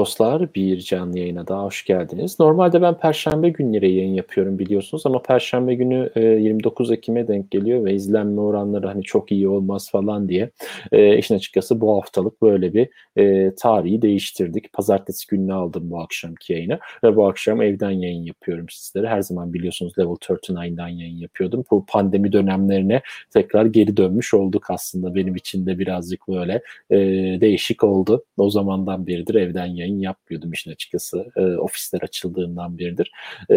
[0.00, 2.40] Dostlar, bir canlı yayına daha hoş geldiniz.
[2.40, 7.84] Normalde ben Perşembe günleri yayın yapıyorum biliyorsunuz ama Perşembe günü e, 29 Ekim'e denk geliyor
[7.84, 10.50] ve izlenme oranları hani çok iyi olmaz falan diye
[10.92, 14.72] e, işin açıkçası bu haftalık böyle bir e, tarihi değiştirdik.
[14.72, 19.08] Pazartesi gününü aldım bu akşamki yayını ve bu akşam evden yayın yapıyorum sizlere.
[19.08, 21.64] Her zaman biliyorsunuz Level 39'dan yayın yapıyordum.
[21.70, 25.14] Bu pandemi dönemlerine tekrar geri dönmüş olduk aslında.
[25.14, 26.96] Benim için de birazcık böyle e,
[27.40, 28.24] değişik oldu.
[28.38, 31.26] O zamandan beridir evden evden yayın yapmıyordum işin açıkçası.
[31.36, 33.12] E, ofisler açıldığından biridir.
[33.50, 33.56] E,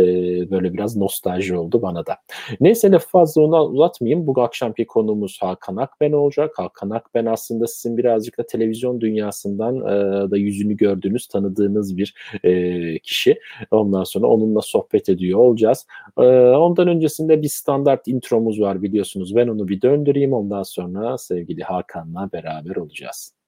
[0.51, 2.17] böyle biraz nostalji oldu bana da.
[2.59, 4.27] Neyse lafı fazla ona uzatmayayım.
[4.27, 6.51] Bu akşamki konumuz Hakan Akben olacak.
[6.55, 12.99] Hakan Akben aslında sizin birazcık da televizyon dünyasından e, da yüzünü gördüğünüz, tanıdığınız bir e,
[12.99, 13.39] kişi.
[13.71, 15.87] Ondan sonra onunla sohbet ediyor olacağız.
[16.17, 19.35] E, ondan öncesinde bir standart intromuz var biliyorsunuz.
[19.35, 20.33] Ben onu bir döndüreyim.
[20.33, 23.42] Ondan sonra sevgili Hakan'la beraber olacağız.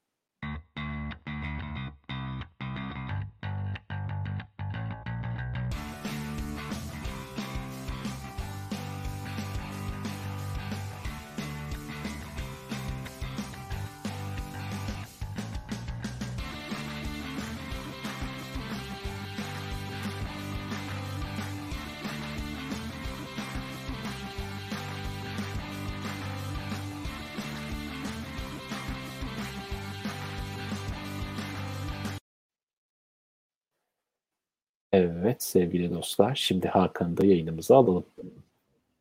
[34.96, 36.36] Evet sevgili dostlar.
[36.36, 38.06] Şimdi Hakan'ı da yayınımıza alalım.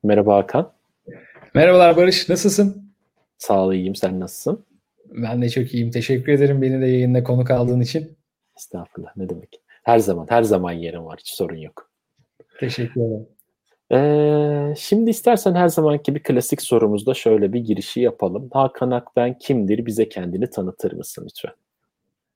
[0.02, 0.72] Merhaba Hakan.
[1.54, 2.28] Merhabalar Barış.
[2.28, 2.92] Nasılsın?
[3.38, 3.94] Sağ ol iyiyim.
[3.94, 4.64] Sen nasılsın?
[5.06, 5.90] Ben de çok iyiyim.
[5.90, 8.16] Teşekkür ederim beni de yayında konuk aldığın için.
[8.56, 9.16] Estağfurullah.
[9.16, 9.60] Ne demek.
[9.82, 11.18] Her zaman her zaman yerim var.
[11.18, 11.90] Hiç sorun yok.
[12.60, 13.26] Teşekkür ederim.
[13.92, 18.48] Ee, şimdi istersen her zamanki bir klasik sorumuzda şöyle bir girişi yapalım.
[18.52, 19.86] Hakan Akben kimdir?
[19.86, 21.52] Bize kendini tanıtır mısın lütfen?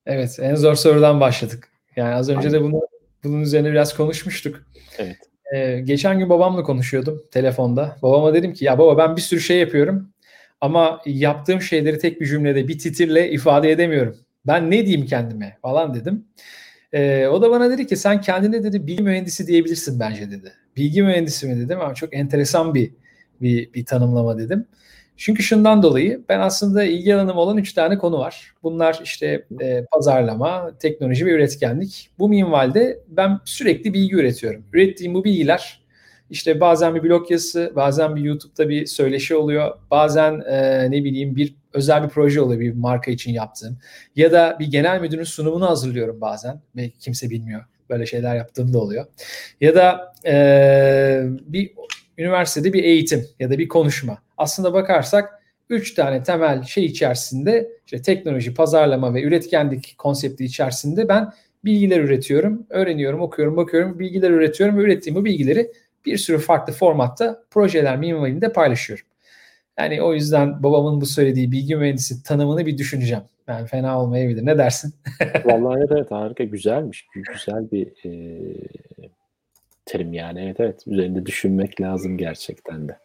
[0.06, 1.72] Evet, en zor sorudan başladık.
[1.97, 2.60] Yani az önce Aynen.
[2.60, 2.88] de bunu
[3.24, 4.62] bunun üzerine biraz konuşmuştuk.
[4.98, 5.16] Evet.
[5.54, 7.96] Ee, geçen gün babamla konuşuyordum telefonda.
[8.02, 10.12] Babama dedim ki ya baba ben bir sürü şey yapıyorum
[10.60, 14.16] ama yaptığım şeyleri tek bir cümlede bir titirle ifade edemiyorum.
[14.46, 16.24] Ben ne diyeyim kendime falan dedim.
[16.92, 20.52] Ee, o da bana dedi ki sen kendine dedi bilgi mühendisi diyebilirsin bence dedi.
[20.76, 22.90] Bilgi mühendisi mi dedim ama çok enteresan bir
[23.40, 24.66] bir, bir tanımlama dedim.
[25.18, 28.52] Çünkü şundan dolayı ben aslında ilgi alanım olan üç tane konu var.
[28.62, 32.10] Bunlar işte e, pazarlama, teknoloji ve üretkenlik.
[32.18, 34.64] Bu minvalde ben sürekli bilgi üretiyorum.
[34.72, 35.80] Ürettiğim bu bilgiler
[36.30, 41.36] işte bazen bir blog yazısı, bazen bir YouTube'da bir söyleşi oluyor, bazen e, ne bileyim
[41.36, 43.78] bir özel bir proje oluyor bir marka için yaptığım
[44.16, 46.60] ya da bir genel müdürün sunumunu hazırlıyorum bazen.
[46.76, 49.06] Belki kimse bilmiyor böyle şeyler yaptığım da oluyor.
[49.60, 51.70] Ya da e, bir
[52.18, 54.28] üniversitede bir eğitim ya da bir konuşma.
[54.38, 61.32] Aslında bakarsak üç tane temel şey içerisinde işte teknoloji, pazarlama ve üretkenlik konsepti içerisinde ben
[61.65, 65.72] bilgiler üretiyorum, öğreniyorum, okuyorum, bakıyorum, bilgiler üretiyorum ve ürettiğim bu bilgileri
[66.06, 69.06] bir sürü farklı formatta projeler minvalinde paylaşıyorum.
[69.78, 73.22] Yani o yüzden babamın bu söylediği bilgi mühendisi tanımını bir düşüneceğim.
[73.48, 74.47] Yani fena olmayabilir.
[74.47, 74.94] Ne dersin?
[75.44, 77.06] Vallahi evet harika güzelmiş.
[77.32, 78.41] Güzel bir e,
[79.87, 80.41] terim yani.
[80.44, 82.98] Evet evet üzerinde düşünmek lazım gerçekten de.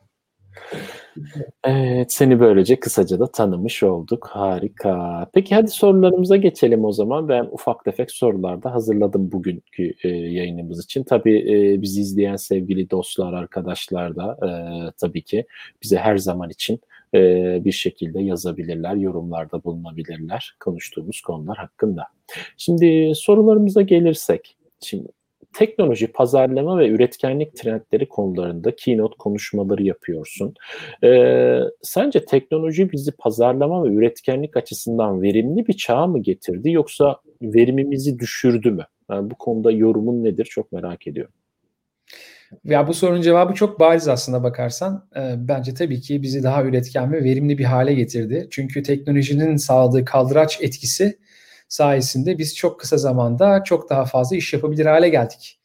[1.63, 4.27] Evet, seni böylece kısaca da tanımış olduk.
[4.31, 5.27] Harika.
[5.33, 7.29] Peki hadi sorularımıza geçelim o zaman.
[7.29, 11.03] Ben ufak tefek sorular da hazırladım bugünkü e, yayınımız için.
[11.03, 14.49] Tabii e, bizi izleyen sevgili dostlar, arkadaşlar da e,
[14.97, 15.45] tabii ki
[15.83, 16.79] bize her zaman için
[17.13, 17.19] e,
[17.65, 22.03] bir şekilde yazabilirler, yorumlarda bulunabilirler konuştuğumuz konular hakkında.
[22.57, 25.07] Şimdi sorularımıza gelirsek, şimdi
[25.53, 30.53] teknoloji, pazarlama ve üretkenlik trendleri konularında keynote konuşmaları yapıyorsun.
[31.03, 38.19] Ee, sence teknoloji bizi pazarlama ve üretkenlik açısından verimli bir çağa mı getirdi yoksa verimimizi
[38.19, 38.85] düşürdü mü?
[39.09, 41.33] Yani bu konuda yorumun nedir çok merak ediyorum.
[42.63, 45.07] Ya bu sorunun cevabı çok bariz aslında bakarsan.
[45.15, 48.47] E, bence tabii ki bizi daha üretken ve verimli bir hale getirdi.
[48.51, 51.17] Çünkü teknolojinin sağladığı kaldıraç etkisi
[51.69, 55.59] sayesinde biz çok kısa zamanda çok daha fazla iş yapabilir hale geldik.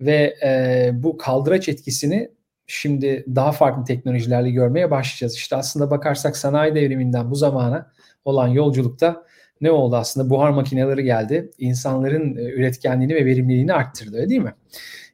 [0.00, 2.30] Ve e, bu kaldıraç etkisini
[2.66, 5.34] şimdi daha farklı teknolojilerle görmeye başlayacağız.
[5.34, 7.92] İşte aslında bakarsak sanayi devriminden bu zamana
[8.24, 9.26] olan yolculukta
[9.60, 10.30] ne oldu aslında?
[10.30, 11.50] Buhar makineleri geldi.
[11.58, 14.54] İnsanların e, üretkenliğini ve verimliliğini arttırdı öyle değil mi?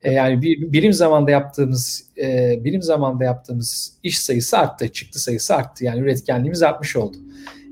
[0.03, 5.55] E, yani bir, birim zamanda yaptığımız e, birim zamanda yaptığımız iş sayısı arttı, çıktı sayısı
[5.55, 5.85] arttı.
[5.85, 7.17] Yani üretkenliğimiz artmış oldu.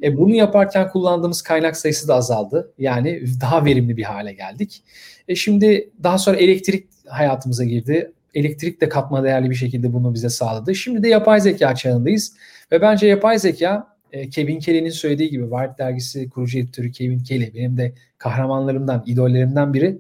[0.03, 2.73] E, bunu yaparken kullandığımız kaynak sayısı da azaldı.
[2.79, 4.83] Yani daha verimli bir hale geldik.
[5.29, 8.13] E, şimdi daha sonra elektrik hayatımıza girdi.
[8.35, 10.75] Elektrik de katma değerli bir şekilde bunu bize sağladı.
[10.75, 12.37] Şimdi de yapay zeka çağındayız.
[12.73, 17.55] Ve bence yapay zeka e, Kevin Kelly'nin söylediği gibi Wired dergisi kurucu editörü Kevin Kelly
[17.55, 19.99] benim de kahramanlarımdan, idollerimden biri.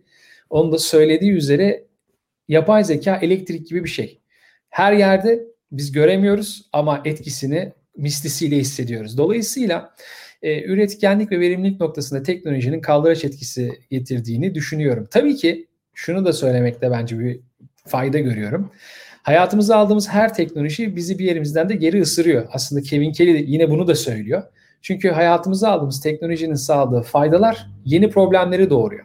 [0.51, 1.85] Onun da söylediği üzere
[2.49, 4.21] yapay zeka elektrik gibi bir şey.
[4.69, 9.19] Her yerde biz göremiyoruz ama etkisini mislisiyle hissediyoruz.
[9.19, 9.95] Dolayısıyla
[10.43, 15.09] e, üretkenlik ve verimlilik noktasında teknolojinin kaldıraç etkisi getirdiğini düşünüyorum.
[15.11, 17.41] Tabii ki şunu da söylemekte bence bir
[17.87, 18.71] fayda görüyorum.
[19.23, 22.49] Hayatımıza aldığımız her teknoloji bizi bir yerimizden de geri ısırıyor.
[22.53, 24.43] Aslında Kevin Kelly de yine bunu da söylüyor.
[24.83, 29.05] Çünkü hayatımıza aldığımız teknolojinin sağladığı faydalar yeni problemleri doğuruyor.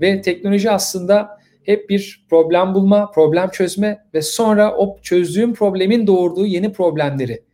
[0.00, 6.46] Ve teknoloji aslında hep bir problem bulma, problem çözme ve sonra o çözdüğüm problemin doğurduğu
[6.46, 7.47] yeni problemleri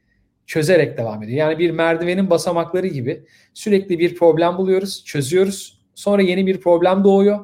[0.47, 1.39] çözerek devam ediyor.
[1.39, 3.25] Yani bir merdivenin basamakları gibi
[3.55, 5.81] sürekli bir problem buluyoruz, çözüyoruz.
[5.95, 7.41] Sonra yeni bir problem doğuyor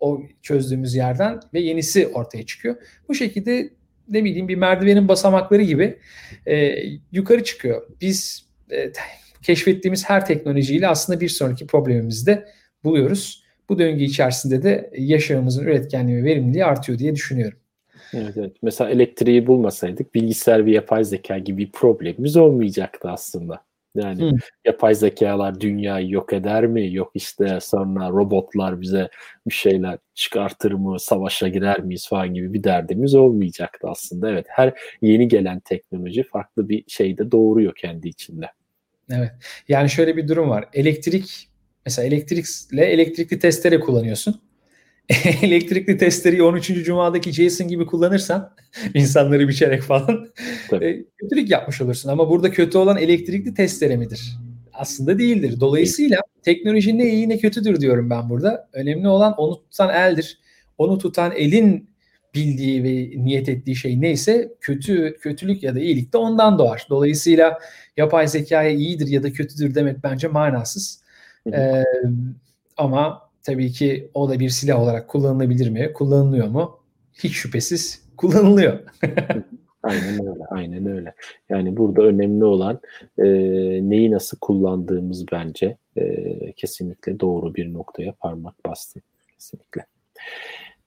[0.00, 2.76] o çözdüğümüz yerden ve yenisi ortaya çıkıyor.
[3.08, 3.70] Bu şekilde
[4.08, 5.98] ne bileyim bir merdivenin basamakları gibi
[6.46, 6.74] e,
[7.12, 7.82] yukarı çıkıyor.
[8.00, 8.92] Biz e,
[9.42, 12.48] keşfettiğimiz her teknolojiyle aslında bir sonraki problemimizi de
[12.84, 13.44] buluyoruz.
[13.68, 17.58] Bu döngü içerisinde de yaşamımızın üretkenliği ve verimliliği artıyor diye düşünüyorum.
[18.14, 18.56] Evet, evet.
[18.62, 23.62] Mesela elektriği bulmasaydık bilgisayar ve yapay zeka gibi bir problemimiz olmayacaktı aslında.
[23.94, 24.36] Yani Hı.
[24.64, 26.94] yapay zekalar dünyayı yok eder mi?
[26.94, 29.08] Yok işte sonra robotlar bize
[29.46, 31.00] bir şeyler çıkartır mı?
[31.00, 34.30] Savaşa girer miyiz falan gibi bir derdimiz olmayacaktı aslında.
[34.30, 38.46] Evet her yeni gelen teknoloji farklı bir şey de doğuruyor kendi içinde.
[39.10, 39.30] Evet.
[39.68, 40.64] Yani şöyle bir durum var.
[40.72, 41.48] Elektrik
[41.86, 44.40] mesela elektrikle elektrikli testere kullanıyorsun.
[45.42, 46.84] elektrikli testereyi 13.
[46.84, 48.54] Cuma'daki Jason gibi kullanırsan
[48.94, 50.28] insanları biçerek falan
[50.72, 52.08] e, kötülük yapmış olursun.
[52.08, 54.36] Ama burada kötü olan elektrikli testere midir?
[54.72, 55.60] Aslında değildir.
[55.60, 58.68] Dolayısıyla teknoloji ne iyi ne kötüdür diyorum ben burada.
[58.72, 60.38] Önemli olan onu tutan eldir.
[60.78, 61.90] Onu tutan elin
[62.34, 66.86] bildiği ve niyet ettiği şey neyse kötü kötülük ya da iyilik de ondan doğar.
[66.90, 67.58] Dolayısıyla
[67.96, 71.02] yapay zekaya iyidir ya da kötüdür demek bence manasız.
[71.52, 71.84] Ee,
[72.76, 75.92] ama tabii ki o da bir silah olarak kullanılabilir mi?
[75.92, 76.80] Kullanılıyor mu?
[77.12, 78.78] Hiç şüphesiz kullanılıyor.
[79.82, 81.14] aynen öyle, aynen öyle.
[81.48, 82.80] Yani burada önemli olan
[83.18, 83.24] e,
[83.90, 89.00] neyi nasıl kullandığımız bence e, kesinlikle doğru bir noktaya parmak bastı.
[89.34, 89.86] Kesinlikle.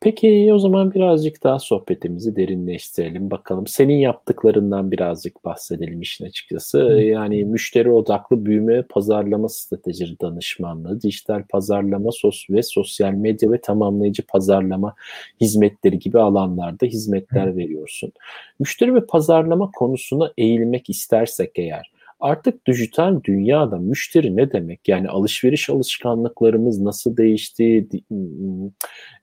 [0.04, 3.32] Peki o zaman birazcık daha sohbetimizi derinleştirelim.
[3.32, 6.80] Bakalım senin yaptıklarından birazcık bahsedelim işin açıkçası.
[7.04, 14.24] Yani müşteri odaklı büyüme pazarlama strateji danışmanlığı, dijital pazarlama sos ve sosyal medya ve tamamlayıcı
[14.28, 14.96] pazarlama
[15.42, 18.12] hizmetleri gibi alanlarda hizmetler veriyorsun.
[18.60, 24.88] Müşteri ve pazarlama konusuna eğilmek istersek eğer artık dijital dünyada müşteri ne demek?
[24.88, 27.88] Yani alışveriş alışkanlıklarımız nasıl değişti?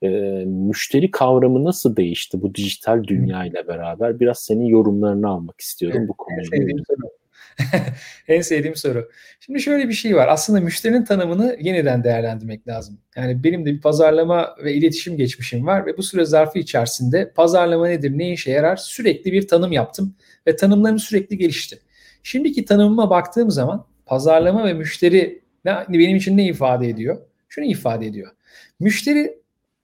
[0.02, 0.08] E,
[0.46, 4.20] müşteri kavramı nasıl değişti bu dijital dünya ile beraber?
[4.20, 6.40] Biraz senin yorumlarını almak istiyorum bu konuda.
[6.40, 7.10] En sevdiğim soru.
[8.28, 9.10] en sevdiğim soru.
[9.40, 10.28] Şimdi şöyle bir şey var.
[10.28, 12.98] Aslında müşterinin tanımını yeniden değerlendirmek lazım.
[13.16, 17.88] Yani benim de bir pazarlama ve iletişim geçmişim var ve bu süre zarfı içerisinde pazarlama
[17.88, 20.16] nedir, ne işe yarar sürekli bir tanım yaptım
[20.46, 21.78] ve tanımlarım sürekli gelişti.
[22.22, 25.42] Şimdiki tanımıma baktığım zaman pazarlama ve müşteri
[25.88, 27.18] benim için ne ifade ediyor?
[27.48, 28.32] Şunu ifade ediyor.
[28.80, 29.40] Müşteri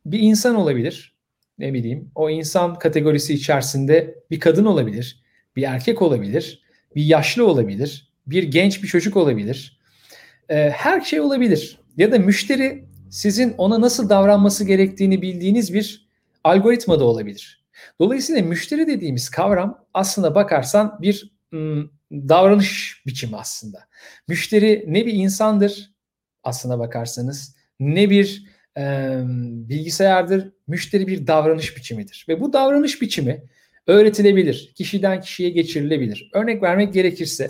[0.06, 1.16] bir insan olabilir.
[1.58, 5.22] Ne bileyim o insan kategorisi içerisinde bir kadın olabilir,
[5.56, 6.62] bir erkek olabilir,
[6.96, 9.80] bir yaşlı olabilir, bir genç bir çocuk olabilir.
[10.48, 11.78] Ee, her şey olabilir.
[11.96, 16.08] Ya da müşteri sizin ona nasıl davranması gerektiğini bildiğiniz bir
[16.44, 17.64] algoritma da olabilir.
[18.00, 21.35] Dolayısıyla müşteri dediğimiz kavram aslında bakarsan bir
[22.12, 23.78] davranış biçimi aslında.
[24.28, 25.90] Müşteri ne bir insandır
[26.44, 28.44] aslına bakarsanız ne bir
[28.78, 29.18] e,
[29.68, 30.52] bilgisayardır.
[30.66, 33.42] Müşteri bir davranış biçimidir ve bu davranış biçimi
[33.86, 34.72] öğretilebilir.
[34.74, 36.30] Kişiden kişiye geçirilebilir.
[36.32, 37.48] Örnek vermek gerekirse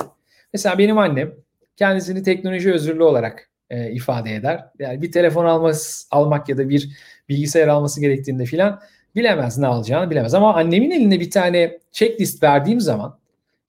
[0.53, 1.35] mesela benim annem
[1.77, 4.65] kendisini teknoloji özürlü olarak e, ifade eder.
[4.79, 6.91] Yani bir telefon alması, almak ya da bir
[7.29, 8.81] bilgisayar alması gerektiğinde filan
[9.17, 10.35] bilemez ne alacağını bilemez.
[10.35, 13.19] Ama annemin eline bir tane checklist verdiğim zaman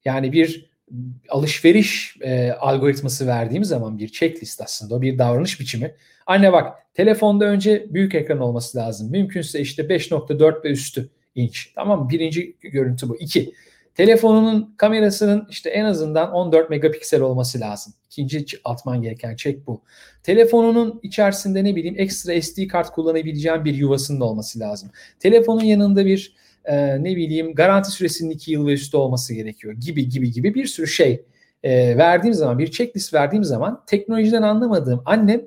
[0.07, 0.69] yani bir
[1.29, 5.95] alışveriş e, algoritması verdiğim zaman bir checklist aslında o bir davranış biçimi.
[6.25, 9.11] Anne bak telefonda önce büyük ekran olması lazım.
[9.11, 11.71] Mümkünse işte 5.4 ve üstü inç.
[11.75, 13.17] Tamam Birinci görüntü bu.
[13.17, 13.53] İki.
[13.95, 17.93] Telefonunun kamerasının işte en azından 14 megapiksel olması lazım.
[18.05, 19.81] İkinci atman gereken check bu.
[20.23, 24.89] Telefonunun içerisinde ne bileyim ekstra SD kart kullanabileceğin bir yuvasının olması lazım.
[25.19, 26.35] Telefonun yanında bir
[26.67, 30.65] e, ne bileyim garanti süresinin 2 yıl ve üstü olması gerekiyor gibi gibi gibi bir
[30.65, 31.25] sürü şey
[31.63, 35.41] e, verdiğim zaman bir checklist verdiğim zaman teknolojiden anlamadığım annem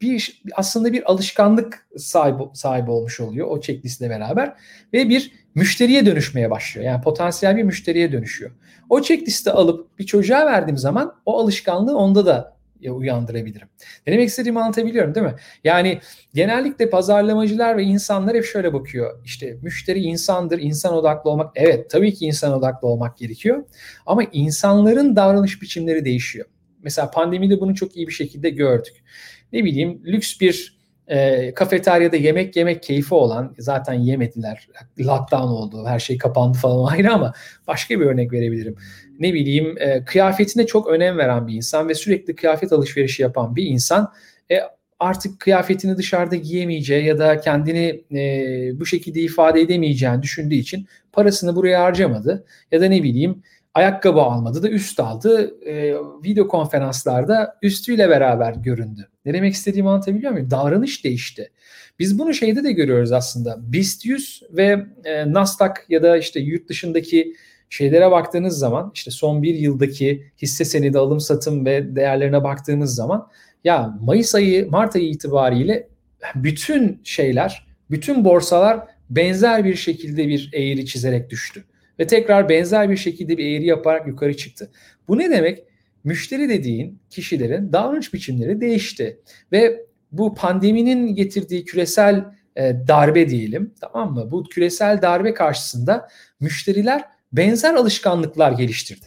[0.00, 4.54] bir aslında bir alışkanlık sahibi, sahibi olmuş oluyor o checklistle beraber
[4.92, 6.86] ve bir müşteriye dönüşmeye başlıyor.
[6.86, 8.50] Yani potansiyel bir müşteriye dönüşüyor.
[8.88, 12.57] O checklisti alıp bir çocuğa verdiğim zaman o alışkanlığı onda da
[12.90, 13.68] uyandırabilirim.
[14.06, 15.34] Ne demek istediğimi anlatabiliyorum değil mi?
[15.64, 16.00] Yani
[16.34, 19.24] genellikle pazarlamacılar ve insanlar hep şöyle bakıyor.
[19.24, 21.52] İşte müşteri insandır, insan odaklı olmak.
[21.54, 23.64] Evet tabii ki insan odaklı olmak gerekiyor.
[24.06, 26.46] Ama insanların davranış biçimleri değişiyor.
[26.82, 29.04] Mesela pandemide bunu çok iyi bir şekilde gördük.
[29.52, 30.77] Ne bileyim lüks bir
[31.08, 34.68] e, kafeteryada yemek yemek keyfi olan zaten yemediler.
[35.00, 35.84] Lockdown oldu.
[35.86, 37.32] Her şey kapandı falan ayrı ama
[37.66, 38.76] başka bir örnek verebilirim.
[39.20, 43.66] Ne bileyim e, kıyafetine çok önem veren bir insan ve sürekli kıyafet alışverişi yapan bir
[43.66, 44.12] insan
[44.50, 44.60] e,
[44.98, 51.56] artık kıyafetini dışarıda giyemeyeceği ya da kendini e, bu şekilde ifade edemeyeceğini düşündüğü için parasını
[51.56, 52.44] buraya harcamadı.
[52.72, 53.42] Ya da ne bileyim
[53.78, 55.54] ayakkabı almadı da üst aldı.
[55.66, 55.94] E,
[56.24, 59.08] video konferanslarda üstüyle beraber göründü.
[59.24, 60.50] Ne demek istediğimi anlatabiliyor muyum?
[60.50, 61.50] Davranış değişti.
[61.98, 63.72] Biz bunu şeyde de görüyoruz aslında.
[63.72, 67.34] BIST 100 ve e, Nasdaq ya da işte yurt dışındaki
[67.70, 73.28] şeylere baktığınız zaman işte son bir yıldaki hisse senedi alım satım ve değerlerine baktığınız zaman
[73.64, 75.88] ya Mayıs ayı Mart ayı itibariyle
[76.34, 78.80] bütün şeyler bütün borsalar
[79.10, 81.64] benzer bir şekilde bir eğri çizerek düştü.
[81.98, 84.70] Ve tekrar benzer bir şekilde bir eğri yaparak yukarı çıktı.
[85.08, 85.64] Bu ne demek?
[86.04, 89.20] Müşteri dediğin kişilerin davranış biçimleri değişti.
[89.52, 92.24] Ve bu pandeminin getirdiği küresel
[92.56, 94.30] e, darbe diyelim tamam mı?
[94.30, 96.08] Bu küresel darbe karşısında
[96.40, 99.06] müşteriler benzer alışkanlıklar geliştirdi.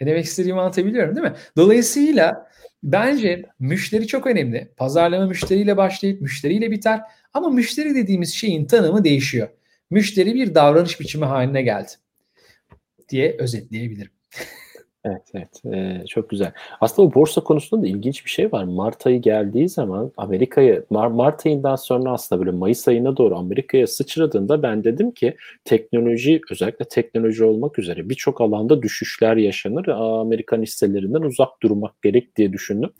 [0.00, 1.34] Ne demek istediğimi anlatabiliyorum değil mi?
[1.56, 2.50] Dolayısıyla
[2.82, 4.72] bence müşteri çok önemli.
[4.76, 7.00] Pazarlama müşteriyle başlayıp müşteriyle biter.
[7.32, 9.48] Ama müşteri dediğimiz şeyin tanımı değişiyor.
[9.90, 11.92] Müşteri bir davranış biçimi haline geldi
[13.08, 14.10] diye özetleyebilirim.
[15.04, 15.62] Evet, evet.
[15.74, 16.52] Ee, çok güzel.
[16.80, 18.64] Aslında o borsa konusunda da ilginç bir şey var.
[18.64, 23.86] Mart ayı geldiği zaman Amerika'ya, Mar Mart ayından sonra aslında böyle Mayıs ayına doğru Amerika'ya
[23.86, 29.86] sıçradığında ben dedim ki teknoloji, özellikle teknoloji olmak üzere birçok alanda düşüşler yaşanır.
[29.88, 32.90] Amerikan hisselerinden uzak durmak gerek diye düşündüm.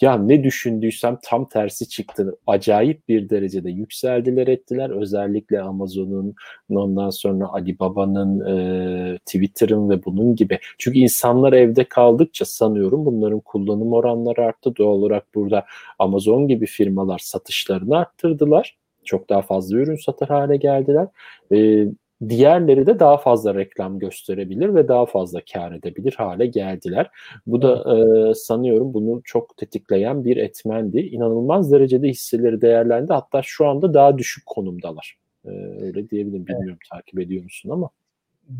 [0.00, 2.38] Ya ne düşündüysem tam tersi çıktı.
[2.46, 4.90] Acayip bir derecede yükseldiler ettiler.
[4.90, 6.34] Özellikle Amazon'un
[6.70, 10.58] ondan sonra Alibaba'nın e, Twitter'ın ve bunun gibi.
[10.78, 14.76] Çünkü insanlar evde kaldıkça sanıyorum bunların kullanım oranları arttı.
[14.76, 15.64] Doğal olarak burada
[15.98, 18.76] Amazon gibi firmalar satışlarını arttırdılar.
[19.04, 21.06] Çok daha fazla ürün satır hale geldiler.
[21.52, 21.86] E,
[22.28, 27.10] diğerleri de daha fazla reklam gösterebilir ve daha fazla kar edebilir hale geldiler.
[27.46, 31.00] Bu da e, sanıyorum bunu çok tetikleyen bir etmendi.
[31.00, 33.12] İnanılmaz derecede hisseleri değerlendi.
[33.12, 35.18] Hatta şu anda daha düşük konumdalar.
[35.44, 36.46] E, öyle diyebilirim.
[36.46, 36.90] Bilmiyorum evet.
[36.90, 37.90] takip ediyor musun ama.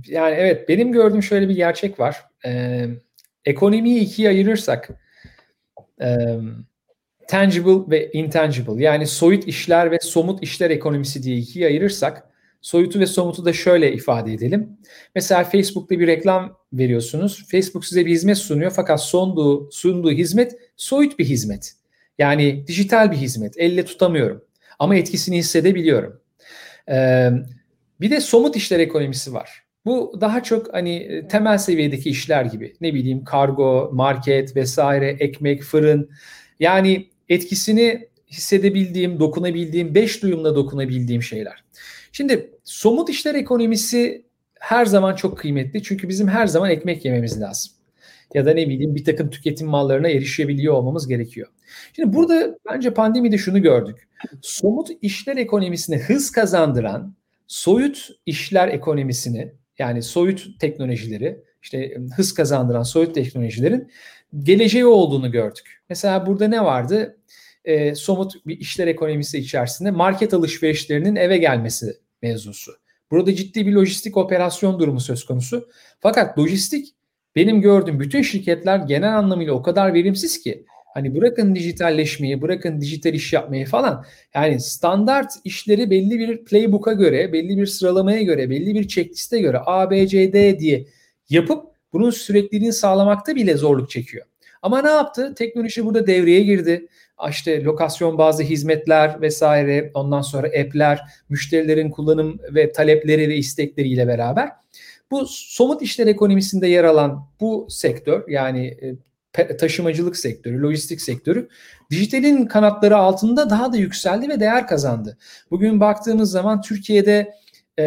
[0.06, 2.24] Yani evet benim gördüğüm şöyle bir gerçek var.
[2.46, 2.86] Ee,
[3.44, 4.90] ekonomiyi ikiye ayırırsak
[6.00, 6.16] e,
[7.28, 12.28] tangible ve intangible yani soyut işler ve somut işler ekonomisi diye ikiye ayırırsak
[12.60, 14.78] Soyutu ve somutu da şöyle ifade edelim.
[15.14, 17.44] Mesela Facebook'ta bir reklam veriyorsunuz.
[17.50, 21.72] Facebook size bir hizmet sunuyor fakat sunduğu, sunduğu hizmet soyut bir hizmet.
[22.18, 23.54] Yani dijital bir hizmet.
[23.58, 24.44] Elle tutamıyorum.
[24.78, 26.20] Ama etkisini hissedebiliyorum.
[26.90, 27.30] Ee,
[28.00, 29.64] bir de somut işler ekonomisi var.
[29.84, 32.76] Bu daha çok hani e, temel seviyedeki işler gibi.
[32.80, 36.10] Ne bileyim kargo, market vesaire, ekmek, fırın.
[36.60, 41.64] Yani etkisini hissedebildiğim, dokunabildiğim, beş duyumla dokunabildiğim şeyler.
[42.12, 44.24] Şimdi somut işler ekonomisi
[44.60, 45.82] her zaman çok kıymetli.
[45.82, 47.72] Çünkü bizim her zaman ekmek yememiz lazım.
[48.34, 51.48] Ya da ne bileyim bir takım tüketim mallarına erişebiliyor olmamız gerekiyor.
[51.96, 54.08] Şimdi burada bence pandemide şunu gördük.
[54.42, 57.14] Somut işler ekonomisine hız kazandıran
[57.46, 63.90] soyut işler ekonomisini yani soyut teknolojileri işte hız kazandıran soyut teknolojilerin
[64.38, 65.82] geleceği olduğunu gördük.
[65.88, 67.17] Mesela burada ne vardı?
[67.68, 72.72] E, somut bir işler ekonomisi içerisinde market alışverişlerinin eve gelmesi mevzusu.
[73.10, 75.68] Burada ciddi bir lojistik operasyon durumu söz konusu.
[76.00, 76.94] Fakat lojistik
[77.36, 83.14] benim gördüğüm bütün şirketler genel anlamıyla o kadar verimsiz ki hani bırakın dijitalleşmeyi, bırakın dijital
[83.14, 84.04] iş yapmayı falan.
[84.34, 89.58] Yani standart işleri belli bir playbook'a göre, belli bir sıralamaya göre, belli bir checkliste göre
[89.66, 90.86] A, B, C, D diye
[91.28, 94.26] yapıp bunun sürekliliğini sağlamakta bile zorluk çekiyor.
[94.62, 95.34] Ama ne yaptı?
[95.34, 96.88] Teknoloji burada devreye girdi
[97.30, 104.50] işte lokasyon bazı hizmetler vesaire ondan sonra app'ler, müşterilerin kullanım ve talepleri ve istekleriyle beraber
[105.10, 108.66] bu somut işler ekonomisinde yer alan bu sektör yani
[109.36, 111.48] e, taşımacılık sektörü, lojistik sektörü
[111.90, 115.18] dijitalin kanatları altında daha da yükseldi ve değer kazandı.
[115.50, 117.34] Bugün baktığımız zaman Türkiye'de
[117.78, 117.84] e,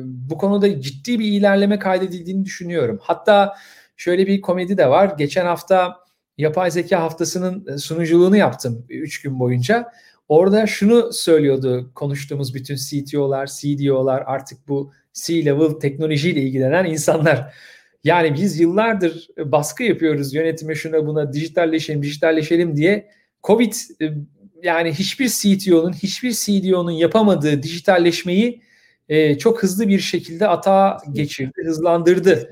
[0.00, 2.98] bu konuda ciddi bir ilerleme kaydedildiğini düşünüyorum.
[3.02, 3.56] Hatta
[3.96, 5.14] şöyle bir komedi de var.
[5.18, 5.96] Geçen hafta
[6.38, 9.92] yapay zeka haftasının sunuculuğunu yaptım 3 gün boyunca.
[10.28, 17.54] Orada şunu söylüyordu konuştuğumuz bütün CTO'lar, CDO'lar artık bu C-level teknolojiyle ilgilenen insanlar.
[18.04, 23.08] Yani biz yıllardır baskı yapıyoruz yönetime şuna buna dijitalleşelim, dijitalleşelim diye.
[23.44, 24.12] Covid e,
[24.62, 28.62] yani hiçbir CTO'nun, hiçbir CDO'nun yapamadığı dijitalleşmeyi
[29.08, 32.50] e, çok hızlı bir şekilde ata geçirdi, hızlandırdı.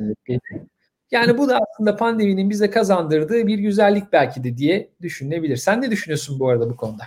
[1.14, 5.56] Yani bu da aslında pandeminin bize kazandırdığı bir güzellik belki de diye düşünülebilir.
[5.56, 7.02] Sen ne düşünüyorsun bu arada bu konuda?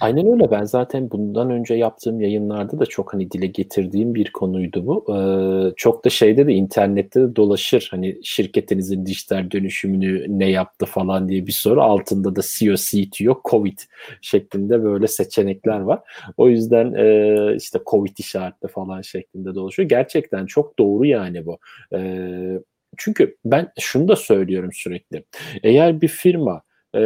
[0.00, 0.50] Aynen öyle.
[0.50, 5.16] Ben zaten bundan önce yaptığım yayınlarda da çok hani dile getirdiğim bir konuydu bu.
[5.16, 7.88] Ee, çok da şeyde de internette de dolaşır.
[7.90, 11.82] Hani şirketinizin dijital dönüşümünü ne yaptı falan diye bir soru.
[11.82, 13.78] Altında da CEO, CTO, Covid
[14.20, 16.00] şeklinde böyle seçenekler var.
[16.36, 19.88] O yüzden e, işte Covid işaretli falan şeklinde dolaşıyor.
[19.88, 21.58] Gerçekten çok doğru yani bu.
[21.94, 22.58] Ee,
[22.96, 25.24] çünkü ben şunu da söylüyorum sürekli.
[25.62, 26.62] Eğer bir firma
[26.94, 27.00] e,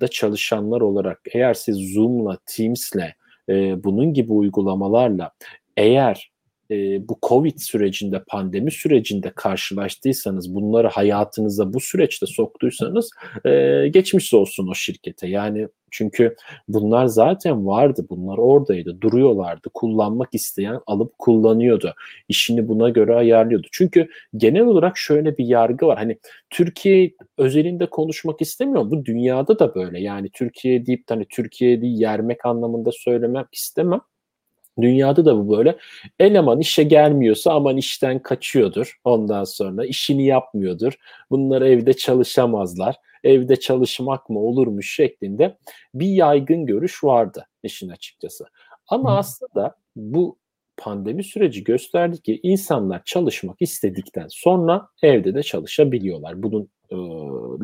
[0.00, 3.14] da çalışanlar olarak eğer siz Zoom'la, Teams'le
[3.48, 5.32] e, bunun gibi uygulamalarla
[5.76, 6.33] eğer
[6.74, 13.10] e, bu Covid sürecinde, pandemi sürecinde karşılaştıysanız, bunları hayatınıza bu süreçte soktuysanız
[13.44, 15.28] e, geçmiş olsun o şirkete.
[15.28, 16.36] Yani çünkü
[16.68, 19.68] bunlar zaten vardı, bunlar oradaydı, duruyorlardı.
[19.74, 21.94] Kullanmak isteyen alıp kullanıyordu.
[22.28, 23.66] İşini buna göre ayarlıyordu.
[23.72, 25.98] Çünkü genel olarak şöyle bir yargı var.
[25.98, 26.18] Hani
[26.50, 28.90] Türkiye özelinde konuşmak istemiyorum.
[28.90, 30.00] Bu dünyada da böyle.
[30.00, 34.00] Yani Türkiye deyip hani Türkiye değil yermek anlamında söylemek istemem.
[34.80, 35.76] Dünyada da bu böyle.
[36.18, 39.00] Eleman işe gelmiyorsa aman işten kaçıyordur.
[39.04, 40.92] Ondan sonra işini yapmıyordur.
[41.30, 42.96] Bunlar evde çalışamazlar.
[43.24, 45.56] Evde çalışmak mı olurmuş şeklinde
[45.94, 48.44] bir yaygın görüş vardı işin açıkçası.
[48.88, 49.18] Ama Hı.
[49.18, 50.38] aslında bu
[50.76, 56.42] pandemi süreci gösterdi ki insanlar çalışmak istedikten sonra evde de çalışabiliyorlar.
[56.42, 56.96] Bunun e,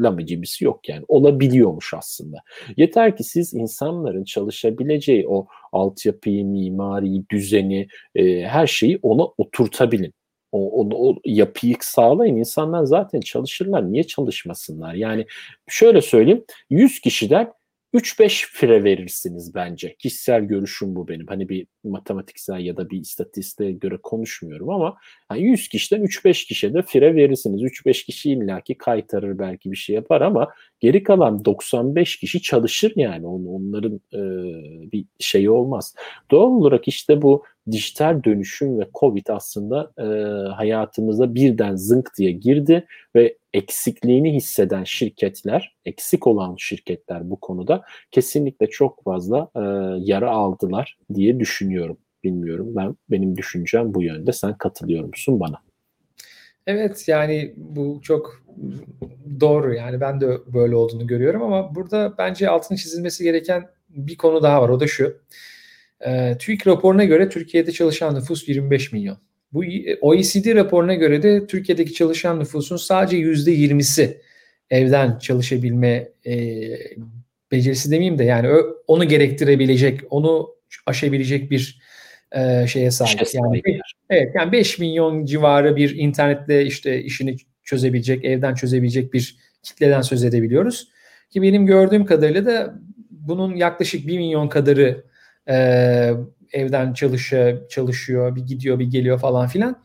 [0.02, 1.04] lamicimisi yok yani.
[1.08, 2.36] Olabiliyormuş aslında.
[2.76, 10.12] Yeter ki siz insanların çalışabileceği o altyapıyı, mimariyi, düzeni, e, her şeyi ona oturtabilin.
[10.52, 12.36] O, o, o yapıyı sağlayın.
[12.36, 13.92] İnsanlar zaten çalışırlar.
[13.92, 14.94] Niye çalışmasınlar?
[14.94, 15.26] Yani
[15.68, 16.44] şöyle söyleyeyim.
[16.70, 17.52] 100 kişiden
[17.94, 19.96] 3-5 fire verirsiniz bence.
[19.98, 21.26] Kişisel görüşüm bu benim.
[21.26, 24.96] Hani bir matematiksel ya da bir istatistiğe göre konuşmuyorum ama
[25.32, 27.62] yani 100 kişiden 3-5 kişiye de fire verirsiniz.
[27.62, 30.48] 3-5 kişi illaki kaytarır belki bir şey yapar ama
[30.80, 33.26] geri kalan 95 kişi çalışır yani.
[33.26, 34.20] Onların e,
[34.92, 35.94] bir şeyi olmaz.
[36.30, 40.04] Doğal olarak işte bu dijital dönüşüm ve Covid aslında e,
[40.52, 48.66] hayatımıza birden zınk diye girdi ve eksikliğini hisseden şirketler, eksik olan şirketler bu konuda kesinlikle
[48.66, 49.60] çok fazla e,
[50.00, 51.96] yara aldılar diye düşünüyorum.
[52.24, 54.32] Bilmiyorum ben benim düşüncem bu yönde.
[54.32, 55.62] Sen katılıyor musun bana?
[56.66, 58.42] Evet yani bu çok
[59.40, 64.42] doğru yani ben de böyle olduğunu görüyorum ama burada bence altını çizilmesi gereken bir konu
[64.42, 65.20] daha var o da şu.
[66.06, 69.18] E, TÜİK raporuna göre Türkiye'de çalışan nüfus 25 milyon.
[69.52, 69.64] Bu
[70.00, 74.16] OECD raporuna göre de Türkiye'deki çalışan nüfusun sadece yüzde 20'si
[74.70, 76.34] evden çalışabilme e,
[77.52, 78.48] becerisi demeyeyim de yani
[78.86, 80.54] onu gerektirebilecek, onu
[80.86, 81.80] aşabilecek bir
[82.32, 83.26] e, şeye sahip.
[83.28, 83.62] Şey yani
[84.10, 90.24] evet yani 5 milyon civarı bir internetle işte işini çözebilecek, evden çözebilecek bir kitleden söz
[90.24, 90.88] edebiliyoruz.
[91.30, 92.74] Ki benim gördüğüm kadarıyla da
[93.10, 95.04] bunun yaklaşık 1 milyon kadarı
[95.48, 95.56] e,
[96.52, 99.82] evden çalışıyor, çalışıyor, bir gidiyor, bir geliyor falan filan.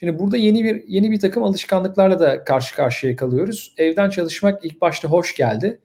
[0.00, 3.74] Şimdi burada yeni bir yeni bir takım alışkanlıklarla da karşı karşıya kalıyoruz.
[3.78, 5.80] Evden çalışmak ilk başta hoş geldi.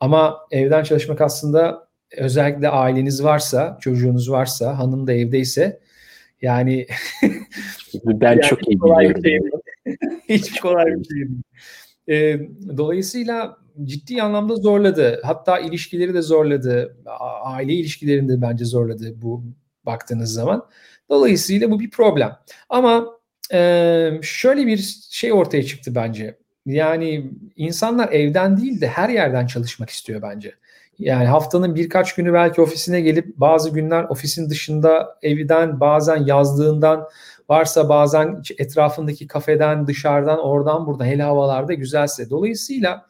[0.00, 5.80] Ama evden çalışmak aslında özellikle aileniz varsa, çocuğunuz varsa, hanım da evdeyse
[6.42, 6.86] yani
[8.04, 9.22] ben yani çok iyi biliyorum.
[9.24, 9.40] Şey
[10.28, 11.42] hiç kolay bir şey değil.
[12.08, 12.40] E,
[12.76, 15.20] dolayısıyla ciddi anlamda zorladı.
[15.24, 16.96] Hatta ilişkileri de zorladı.
[17.42, 19.44] Aile ilişkilerini de bence zorladı bu
[19.86, 20.66] baktığınız zaman.
[21.08, 22.36] Dolayısıyla bu bir problem.
[22.68, 23.06] Ama
[23.52, 26.38] e, şöyle bir şey ortaya çıktı bence.
[26.66, 30.54] Yani insanlar evden değil de her yerden çalışmak istiyor bence.
[30.98, 37.08] Yani haftanın birkaç günü belki ofisine gelip bazı günler ofisin dışında evden bazen yazdığından
[37.48, 42.30] varsa bazen etrafındaki kafeden dışarıdan oradan buradan hele havalarda güzelse.
[42.30, 43.06] Dolayısıyla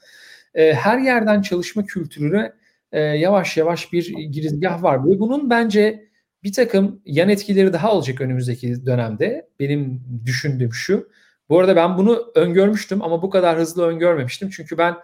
[0.58, 2.52] e, her yerden çalışma kültürüne
[2.92, 5.06] e, yavaş yavaş bir girizgah var.
[5.06, 6.08] Ve bunun bence
[6.42, 9.48] bir takım yan etkileri daha olacak önümüzdeki dönemde.
[9.60, 11.08] Benim düşündüğüm şu.
[11.48, 14.50] Bu arada ben bunu öngörmüştüm ama bu kadar hızlı öngörmemiştim.
[14.50, 14.94] Çünkü ben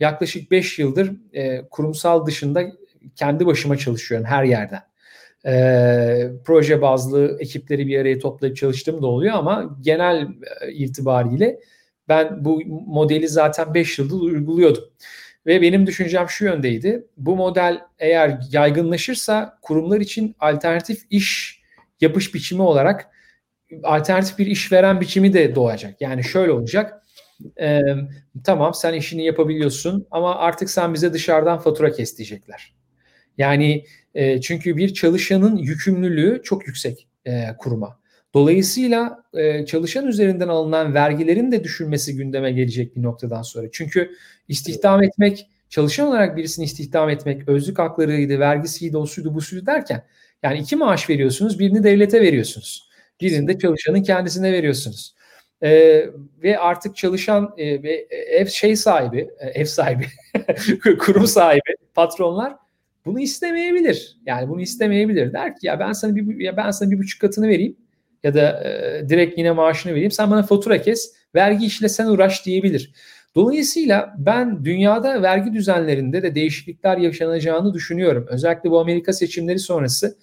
[0.00, 2.62] yaklaşık 5 yıldır e, kurumsal dışında
[3.16, 4.82] kendi başıma çalışıyorum her yerden.
[5.46, 10.28] E, proje bazlı ekipleri bir araya toplayıp çalıştığım da oluyor ama genel
[10.60, 11.60] e, itibariyle
[12.08, 14.84] ben bu modeli zaten 5 yıldır uyguluyordum.
[15.46, 17.06] Ve benim düşüncem şu yöndeydi.
[17.16, 21.60] Bu model eğer yaygınlaşırsa kurumlar için alternatif iş
[22.00, 23.10] yapış biçimi olarak
[23.82, 26.00] alternatif bir işveren biçimi de doğacak.
[26.00, 27.02] Yani şöyle olacak.
[27.60, 27.80] E,
[28.44, 32.74] tamam sen işini yapabiliyorsun ama artık sen bize dışarıdan fatura kes diyecekler.
[33.38, 38.00] Yani e, çünkü bir çalışanın yükümlülüğü çok yüksek e, kuruma.
[38.34, 43.66] Dolayısıyla e, çalışan üzerinden alınan vergilerin de düşülmesi gündeme gelecek bir noktadan sonra.
[43.72, 44.10] Çünkü
[44.48, 50.04] istihdam etmek, çalışan olarak birisini istihdam etmek, özlük haklarıydı, vergisiydi, o suydu, bu suydu derken
[50.42, 52.88] yani iki maaş veriyorsunuz, birini devlete veriyorsunuz.
[53.20, 55.14] Birini de çalışanın kendisine veriyorsunuz.
[55.62, 56.06] Ee,
[56.42, 60.06] ve artık çalışan e, ve ev şey sahibi, e, ev sahibi,
[60.98, 62.56] kurum sahibi, patronlar
[63.04, 64.16] bunu istemeyebilir.
[64.26, 65.32] Yani bunu istemeyebilir.
[65.32, 67.76] Der ki ya ben sana bir ya ben sana bir buçuk katını vereyim
[68.24, 70.10] ya da e, direkt yine maaşını vereyim.
[70.10, 72.92] Sen bana fatura kes, vergi işle sen uğraş diyebilir.
[73.34, 78.26] Dolayısıyla ben dünyada vergi düzenlerinde de değişiklikler yaşanacağını düşünüyorum.
[78.28, 80.16] Özellikle bu Amerika seçimleri sonrası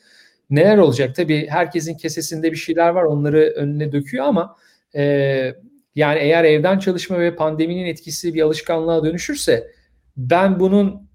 [0.49, 1.15] neler olacak?
[1.15, 4.55] Tabii herkesin kesesinde bir şeyler var onları önüne döküyor ama
[4.95, 5.03] e,
[5.95, 9.71] yani eğer evden çalışma ve pandeminin etkisi bir alışkanlığa dönüşürse
[10.17, 11.09] ben bunun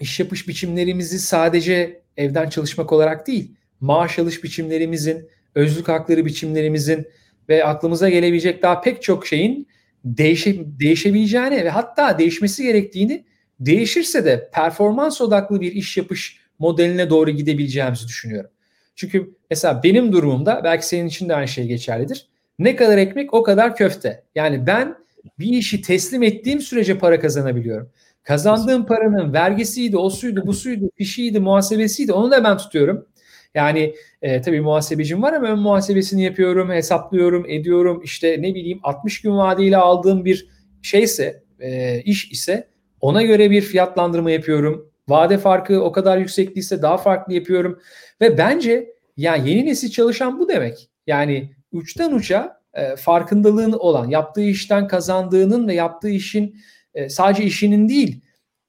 [0.00, 7.08] iş yapış biçimlerimizi sadece evden çalışmak olarak değil, maaş alış biçimlerimizin, özlük hakları biçimlerimizin
[7.48, 9.68] ve aklımıza gelebilecek daha pek çok şeyin
[10.04, 13.24] değişe, değişebileceğini ve hatta değişmesi gerektiğini
[13.60, 18.50] değişirse de performans odaklı bir iş yapış modeline doğru gidebileceğimizi düşünüyorum.
[18.96, 22.28] Çünkü mesela benim durumumda belki senin için de aynı şey geçerlidir.
[22.58, 24.24] Ne kadar ekmek o kadar köfte.
[24.34, 24.94] Yani ben
[25.38, 27.90] bir işi teslim ettiğim sürece para kazanabiliyorum.
[28.22, 33.06] Kazandığım paranın vergisiydi, o suydu, bu suydu, fişiydi, muhasebesiydi onu da ben tutuyorum.
[33.54, 38.00] Yani e, tabii muhasebecim var ama ön muhasebesini yapıyorum, hesaplıyorum, ediyorum.
[38.04, 40.48] İşte ne bileyim 60 gün vadeyle aldığım bir
[40.82, 42.68] şeyse, e, iş ise
[43.00, 44.90] ona göre bir fiyatlandırma yapıyorum.
[45.08, 47.80] Vade farkı o kadar yüksek değilse daha farklı yapıyorum.
[48.20, 50.90] Ve bence ya yeni nesil çalışan bu demek.
[51.06, 56.56] Yani uçtan uça e, farkındalığın olan, yaptığı işten kazandığının ve yaptığı işin
[56.94, 58.20] e, sadece işinin değil,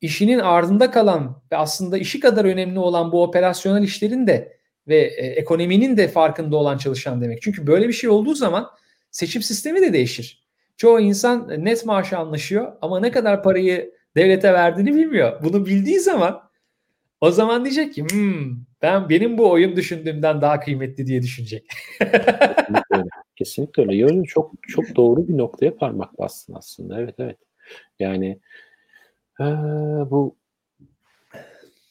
[0.01, 4.58] işinin ardında kalan ve aslında işi kadar önemli olan bu operasyonel işlerin de
[4.89, 7.41] ve e, ekonominin de farkında olan çalışan demek.
[7.41, 8.69] Çünkü böyle bir şey olduğu zaman
[9.11, 10.43] seçim sistemi de değişir.
[10.77, 15.43] Çoğu insan net maaşı anlaşıyor ama ne kadar parayı devlete verdiğini bilmiyor.
[15.43, 16.41] Bunu bildiği zaman
[17.21, 21.67] o zaman diyecek ki hmm, ben benim bu oyun düşündüğümden daha kıymetli diye düşünecek.
[21.99, 23.09] Kesinlikle öyle.
[23.35, 23.95] Kesinlikle öyle.
[23.95, 27.01] Yani çok çok doğru bir noktaya parmak bastın aslında.
[27.01, 27.37] Evet evet.
[27.99, 28.39] Yani
[29.39, 29.43] ee,
[30.09, 30.35] bu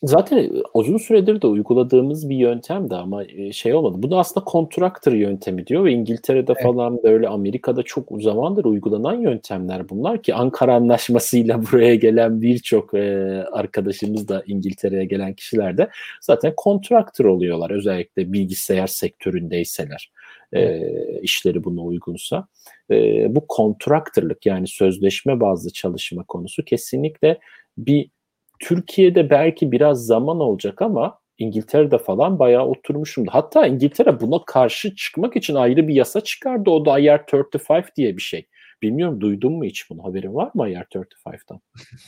[0.02, 3.96] zaten uzun süredir de uyguladığımız bir yöntem de ama şey olmadı.
[4.02, 6.62] Bu da aslında contractor yöntemi diyor ve İngiltere'de evet.
[6.62, 13.04] falan böyle Amerika'da çok zamandır uygulanan yöntemler bunlar ki Ankara Anlaşması'yla buraya gelen birçok e,
[13.52, 15.88] arkadaşımız da İngiltere'ye gelen kişiler de
[16.20, 20.12] zaten contractor oluyorlar özellikle bilgisayar sektöründeyseler
[20.52, 20.80] e,
[21.22, 22.48] işleri buna uygunsa.
[22.90, 27.38] E, bu kontraktörlük yani sözleşme bazlı çalışma konusu kesinlikle
[27.78, 28.10] bir
[28.60, 33.30] Türkiye'de belki biraz zaman olacak ama İngiltere'de falan bayağı oturmuşumdu.
[33.32, 36.70] Hatta İngiltere buna karşı çıkmak için ayrı bir yasa çıkardı.
[36.70, 38.46] O da IR35 diye bir şey.
[38.82, 40.04] Bilmiyorum duydun mu hiç bunu?
[40.04, 41.60] Haberin var mı IR35'dan?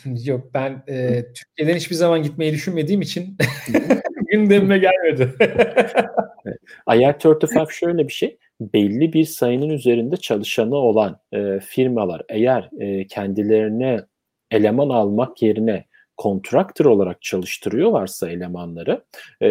[0.24, 3.36] Yok ben e, Türkiye'den hiçbir zaman gitmeyi düşünmediğim için
[4.26, 5.32] gündemime gelmedi.
[6.44, 6.58] evet.
[6.86, 8.38] IR35 şöyle bir şey.
[8.60, 14.00] Belli bir sayının üzerinde çalışanı olan e, firmalar eğer e, kendilerine
[14.50, 15.84] eleman almak yerine
[16.20, 19.04] kontraktör olarak çalıştırıyorlarsa elemanları
[19.42, 19.48] e,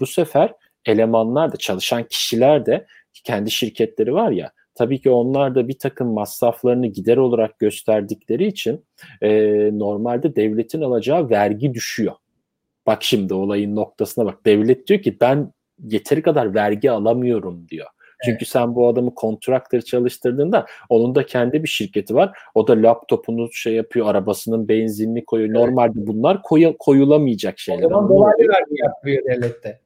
[0.00, 0.52] bu sefer
[0.84, 2.86] elemanlar da çalışan kişiler de
[3.24, 8.84] kendi şirketleri var ya tabii ki onlar da bir takım masraflarını gider olarak gösterdikleri için
[9.22, 9.30] e,
[9.72, 12.14] normalde devletin alacağı vergi düşüyor.
[12.86, 14.46] Bak şimdi olayın noktasına bak.
[14.46, 15.52] Devlet diyor ki ben
[15.84, 17.86] yeteri kadar vergi alamıyorum diyor.
[18.24, 18.48] Çünkü evet.
[18.48, 22.38] sen bu adamı kontraktör çalıştırdığında onun da kendi bir şirketi var.
[22.54, 25.50] O da laptopunu şey yapıyor, arabasının benzinini koyuyor.
[25.50, 25.60] Evet.
[25.60, 27.84] Normalde bunlar koy, koyulamayacak şeyler.
[27.84, 29.80] O zaman dolaylı vergi yapıyor devlette.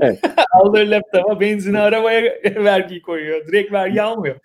[0.00, 0.20] Evet.
[0.52, 3.46] Aldığı laptopa benzini arabaya vergi koyuyor.
[3.46, 4.36] Direkt vergi almıyor.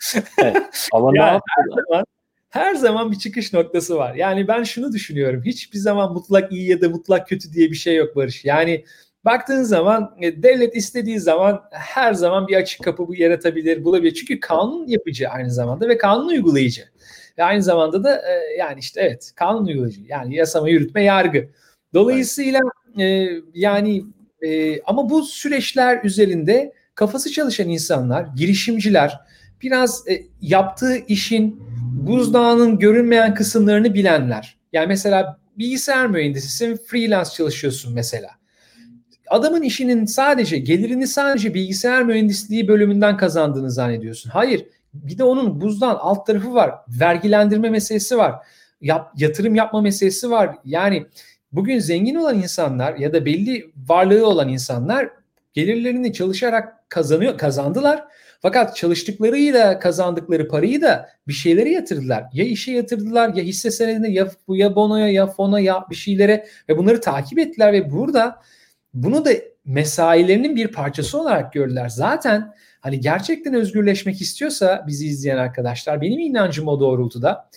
[0.41, 0.57] evet.
[0.93, 1.43] Ama yani ne yapıyor?
[1.57, 2.05] Her zaman,
[2.49, 4.15] her zaman bir çıkış noktası var.
[4.15, 5.41] Yani ben şunu düşünüyorum.
[5.45, 8.45] Hiçbir zaman mutlak iyi ya da mutlak kötü diye bir şey yok Barış.
[8.45, 8.83] Yani
[9.25, 14.13] Baktığın zaman e, devlet istediği zaman her zaman bir açık kapı bu yaratabilir, bulabilir.
[14.13, 16.83] Çünkü kanun yapıcı aynı zamanda ve kanun uygulayıcı.
[17.37, 20.01] Ve aynı zamanda da e, yani işte evet kanun uygulayıcı.
[20.07, 21.49] Yani yasama, yürütme, yargı.
[21.93, 22.59] Dolayısıyla
[22.99, 24.05] e, yani
[24.85, 29.19] ama bu süreçler üzerinde kafası çalışan insanlar, girişimciler
[29.61, 30.05] biraz
[30.41, 34.57] yaptığı işin buzdağının görünmeyen kısımlarını bilenler.
[34.73, 38.29] Yani mesela bilgisayar mühendisisin, freelance çalışıyorsun mesela.
[39.33, 44.29] Adamın işinin sadece gelirini sadece bilgisayar mühendisliği bölümünden kazandığını zannediyorsun.
[44.29, 46.71] Hayır, bir de onun buzdan alt tarafı var.
[46.87, 48.35] Vergilendirme meselesi var.
[48.81, 50.55] Yap, yatırım yapma meselesi var.
[50.65, 51.05] Yani
[51.51, 55.09] bugün zengin olan insanlar ya da belli varlığı olan insanlar
[55.53, 58.03] gelirlerini çalışarak kazanıyor kazandılar.
[58.41, 62.23] Fakat çalıştıklarıyla kazandıkları parayı da bir şeylere yatırdılar.
[62.33, 66.77] Ya işe yatırdılar ya hisse senedine ya, ya bonoya ya fona ya bir şeylere ve
[66.77, 68.41] bunları takip ettiler ve burada
[68.93, 69.31] bunu da
[69.65, 71.89] mesailerinin bir parçası olarak gördüler.
[71.89, 77.49] Zaten hani gerçekten özgürleşmek istiyorsa bizi izleyen arkadaşlar benim inancım o doğrultuda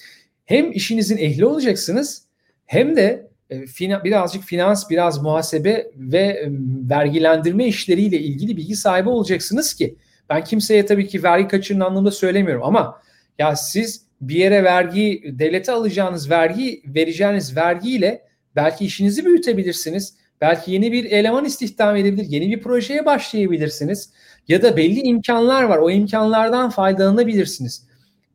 [0.45, 2.23] hem işinizin ehli olacaksınız
[2.67, 3.65] hem de e,
[4.05, 6.49] birazcık finans, biraz muhasebe ve e,
[6.91, 9.97] vergilendirme işleriyle ilgili bilgi sahibi olacaksınız ki
[10.31, 13.03] ben kimseye tabii ki vergi kaçırın anlamında söylemiyorum ama
[13.39, 18.23] ya siz bir yere vergi, devlete alacağınız vergi, vereceğiniz vergiyle
[18.57, 20.15] belki işinizi büyütebilirsiniz.
[20.41, 24.11] Belki yeni bir eleman istihdam edebilir, yeni bir projeye başlayabilirsiniz.
[24.49, 27.87] Ya da belli imkanlar var, o imkanlardan faydalanabilirsiniz.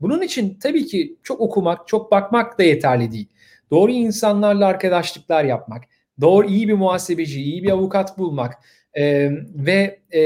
[0.02, 3.28] Bunun için tabii ki çok okumak, çok bakmak da yeterli değil.
[3.72, 5.84] Doğru insanlarla arkadaşlıklar yapmak,
[6.22, 8.54] doğru iyi bir muhasebeci, iyi bir avukat bulmak
[8.94, 10.22] e, ve, e,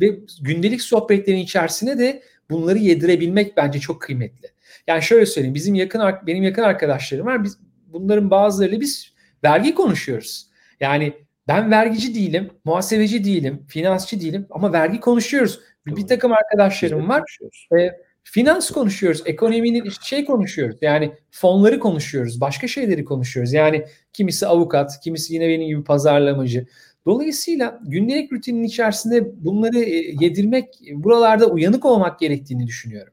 [0.00, 4.48] ve gündelik sohbetlerin içerisine de bunları yedirebilmek bence çok kıymetli.
[4.86, 7.44] Yani şöyle söyleyeyim, bizim yakın benim yakın arkadaşlarım var.
[7.44, 9.12] Biz bunların bazılarıyla biz
[9.44, 10.47] vergi konuşuyoruz.
[10.80, 11.12] Yani
[11.48, 15.60] ben vergici değilim, muhasebeci değilim, finansçı değilim ama vergi konuşuyoruz.
[15.86, 17.38] Bir, bir takım arkadaşlarım var.
[17.78, 17.90] E,
[18.22, 20.76] finans konuşuyoruz, ekonominin şey konuşuyoruz.
[20.80, 23.52] Yani fonları konuşuyoruz, başka şeyleri konuşuyoruz.
[23.52, 26.66] Yani kimisi avukat, kimisi yine benim gibi pazarlamacı.
[27.06, 33.12] Dolayısıyla gündelik rutinin içerisinde bunları e, yedirmek, buralarda uyanık olmak gerektiğini düşünüyorum.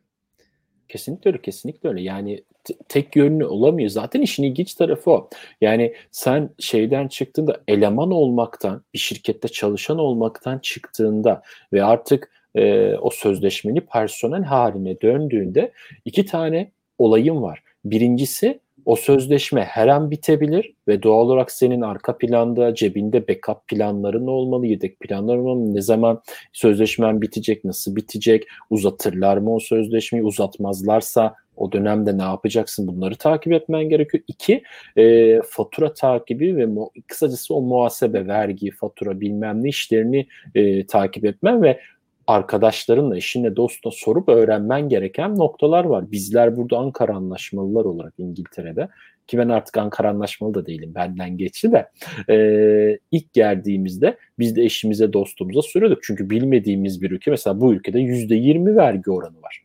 [0.88, 2.02] Kesinlikle öyle, kesinlikle öyle.
[2.02, 2.44] Yani
[2.90, 3.90] tek yönlü olamıyor.
[3.90, 5.30] Zaten işin ilginç tarafı o.
[5.62, 11.42] Yani sen şeyden çıktığında eleman olmaktan, bir şirkette çalışan olmaktan çıktığında
[11.74, 15.72] ve artık e, o sözleşmeli personel haline döndüğünde
[16.06, 17.64] iki tane olayım var.
[17.86, 24.28] Birincisi o sözleşme her an bitebilir ve doğal olarak senin arka planda cebinde backup planların
[24.28, 25.74] olmalı, yedek planların olmalı.
[25.74, 26.22] Ne zaman
[26.54, 33.54] sözleşmen bitecek, nasıl bitecek, uzatırlar mı o sözleşmeyi, uzatmazlarsa o dönemde ne yapacaksın bunları takip
[33.54, 34.24] etmen gerekiyor.
[34.28, 34.64] İki,
[34.98, 41.26] e, fatura takibi ve mu- kısacası o muhasebe, vergi, fatura bilmem ne işlerini e, takip
[41.26, 41.80] etmen ve
[42.28, 46.12] arkadaşlarınla, eşinle, dostla sorup öğrenmen gereken noktalar var.
[46.12, 48.88] Bizler burada Ankara Anlaşmalılar olarak İngiltere'de
[49.28, 51.90] ki ben artık Ankara Anlaşmalı da değilim benden geçti de
[52.34, 56.04] e, ilk geldiğimizde biz de eşimize dostumuza soruyorduk.
[56.04, 59.65] Çünkü bilmediğimiz bir ülke mesela bu ülkede %20 vergi oranı var.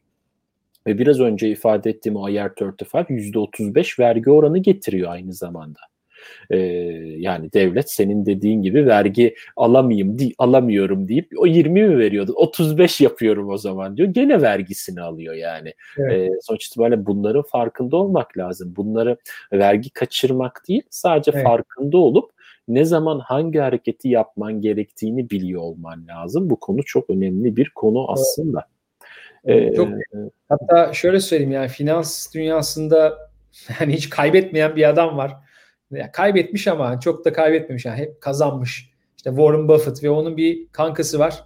[0.87, 5.81] Ve biraz önce ifade ettiğim o IR35 %35 vergi oranı getiriyor aynı zamanda.
[6.51, 6.57] Ee,
[7.19, 12.33] yani devlet senin dediğin gibi vergi alamayayım, di, alamıyorum deyip o 20 mi veriyordu?
[12.37, 14.09] 35 yapıyorum o zaman diyor.
[14.09, 15.75] Gene vergisini alıyor yani.
[15.99, 16.13] Evet.
[16.13, 18.75] Ee, sonuç itibariyle bunların farkında olmak lazım.
[18.77, 19.17] Bunları
[19.53, 21.45] vergi kaçırmak değil, sadece evet.
[21.45, 22.31] farkında olup
[22.69, 26.51] ne zaman hangi hareketi yapman gerektiğini biliyor olman lazım.
[26.51, 28.67] Bu konu çok önemli bir konu aslında.
[29.45, 29.89] Ee, çok
[30.49, 33.31] hatta şöyle söyleyeyim yani finans dünyasında
[33.81, 35.37] yani hiç kaybetmeyen bir adam var
[35.93, 38.91] yani kaybetmiş ama çok da kaybetmemiş yani hep kazanmış.
[39.17, 41.45] İşte Warren Buffett ve onun bir kankası var.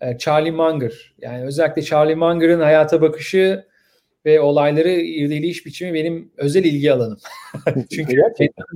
[0.00, 1.14] E, Charlie Munger.
[1.18, 3.64] Yani özellikle Charlie Munger'ın hayata bakışı
[4.26, 7.18] ve olayları irdeleyiş biçimi benim özel ilgi alanım.
[7.90, 8.16] Çünkü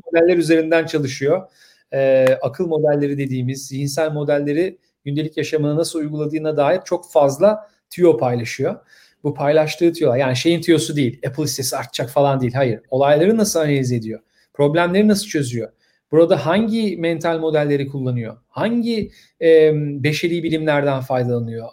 [0.06, 1.50] modeller üzerinden çalışıyor.
[1.92, 8.76] Ee, akıl modelleri dediğimiz zihinsel modelleri gündelik yaşamına nasıl uyguladığına dair çok fazla tüyo paylaşıyor.
[9.24, 12.52] Bu paylaştığı tüyolar yani şeyin tüyosu değil Apple hissesi artacak falan değil.
[12.52, 12.80] Hayır.
[12.90, 14.20] Olayları nasıl analiz ediyor?
[14.54, 15.68] Problemleri nasıl çözüyor?
[16.12, 18.36] Burada hangi mental modelleri kullanıyor?
[18.48, 19.10] Hangi
[19.42, 21.68] e, beşeri bilimlerden faydalanıyor?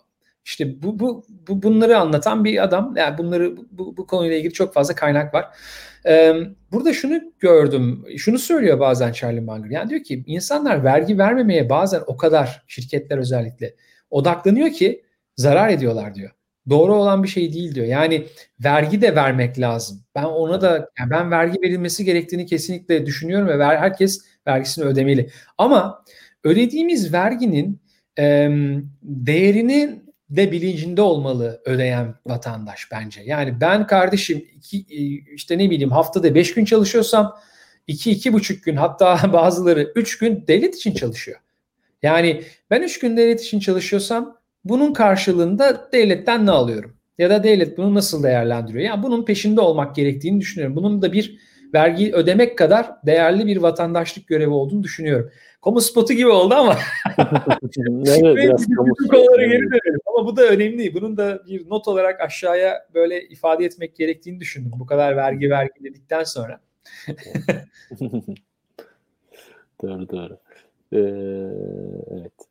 [0.47, 2.93] İşte bu, bu, bu bunları anlatan bir adam.
[2.97, 5.45] Yani bunları bu, bu konuyla ilgili çok fazla kaynak var.
[6.05, 6.35] Ee,
[6.71, 8.05] burada şunu gördüm.
[8.17, 9.69] Şunu söylüyor bazen Charlie Munger.
[9.69, 13.75] Yani diyor ki insanlar vergi vermemeye bazen o kadar şirketler özellikle
[14.09, 15.03] odaklanıyor ki
[15.37, 16.31] zarar ediyorlar diyor
[16.69, 17.87] doğru olan bir şey değil diyor.
[17.87, 18.25] Yani
[18.59, 20.03] vergi de vermek lazım.
[20.15, 25.29] Ben ona da yani ben vergi verilmesi gerektiğini kesinlikle düşünüyorum ve ver, herkes vergisini ödemeli.
[25.57, 26.03] Ama
[26.43, 27.81] ödediğimiz verginin
[28.19, 28.49] e,
[29.03, 33.21] değerinin de bilincinde olmalı ödeyen vatandaş bence.
[33.25, 34.85] Yani ben kardeşim iki,
[35.33, 37.35] işte ne bileyim haftada beş gün çalışıyorsam
[37.87, 41.39] iki iki buçuk gün hatta bazıları üç gün devlet için çalışıyor.
[42.03, 44.36] Yani ben üç gün devlet için çalışıyorsam
[44.69, 46.97] bunun karşılığında devletten ne alıyorum?
[47.17, 48.83] Ya da devlet bunu nasıl değerlendiriyor?
[48.83, 50.75] Yani bunun peşinde olmak gerektiğini düşünüyorum.
[50.75, 51.39] Bunun da bir
[51.73, 55.31] vergi ödemek kadar değerli bir vatandaşlık görevi olduğunu düşünüyorum.
[55.63, 56.75] Kamu spotu gibi oldu ama.
[58.05, 58.93] evet, biraz kamu
[59.37, 59.99] geri dönelim.
[60.05, 60.93] Ama bu da önemli.
[60.93, 64.71] Bunun da bir not olarak aşağıya böyle ifade etmek gerektiğini düşündüm.
[64.79, 66.59] Bu kadar vergi vergi dedikten sonra.
[69.81, 70.37] doğru doğru.
[70.93, 70.97] Ee,
[72.11, 72.46] evet.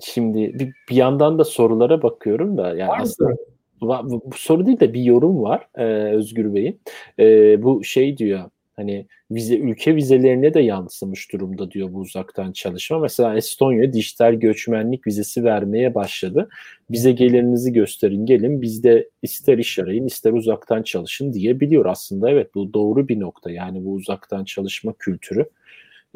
[0.00, 3.36] Şimdi bir, bir yandan da sorulara bakıyorum da yani Var aslında
[3.80, 6.80] bu, bu soru değil de bir yorum var e, Özgür Bey'in.
[7.18, 12.98] E, bu şey diyor hani vize ülke vizelerine de yansımış durumda diyor bu uzaktan çalışma.
[12.98, 16.48] Mesela Estonya dijital göçmenlik vizesi vermeye başladı.
[16.90, 22.30] Bize gelirinizi gösterin gelin biz de ister iş arayın ister uzaktan çalışın diyebiliyor aslında.
[22.30, 25.46] Evet bu doğru bir nokta yani bu uzaktan çalışma kültürü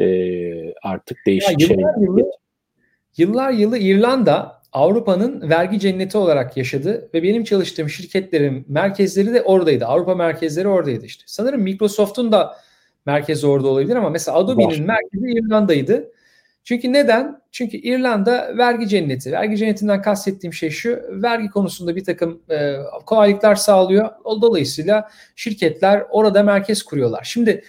[0.00, 1.76] e, artık değişik şeyler.
[1.76, 2.40] Yıllar, yıllar
[3.16, 9.86] yılı İrlanda Avrupa'nın vergi cenneti olarak yaşadı ve benim çalıştığım şirketlerin merkezleri de oradaydı.
[9.86, 11.24] Avrupa merkezleri oradaydı işte.
[11.26, 12.56] Sanırım Microsoft'un da
[13.06, 16.12] merkezi orada olabilir ama mesela Adobe'nin merkezi İrlanda'ydı.
[16.64, 17.40] Çünkü neden?
[17.52, 19.32] Çünkü İrlanda vergi cenneti.
[19.32, 21.02] Vergi cennetinden kastettiğim şey şu.
[21.10, 24.10] Vergi konusunda bir takım e, kolaylıklar sağlıyor.
[24.24, 27.24] Dolayısıyla şirketler orada merkez kuruyorlar.
[27.24, 27.64] Şimdi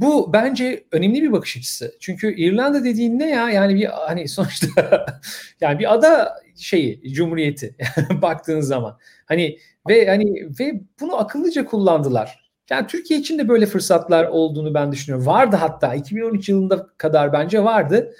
[0.00, 1.94] bu bence önemli bir bakış açısı.
[2.00, 3.50] Çünkü İrlanda dediğin ne ya?
[3.50, 5.06] Yani bir hani sonuçta
[5.60, 7.74] yani bir ada şeyi cumhuriyeti
[8.22, 8.98] baktığın zaman.
[9.26, 12.46] Hani ve hani ve bunu akıllıca kullandılar.
[12.70, 15.26] Yani Türkiye için de böyle fırsatlar olduğunu ben düşünüyorum.
[15.26, 18.14] Vardı hatta 2013 yılında kadar bence vardı.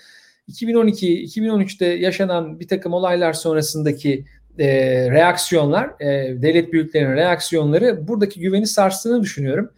[0.48, 4.24] 2012-2013'te yaşanan bir takım olaylar sonrasındaki
[4.58, 4.66] e,
[5.10, 9.70] reaksiyonlar, e, devlet büyüklerinin reaksiyonları buradaki güveni sarstığını düşünüyorum.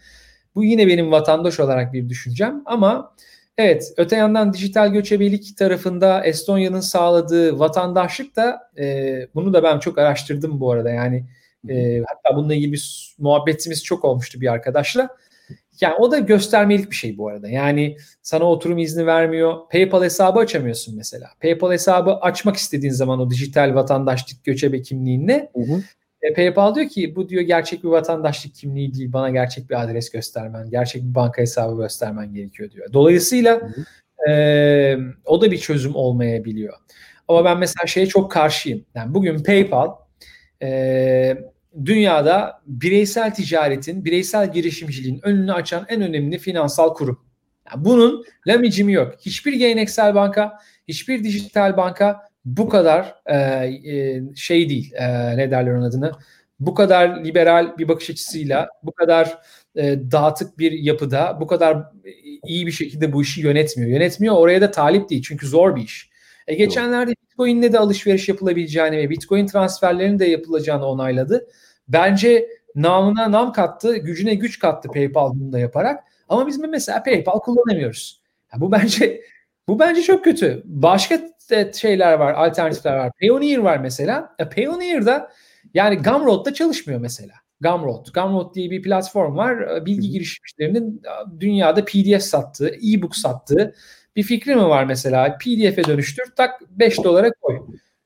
[0.59, 3.14] Bu yine benim vatandaş olarak bir düşüncem ama
[3.59, 9.99] evet öte yandan dijital göçebelik tarafında Estonya'nın sağladığı vatandaşlık da e, bunu da ben çok
[9.99, 11.25] araştırdım bu arada yani
[11.68, 15.09] e, hatta bununla ilgili bir muhabbetimiz çok olmuştu bir arkadaşla.
[15.81, 17.49] Yani o da göstermelik bir şey bu arada.
[17.49, 19.55] Yani sana oturum izni vermiyor.
[19.73, 21.31] PayPal hesabı açamıyorsun mesela.
[21.40, 25.83] PayPal hesabı açmak istediğin zaman o dijital vatandaşlık göçebe kimliğinle hı hı.
[26.22, 29.12] E, PayPal diyor ki bu diyor gerçek bir vatandaşlık kimliği değil.
[29.12, 32.92] Bana gerçek bir adres göstermen, gerçek bir banka hesabı göstermen gerekiyor diyor.
[32.92, 33.61] Dolayısıyla
[34.28, 36.74] e, o da bir çözüm olmayabiliyor.
[37.28, 38.85] Ama ben mesela şeye çok karşıyım.
[38.94, 39.90] Yani bugün PayPal
[40.62, 41.38] e,
[41.85, 47.20] dünyada bireysel ticaretin, bireysel girişimciliğin önünü açan en önemli finansal kurum.
[47.72, 49.14] Yani bunun lamicimi yok.
[49.20, 55.72] Hiçbir geleneksel banka, hiçbir dijital banka bu kadar e, e, şey değil e, ne derler
[55.72, 56.12] onun adını
[56.61, 59.38] bu kadar liberal bir bakış açısıyla bu kadar
[59.76, 61.82] e, dağıtık bir yapıda bu kadar
[62.46, 63.90] iyi bir şekilde bu işi yönetmiyor.
[63.90, 66.11] Yönetmiyor oraya da talip değil çünkü zor bir iş.
[66.46, 71.46] E, geçenlerde Bitcoin'le de alışveriş yapılabileceğini ve Bitcoin transferlerinin de yapılacağını onayladı.
[71.88, 76.04] Bence namına nam kattı, gücüne güç kattı PayPal bunu da yaparak.
[76.28, 78.22] Ama biz mesela PayPal kullanamıyoruz.
[78.54, 79.20] Ya bu bence
[79.68, 80.62] bu bence çok kötü.
[80.64, 81.20] Başka
[81.74, 83.11] şeyler var, alternatifler var.
[83.20, 84.34] Payoneer var mesela.
[84.38, 85.32] E, Payoneer'da
[85.74, 87.32] yani Gumroad'da çalışmıyor mesela.
[87.61, 88.06] Gumroad.
[88.14, 89.76] Gumroad diye bir platform var.
[89.76, 93.74] E, bilgi girişimcilerinin e, dünyada PDF sattığı, e-book sattığı
[94.16, 95.38] bir fikri mi var mesela?
[95.38, 97.56] PDF'e dönüştür, tak 5 dolara koy.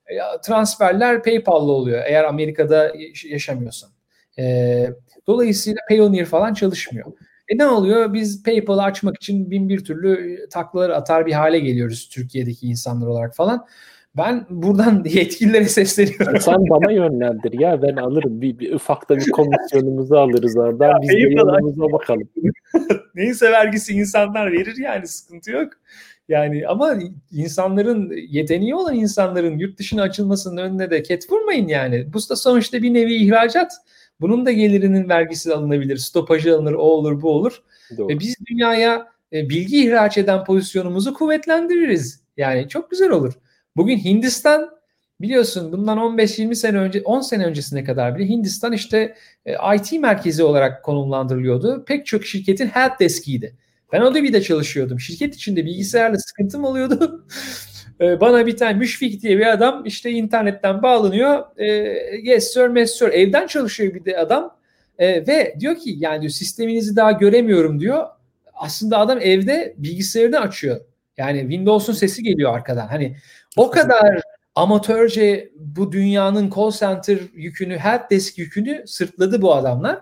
[0.06, 2.92] E, transferler PayPal'la oluyor eğer Amerika'da
[3.24, 3.90] yaşamıyorsan.
[5.26, 7.12] Dolayısıyla Payoneer falan çalışmıyor.
[7.52, 8.12] E ne oluyor?
[8.12, 13.36] Biz PayPal'ı açmak için bin bir türlü taklaları atar bir hale geliyoruz Türkiye'deki insanlar olarak
[13.36, 13.66] falan.
[14.16, 16.40] Ben buradan yetkililere sesleniyorum.
[16.40, 18.40] Sen bana yönlendir ya ben alırım.
[18.40, 21.02] Bir, bir ufakta bir komisyonumuzu alırız oradan.
[21.02, 22.28] Biz de yolumuza bakalım.
[23.14, 25.72] Neyse vergisi insanlar verir yani sıkıntı yok.
[26.28, 26.94] Yani ama
[27.32, 32.12] insanların yeteneği olan insanların yurt dışına açılmasının önüne de ket vurmayın yani.
[32.12, 33.72] Bu da sonuçta bir nevi ihracat.
[34.20, 37.62] Bunun da gelirinin vergisi alınabilir, stopajı alınır, o olur, bu olur.
[37.96, 38.08] Doğru.
[38.08, 42.22] Ve biz dünyaya e, bilgi ihraç eden pozisyonumuzu kuvvetlendiririz.
[42.36, 43.32] Yani çok güzel olur.
[43.76, 44.70] Bugün Hindistan
[45.20, 49.14] biliyorsun bundan 15-20 sene önce 10 sene öncesine kadar bile Hindistan işte
[49.46, 51.84] e, IT merkezi olarak konumlandırılıyordu.
[51.84, 53.56] Pek çok şirketin help deskiydi.
[53.92, 55.00] Ben Adobe'de çalışıyordum.
[55.00, 57.26] Şirket içinde bilgisayarla sıkıntım oluyordu.
[58.02, 61.44] Ee, bana bir tane müşfik diye bir adam işte internetten bağlanıyor.
[61.56, 61.66] E,
[62.22, 63.08] yes sir, yes sir.
[63.08, 64.56] Evden çalışıyor bir de adam.
[64.98, 68.06] E, ve diyor ki yani diyor sisteminizi daha göremiyorum diyor.
[68.54, 70.80] Aslında adam evde bilgisayarını açıyor.
[71.16, 72.86] Yani Windows'un sesi geliyor arkadan.
[72.86, 73.16] Hani
[73.56, 74.22] o kadar
[74.54, 80.00] amatörce bu dünyanın call center yükünü, help desk yükünü sırtladı bu adamlar.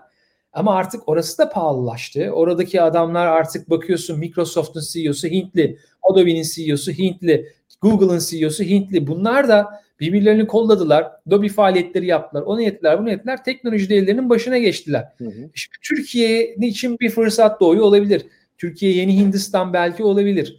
[0.53, 2.29] Ama artık orası da pahalılaştı.
[2.31, 7.47] Oradaki adamlar artık bakıyorsun Microsoft'un CEO'su Hintli, Adobe'nin CEO'su Hintli,
[7.81, 9.07] Google'ın CEO'su Hintli.
[9.07, 11.11] Bunlar da birbirlerini kolladılar.
[11.29, 12.41] Dobi faaliyetleri yaptılar.
[12.41, 13.43] Onu ettiler, bunu ettiler.
[13.43, 15.07] Teknoloji devlerinin başına geçtiler.
[15.17, 15.49] Hı hı.
[15.53, 18.25] Şimdi Türkiye için bir fırsat doğuyor olabilir.
[18.57, 20.57] Türkiye yeni Hindistan belki olabilir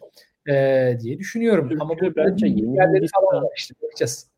[0.49, 1.69] ee, diye düşünüyorum.
[1.69, 4.32] Türkiye Ama bence yeni Hindistan, falan işte bakacağız.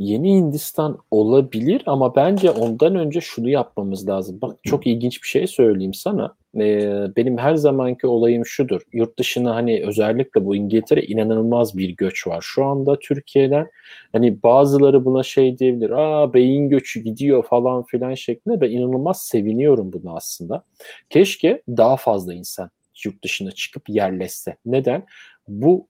[0.00, 4.38] Yeni Hindistan olabilir ama bence ondan önce şunu yapmamız lazım.
[4.42, 6.34] Bak çok ilginç bir şey söyleyeyim sana.
[6.56, 8.80] Ee, benim her zamanki olayım şudur.
[8.92, 12.40] Yurt dışına hani özellikle bu İngiltere inanılmaz bir göç var.
[12.42, 13.70] Şu anda Türkiye'den
[14.12, 15.90] hani bazıları buna şey diyebilir.
[15.90, 18.60] Aa beyin göçü gidiyor falan filan şeklinde.
[18.60, 20.64] Ben inanılmaz seviniyorum bunu aslında.
[21.10, 22.70] Keşke daha fazla insan
[23.04, 24.56] yurt dışına çıkıp yerleşse.
[24.66, 25.04] Neden?
[25.48, 25.86] Bu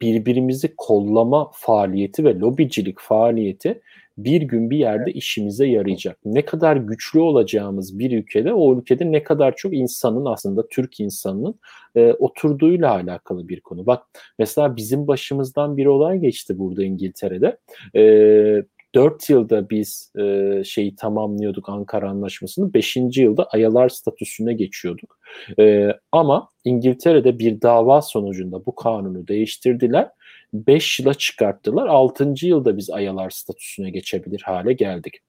[0.00, 3.80] birbirimizi kollama faaliyeti ve lobicilik faaliyeti
[4.18, 6.18] bir gün bir yerde işimize yarayacak.
[6.24, 11.54] Ne kadar güçlü olacağımız bir ülkede o ülkede ne kadar çok insanın aslında Türk insanının
[11.96, 13.86] e, oturduğuyla alakalı bir konu.
[13.86, 14.02] Bak
[14.38, 17.58] mesela bizim başımızdan bir olay geçti burada İngiltere'de.
[17.96, 18.64] E,
[18.94, 22.74] 4 yılda biz e, şeyi tamamlıyorduk Ankara Anlaşması'nı.
[22.74, 22.96] 5.
[23.16, 25.18] yılda ayalar statüsüne geçiyorduk.
[25.58, 30.08] E, ama İngiltere'de bir dava sonucunda bu kanunu değiştirdiler.
[30.52, 31.86] 5 yıla çıkarttılar.
[31.86, 32.34] 6.
[32.42, 35.20] yılda biz ayalar statüsüne geçebilir hale geldik.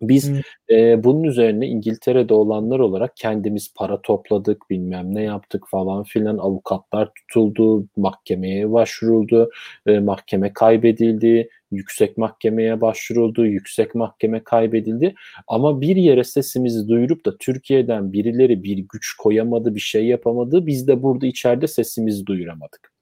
[0.00, 0.40] Biz hmm.
[0.70, 6.38] e, bunun üzerine İngiltere'de olanlar olarak kendimiz para topladık, bilmem ne yaptık falan filan.
[6.38, 9.50] Avukatlar tutuldu, mahkemeye başvuruldu,
[9.86, 15.14] e, mahkeme kaybedildi, yüksek mahkemeye başvuruldu, yüksek mahkeme kaybedildi.
[15.48, 20.66] Ama bir yere sesimizi duyurup da Türkiye'den birileri bir güç koyamadı, bir şey yapamadı.
[20.66, 22.92] Biz de burada içeride sesimizi duyuramadık.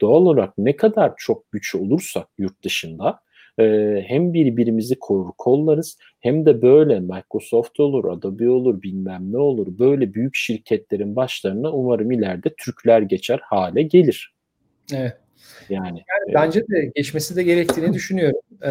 [0.00, 3.20] Doğal olarak ne kadar çok güç olursa yurt dışında
[3.58, 9.78] e, hem birbirimizi korur kollarız hem de böyle Microsoft olur, Adobe olur, bilmem ne olur
[9.78, 14.34] böyle büyük şirketlerin başlarına umarım ileride Türkler geçer hale gelir.
[14.94, 15.16] Evet.
[15.68, 18.40] Yani, yani bence de geçmesi de gerektiğini düşünüyorum.
[18.62, 18.70] Ee,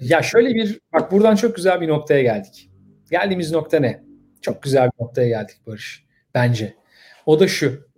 [0.00, 2.70] ya şöyle bir bak buradan çok güzel bir noktaya geldik.
[3.10, 4.02] Geldiğimiz nokta ne?
[4.40, 6.04] Çok güzel bir noktaya geldik Barış.
[6.34, 6.74] Bence.
[7.26, 7.90] O da şu.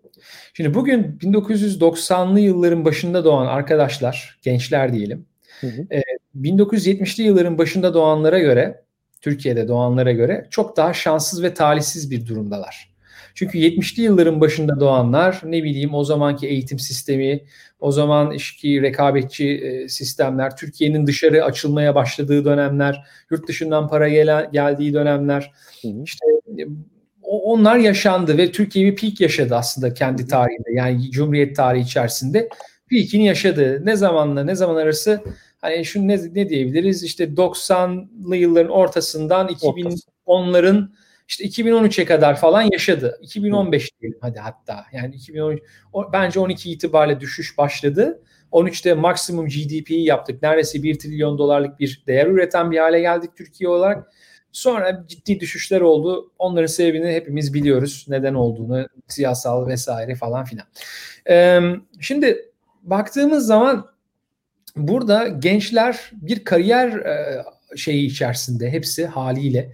[0.54, 5.26] Şimdi bugün 1990'lı yılların başında doğan arkadaşlar, gençler diyelim.
[5.62, 5.86] Hı hı.
[5.90, 6.02] E,
[6.40, 8.82] 1970'li yılların başında doğanlara göre,
[9.20, 12.92] Türkiye'de doğanlara göre çok daha şanssız ve talihsiz bir durumdalar.
[13.34, 17.44] Çünkü 70'li yılların başında doğanlar ne bileyim o zamanki eğitim sistemi,
[17.80, 24.52] o zaman işki rekabetçi e, sistemler, Türkiye'nin dışarı açılmaya başladığı dönemler, yurt dışından para gelen,
[24.52, 25.52] geldiği dönemler,
[25.82, 26.02] hı hı.
[26.04, 26.26] işte
[27.22, 30.72] onlar yaşandı ve Türkiye bir peak yaşadı aslında kendi tarihinde.
[30.72, 32.48] Yani Cumhuriyet tarihi içerisinde
[32.90, 33.86] peakini yaşadı.
[33.86, 35.20] Ne zamanla ne zaman arası
[35.62, 40.88] hani şu ne, ne diyebiliriz işte 90'lı yılların ortasından 2010'ların
[41.28, 43.18] işte 2013'e kadar falan yaşadı.
[43.22, 44.84] 2015 diyelim hadi hatta.
[44.92, 48.22] Yani 2013 o, bence 12 itibariyle düşüş başladı.
[48.52, 50.42] 13'te maksimum GDP'yi yaptık.
[50.42, 54.12] Neredeyse 1 trilyon dolarlık bir değer üreten bir hale geldik Türkiye olarak.
[54.52, 56.32] Sonra ciddi düşüşler oldu.
[56.38, 58.06] Onların sebebini hepimiz biliyoruz.
[58.08, 60.66] Neden olduğunu, siyasal vesaire falan filan.
[61.28, 61.60] Ee,
[62.00, 62.52] şimdi
[62.82, 63.91] baktığımız zaman
[64.76, 67.44] burada gençler bir kariyer e,
[67.76, 69.72] şeyi içerisinde hepsi haliyle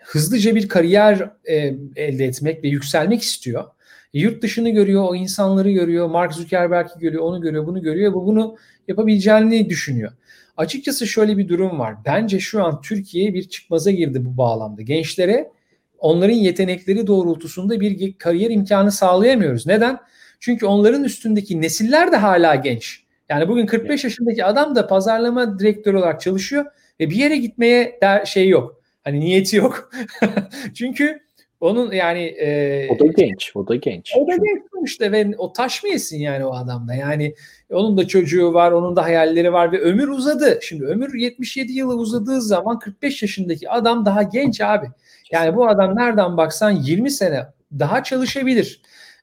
[0.00, 1.56] hızlıca bir kariyer e,
[1.96, 3.64] elde etmek ve yükselmek istiyor.
[4.12, 8.12] Yurt dışını görüyor, o insanları görüyor, Mark Zuckerberg'i görüyor, onu görüyor, bunu görüyor.
[8.12, 8.56] Bu bunu
[8.88, 10.12] yapabileceğini düşünüyor.
[10.56, 11.94] Açıkçası şöyle bir durum var.
[12.04, 14.82] Bence şu an Türkiye bir çıkmaza girdi bu bağlamda.
[14.82, 15.50] Gençlere
[15.98, 19.66] onların yetenekleri doğrultusunda bir kariyer imkanı sağlayamıyoruz.
[19.66, 19.98] Neden?
[20.40, 23.02] Çünkü onların üstündeki nesiller de hala genç.
[23.30, 26.64] Yani bugün 45 yaşındaki adam da pazarlama direktörü olarak çalışıyor
[27.00, 28.80] ve bir yere gitmeye der şey yok.
[29.04, 29.90] Hani niyeti yok.
[30.74, 31.20] Çünkü
[31.60, 34.12] onun yani e, o da genç, o da genç.
[34.16, 36.94] O da genç sonuçta ve o taş mı yesin yani o adamda?
[36.94, 37.34] Yani
[37.70, 40.58] onun da çocuğu var, onun da hayalleri var ve ömür uzadı.
[40.62, 44.86] Şimdi ömür 77 yılı uzadığı zaman 45 yaşındaki adam daha genç abi.
[45.32, 47.46] Yani bu adam nereden baksan 20 sene
[47.78, 48.80] daha çalışabilir.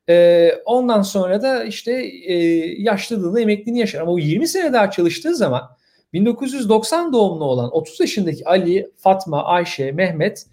[0.09, 1.91] Ee, ondan sonra da işte
[2.25, 2.35] e,
[2.81, 4.01] yaşlılığını, emekliliğini yaşar.
[4.01, 5.77] Ama o 20 sene daha çalıştığı zaman
[6.13, 10.45] 1990 doğumlu olan 30 yaşındaki Ali, Fatma, Ayşe, Mehmet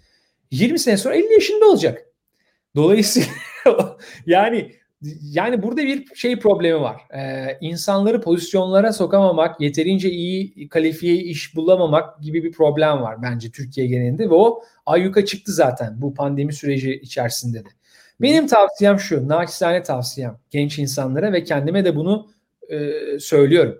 [0.51, 2.05] 20 sene sonra 50 yaşında olacak.
[2.75, 3.29] Dolayısıyla
[4.25, 4.71] yani
[5.21, 7.01] yani burada bir şey problemi var.
[7.17, 13.87] Ee, insanları pozisyonlara sokamamak, yeterince iyi kalifiye iş bulamamak gibi bir problem var bence Türkiye
[13.87, 17.69] genelinde ve o ayyuka çıktı zaten bu pandemi süreci içerisinde de.
[18.21, 22.31] Benim tavsiyem şu, naçizane tavsiyem genç insanlara ve kendime de bunu
[22.69, 23.79] e, söylüyorum.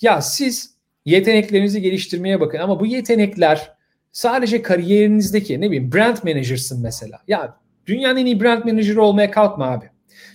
[0.00, 3.72] Ya siz yeteneklerinizi geliştirmeye bakın ama bu yetenekler
[4.12, 7.18] sadece kariyerinizdeki ne bileyim brand manager'sın mesela.
[7.28, 7.56] Ya
[7.86, 9.84] dünyanın en iyi brand manager olmaya kalkma abi.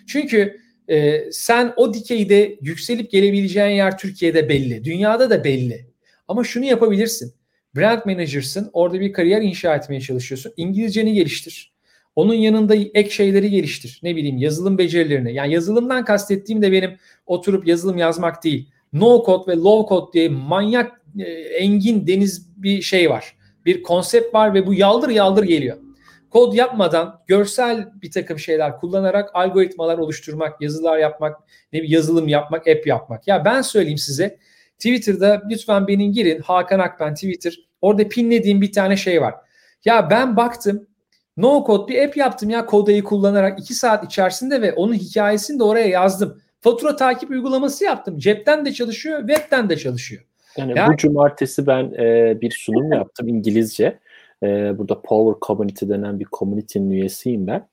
[0.08, 4.84] Çünkü e, sen o dikeyde yükselip gelebileceğin yer Türkiye'de belli.
[4.84, 5.88] Dünyada da belli.
[6.28, 7.34] Ama şunu yapabilirsin.
[7.76, 8.70] Brand manager'sın.
[8.74, 10.54] Orada bir kariyer inşa etmeye çalışıyorsun.
[10.58, 11.77] İngilizceni geliştir.
[12.18, 14.00] Onun yanında ek şeyleri geliştir.
[14.04, 15.34] Ne bileyim yazılım becerilerini.
[15.34, 18.70] Yani yazılımdan kastettiğim de benim oturup yazılım yazmak değil.
[18.94, 23.36] No code ve low code diye manyak e, engin deniz bir şey var.
[23.66, 25.78] Bir konsept var ve bu yaldır yaldır geliyor.
[26.30, 31.38] Kod yapmadan görsel bir takım şeyler kullanarak algoritmalar oluşturmak, yazılar yapmak,
[31.74, 33.28] ne bir yazılım yapmak, app yapmak.
[33.28, 34.38] Ya ben söyleyeyim size
[34.80, 37.60] Twitter'da lütfen benim girin Hakan Akben Twitter.
[37.82, 39.36] Orada pinlediğim bir tane şey var.
[39.86, 40.88] Ya ben baktım
[41.38, 45.64] no code bir app yaptım ya kodayı kullanarak 2 saat içerisinde ve onun hikayesini de
[45.64, 46.42] oraya yazdım.
[46.62, 48.18] Fatura takip uygulaması yaptım.
[48.18, 50.24] Cepten de çalışıyor, webten de çalışıyor.
[50.58, 54.00] Yani, yani bu cumartesi ben e, bir sunum yaptım İngilizce.
[54.44, 57.68] E, burada Power Community denen bir community'nin üyesiyim ben.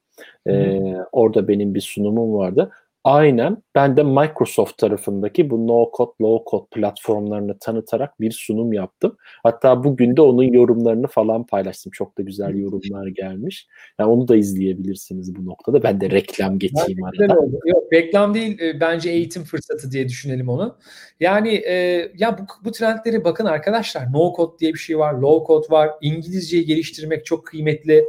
[0.46, 0.80] E,
[1.12, 2.70] orada benim bir sunumum vardı
[3.04, 9.16] aynen ben de Microsoft tarafındaki bu no code low code platformlarını tanıtarak bir sunum yaptım.
[9.42, 11.92] Hatta bugün de onun yorumlarını falan paylaştım.
[11.92, 13.66] Çok da güzel yorumlar gelmiş.
[13.98, 15.82] Yani onu da izleyebilirsiniz bu noktada.
[15.82, 17.38] Ben de reklam geçeyim arada.
[17.38, 17.60] Oldu.
[17.64, 20.76] Yok reklam değil e, bence eğitim fırsatı diye düşünelim onu.
[21.20, 21.74] Yani e,
[22.16, 25.90] ya bu, bu trendleri bakın arkadaşlar no code diye bir şey var, low code var.
[26.00, 28.04] İngilizceyi geliştirmek çok kıymetli.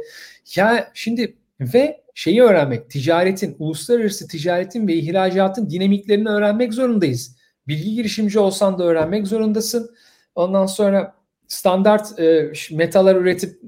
[0.56, 7.36] Ya şimdi ve şeyi öğrenmek, ticaretin, uluslararası ticaretin ve ihracatın dinamiklerini öğrenmek zorundayız.
[7.68, 9.90] Bilgi girişimci olsan da öğrenmek zorundasın.
[10.34, 11.14] Ondan sonra
[11.48, 13.60] standart e, metalar üretip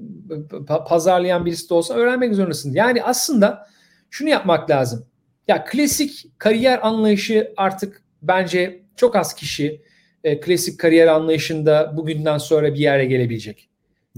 [0.87, 2.73] pazarlayan birisi de olsa öğrenmek zorundasın.
[2.73, 3.67] Yani aslında
[4.09, 5.05] şunu yapmak lazım.
[5.47, 9.81] Ya klasik kariyer anlayışı artık bence çok az kişi
[10.23, 13.69] e, klasik kariyer anlayışında bugünden sonra bir yere gelebilecek.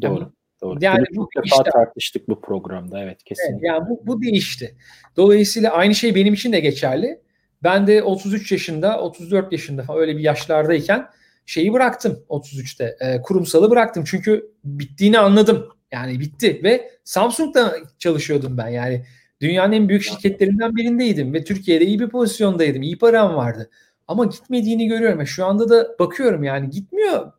[0.01, 0.19] Doğru.
[0.19, 0.31] Yani
[0.61, 0.79] Doğru.
[0.81, 3.55] Yani Bunu bu defa işte, tartıştık bu programda evet kesinlikle.
[3.55, 4.75] Evet, yani bu, bu değişti.
[5.17, 7.21] Dolayısıyla aynı şey benim için de geçerli.
[7.63, 11.07] Ben de 33 yaşında, 34 yaşında falan öyle bir yaşlardayken
[11.45, 12.97] şeyi bıraktım 33'te.
[12.99, 15.67] E, kurumsalı bıraktım çünkü bittiğini anladım.
[15.91, 18.67] Yani bitti ve Samsung'da çalışıyordum ben.
[18.67, 19.05] Yani
[19.41, 22.81] dünyanın en büyük şirketlerinden birindeydim ve Türkiye'de iyi bir pozisyondaydım.
[22.81, 23.69] iyi param vardı.
[24.07, 25.27] Ama gitmediğini görüyorum.
[25.27, 27.31] Şu anda da bakıyorum yani gitmiyor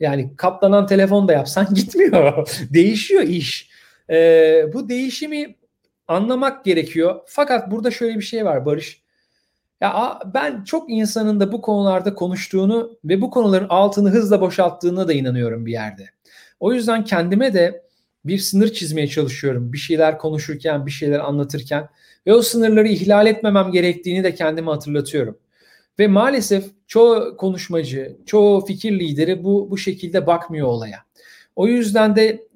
[0.00, 2.48] yani katlanan telefon da yapsan gitmiyor.
[2.70, 3.70] Değişiyor iş.
[4.10, 5.56] Ee, bu değişimi
[6.08, 7.20] anlamak gerekiyor.
[7.26, 9.02] Fakat burada şöyle bir şey var Barış.
[9.80, 15.12] Ya ben çok insanın da bu konularda konuştuğunu ve bu konuların altını hızla boşalttığına da
[15.12, 16.10] inanıyorum bir yerde.
[16.60, 17.82] O yüzden kendime de
[18.24, 19.72] bir sınır çizmeye çalışıyorum.
[19.72, 21.88] Bir şeyler konuşurken, bir şeyler anlatırken
[22.26, 25.38] ve o sınırları ihlal etmemem gerektiğini de kendime hatırlatıyorum.
[25.98, 30.98] Ve maalesef çoğu konuşmacı, çoğu fikir lideri bu bu şekilde bakmıyor olaya.
[31.56, 32.48] O yüzden de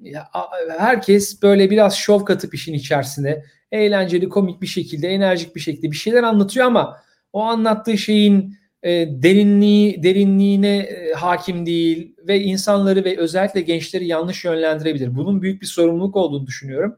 [0.77, 5.95] herkes böyle biraz şov katıp işin içerisine eğlenceli, komik bir şekilde, enerjik bir şekilde bir
[5.95, 6.97] şeyler anlatıyor ama
[7.33, 8.91] o anlattığı şeyin e,
[9.23, 15.15] derinliği derinliğine e, hakim değil ve insanları ve özellikle gençleri yanlış yönlendirebilir.
[15.15, 16.97] Bunun büyük bir sorumluluk olduğunu düşünüyorum.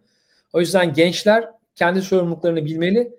[0.53, 3.11] O yüzden gençler kendi sorumluluklarını bilmeli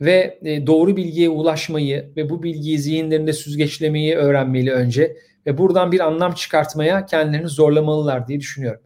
[0.00, 5.16] ve e, doğru bilgiye ulaşmayı ve bu bilgiyi zihinlerinde süzgeçlemeyi öğrenmeli önce
[5.46, 8.80] ve buradan bir anlam çıkartmaya kendilerini zorlamalılar diye düşünüyorum.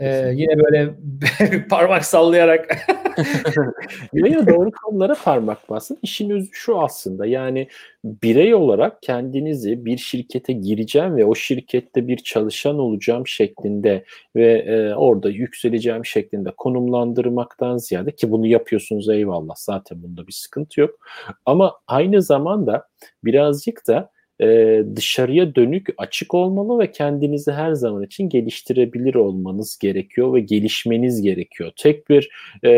[0.00, 0.94] Ee, yine böyle
[1.68, 2.76] parmak sallayarak.
[4.12, 5.98] yine doğru konulara parmak basın.
[6.02, 7.68] İşin özü şu aslında yani
[8.04, 14.04] birey olarak kendinizi bir şirkete gireceğim ve o şirkette bir çalışan olacağım şeklinde
[14.36, 20.80] ve e, orada yükseleceğim şeklinde konumlandırmaktan ziyade ki bunu yapıyorsunuz eyvallah zaten bunda bir sıkıntı
[20.80, 20.98] yok.
[21.46, 22.88] Ama aynı zamanda
[23.24, 24.11] birazcık da
[24.42, 31.22] e, dışarıya dönük açık olmalı ve kendinizi her zaman için geliştirebilir olmanız gerekiyor ve gelişmeniz
[31.22, 31.72] gerekiyor.
[31.76, 32.30] Tek bir
[32.64, 32.72] e,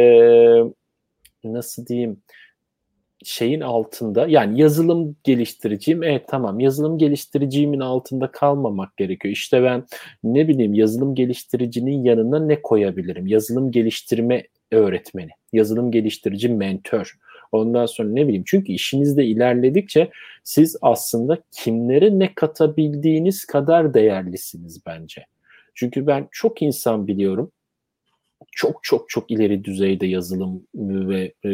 [1.45, 2.23] nasıl diyeyim
[3.25, 9.33] şeyin altında yani yazılım geliştiriciyim evet tamam yazılım geliştiriciyimin altında kalmamak gerekiyor.
[9.33, 9.87] İşte ben
[10.25, 13.27] ne bileyim yazılım geliştiricinin yanına ne koyabilirim?
[13.27, 17.19] Yazılım geliştirme öğretmeni, yazılım geliştirici mentor,
[17.55, 20.11] Ondan sonra ne bileyim çünkü işinizde ilerledikçe
[20.45, 25.27] siz aslında kimlere ne katabildiğiniz kadar değerlisiniz bence.
[25.75, 27.53] Çünkü ben çok insan biliyorum.
[28.53, 31.51] Çok çok çok ileri düzeyde yazılım ve e,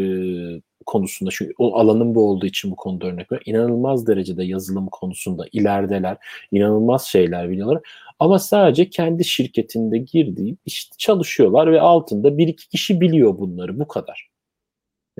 [0.87, 3.53] konusunda çünkü o alanın bu olduğu için bu konuda örnek veriyorum.
[3.53, 6.17] İnanılmaz derecede yazılım konusunda ilerideler.
[6.53, 7.83] inanılmaz şeyler biliyorlar.
[8.19, 13.89] Ama sadece kendi şirketinde girdiği işte çalışıyorlar ve altında bir iki kişi biliyor bunları bu
[13.89, 14.30] kadar.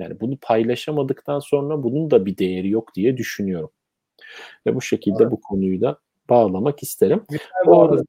[0.01, 3.71] Yani bunu paylaşamadıktan sonra bunun da bir değeri yok diye düşünüyorum.
[4.67, 5.31] Ve bu şekilde evet.
[5.31, 5.99] bu konuyu da
[6.29, 7.23] bağlamak isterim.
[7.65, 8.03] Bu arada,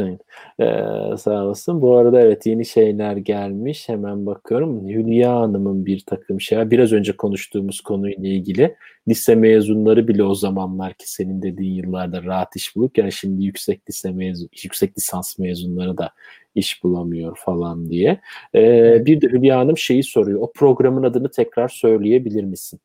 [0.00, 0.20] Evet.
[0.60, 1.82] Ee, sağ olasın.
[1.82, 3.88] Bu arada evet yeni şeyler gelmiş.
[3.88, 4.88] Hemen bakıyorum.
[4.88, 6.70] Hülya Hanım'ın bir takım şey.
[6.70, 8.76] Biraz önce konuştuğumuz konuyla ilgili
[9.08, 14.12] lise mezunları bile o zamanlar ki senin dediğin yıllarda rahat iş bulurken şimdi yüksek lise
[14.12, 16.10] mezun, yüksek lisans mezunları da
[16.54, 18.20] iş bulamıyor falan diye.
[18.54, 20.40] Ee, bir de Hülya Hanım şeyi soruyor.
[20.40, 22.80] O programın adını tekrar söyleyebilir misin?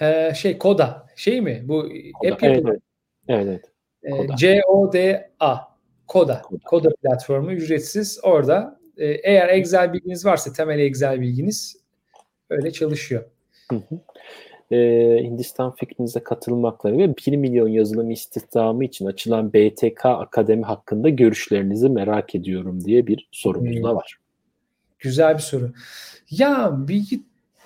[0.00, 1.06] Ee, şey Koda.
[1.16, 1.62] Şey mi?
[1.64, 1.88] Bu
[2.20, 2.34] Koda.
[2.34, 2.80] app evet, evet.
[3.28, 3.70] evet,
[4.02, 4.16] evet.
[4.16, 4.36] Koda.
[4.36, 5.71] C-O-D-A.
[6.08, 6.42] Koda.
[6.64, 6.90] Koda.
[7.02, 8.20] Platformu ücretsiz.
[8.22, 11.76] Orada e, eğer Excel bilginiz varsa temel Excel bilginiz
[12.50, 13.24] öyle çalışıyor.
[13.70, 13.98] Hı hı.
[14.72, 21.88] Ee, Hindistan fikrinize katılmakla ve 1 milyon yazılım istihdamı için açılan BTK Akademi hakkında görüşlerinizi
[21.88, 23.82] merak ediyorum diye bir sorumuz hmm.
[23.82, 24.18] da var.
[24.98, 25.72] Güzel bir soru.
[26.30, 27.20] Ya bir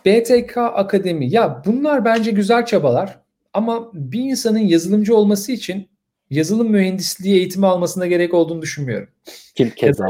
[0.06, 3.20] BTK Akademi ya bunlar bence güzel çabalar
[3.52, 5.88] ama bir insanın yazılımcı olması için
[6.30, 9.08] yazılım mühendisliği eğitimi almasına gerek olduğunu düşünmüyorum.
[9.54, 10.06] Kim keza.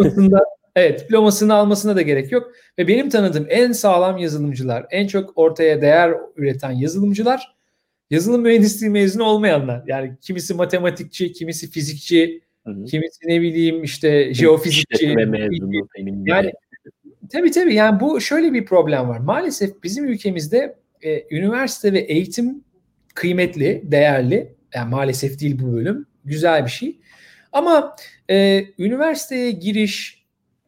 [0.00, 0.38] Aslında
[0.76, 2.52] evet diplomasını almasına da gerek yok.
[2.78, 7.58] Ve benim tanıdığım en sağlam yazılımcılar, en çok ortaya değer üreten yazılımcılar
[8.10, 9.82] yazılım mühendisliği mezunu olmayanlar.
[9.86, 12.84] Yani kimisi matematikçi, kimisi fizikçi, Hı-hı.
[12.84, 15.16] kimisi ne bileyim işte jeofizikçi.
[15.16, 16.26] mezunu benim.
[16.26, 16.52] Yani
[17.32, 19.18] tabii tabii yani bu şöyle bir problem var.
[19.18, 22.64] Maalesef bizim ülkemizde e, üniversite ve eğitim
[23.14, 26.06] kıymetli, değerli yani maalesef değil bu bölüm.
[26.24, 27.00] Güzel bir şey.
[27.52, 27.96] Ama
[28.30, 30.24] e, üniversiteye giriş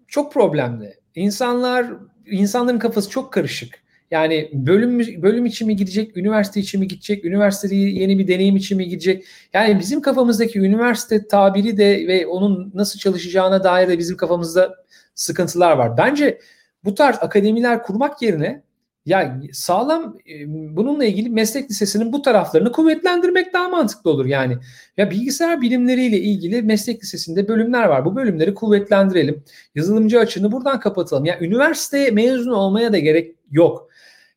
[0.09, 0.95] çok problemli.
[1.15, 1.87] İnsanlar
[2.27, 3.81] insanların kafası çok karışık.
[4.11, 8.77] Yani bölüm bölüm için mi gidecek, üniversite için mi gidecek, üniversitede yeni bir deneyim için
[8.77, 9.25] mi gidecek?
[9.53, 14.75] Yani bizim kafamızdaki üniversite tabiri de ve onun nasıl çalışacağına dair de bizim kafamızda
[15.15, 15.97] sıkıntılar var.
[15.97, 16.41] Bence
[16.85, 18.63] bu tarz akademiler kurmak yerine
[19.07, 24.59] ya sağlam bununla ilgili meslek lisesinin bu taraflarını kuvvetlendirmek daha mantıklı olur yani.
[24.97, 28.05] Ya bilgisayar bilimleriyle ilgili meslek lisesinde bölümler var.
[28.05, 29.45] Bu bölümleri kuvvetlendirelim.
[29.75, 31.25] Yazılımcı açını buradan kapatalım.
[31.25, 33.91] Ya üniversiteye mezun olmaya da gerek yok.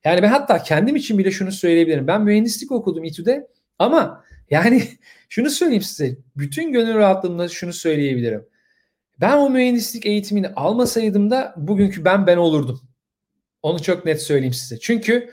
[0.06, 2.08] Yani ben hatta kendim için bile şunu söyleyebilirim.
[2.08, 3.48] Ben mühendislik okudum İTÜ'de
[3.80, 4.84] ama yani
[5.30, 6.18] şunu söyleyeyim size.
[6.36, 8.46] Bütün gönül rahatlığımla şunu söyleyebilirim.
[9.22, 12.82] Ben o mühendislik eğitimini almasaydım da bugünkü ben ben olurdum.
[13.64, 14.80] Onu çok net söyleyeyim size.
[14.80, 15.30] Çünkü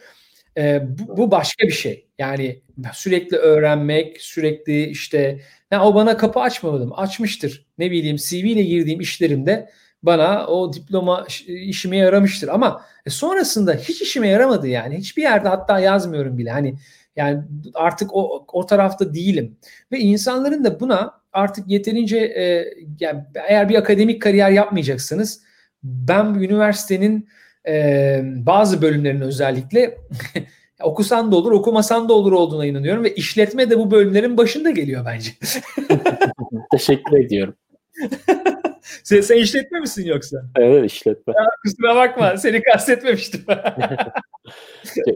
[0.56, 2.08] e, bu, bu başka bir şey.
[2.18, 2.62] Yani
[2.92, 6.92] sürekli öğrenmek, sürekli işte ya o bana kapı açmadım.
[6.96, 7.66] Açmıştır.
[7.78, 9.70] Ne bileyim CV ile girdiğim işlerimde
[10.02, 12.48] bana o diploma işime yaramıştır.
[12.48, 14.98] Ama e, sonrasında hiç işime yaramadı yani.
[14.98, 16.50] Hiçbir yerde hatta yazmıyorum bile.
[16.50, 16.74] Hani
[17.16, 17.42] yani
[17.74, 19.56] artık o, o tarafta değilim.
[19.92, 25.42] Ve insanların da buna artık yeterince e, yani eğer bir akademik kariyer yapmayacaksanız
[25.82, 27.28] ben üniversitenin
[27.68, 29.98] e, bazı bölümlerin özellikle
[30.82, 35.06] okusan da olur okumasan da olur olduğuna inanıyorum ve işletme de bu bölümlerin başında geliyor
[35.06, 35.30] bence.
[36.72, 37.54] Teşekkür ediyorum.
[39.02, 40.42] sen, sen işletme misin yoksa?
[40.56, 41.34] Evet işletme.
[41.36, 43.44] Ya, kusura bakma seni kastetmemiştim.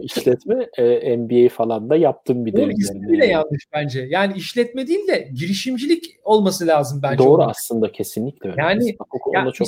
[0.01, 2.69] İşletme e, MBA falan da yaptım bir de.
[2.77, 4.07] ismi bile yanlış bence.
[4.09, 7.23] Yani işletme değil de girişimcilik olması lazım bence.
[7.23, 7.49] Doğru onun.
[7.49, 8.61] aslında kesinlikle öyle.
[8.61, 8.97] Yani
[9.33, 9.67] ya, çok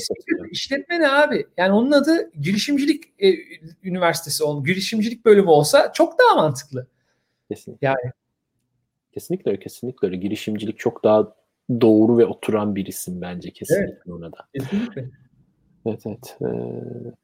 [0.52, 1.46] işletme ne abi?
[1.58, 3.34] Yani onun adı girişimcilik e,
[3.84, 6.88] üniversitesi olsun, girişimcilik bölümü olsa çok daha mantıklı.
[7.50, 7.88] Kesinlikle.
[7.88, 8.12] Yani
[9.18, 10.18] Kesinlikle öyle, kesinlikle öyle.
[10.18, 11.36] Girişimcilik çok daha
[11.82, 14.38] doğru ve oturan bir isim bence kesinlikle evet, ona da.
[14.54, 15.10] Kesinlikle.
[15.88, 16.38] Evet evet.
[16.42, 16.48] Ee,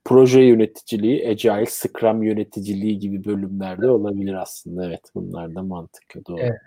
[0.05, 4.85] proje yöneticiliği, Agile, Scrum yöneticiliği gibi bölümlerde olabilir aslında.
[4.85, 6.39] Evet bunlar da mantıklı doğru.
[6.41, 6.59] Evet.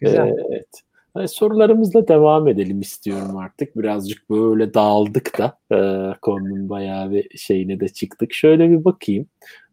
[0.00, 0.28] Güzel.
[0.28, 0.68] Ee, evet.
[1.16, 3.76] Yani sorularımızla devam edelim istiyorum artık.
[3.76, 5.78] Birazcık böyle dağıldık da e,
[6.22, 8.32] konunun bayağı bir şeyine de çıktık.
[8.32, 9.26] Şöyle bir bakayım.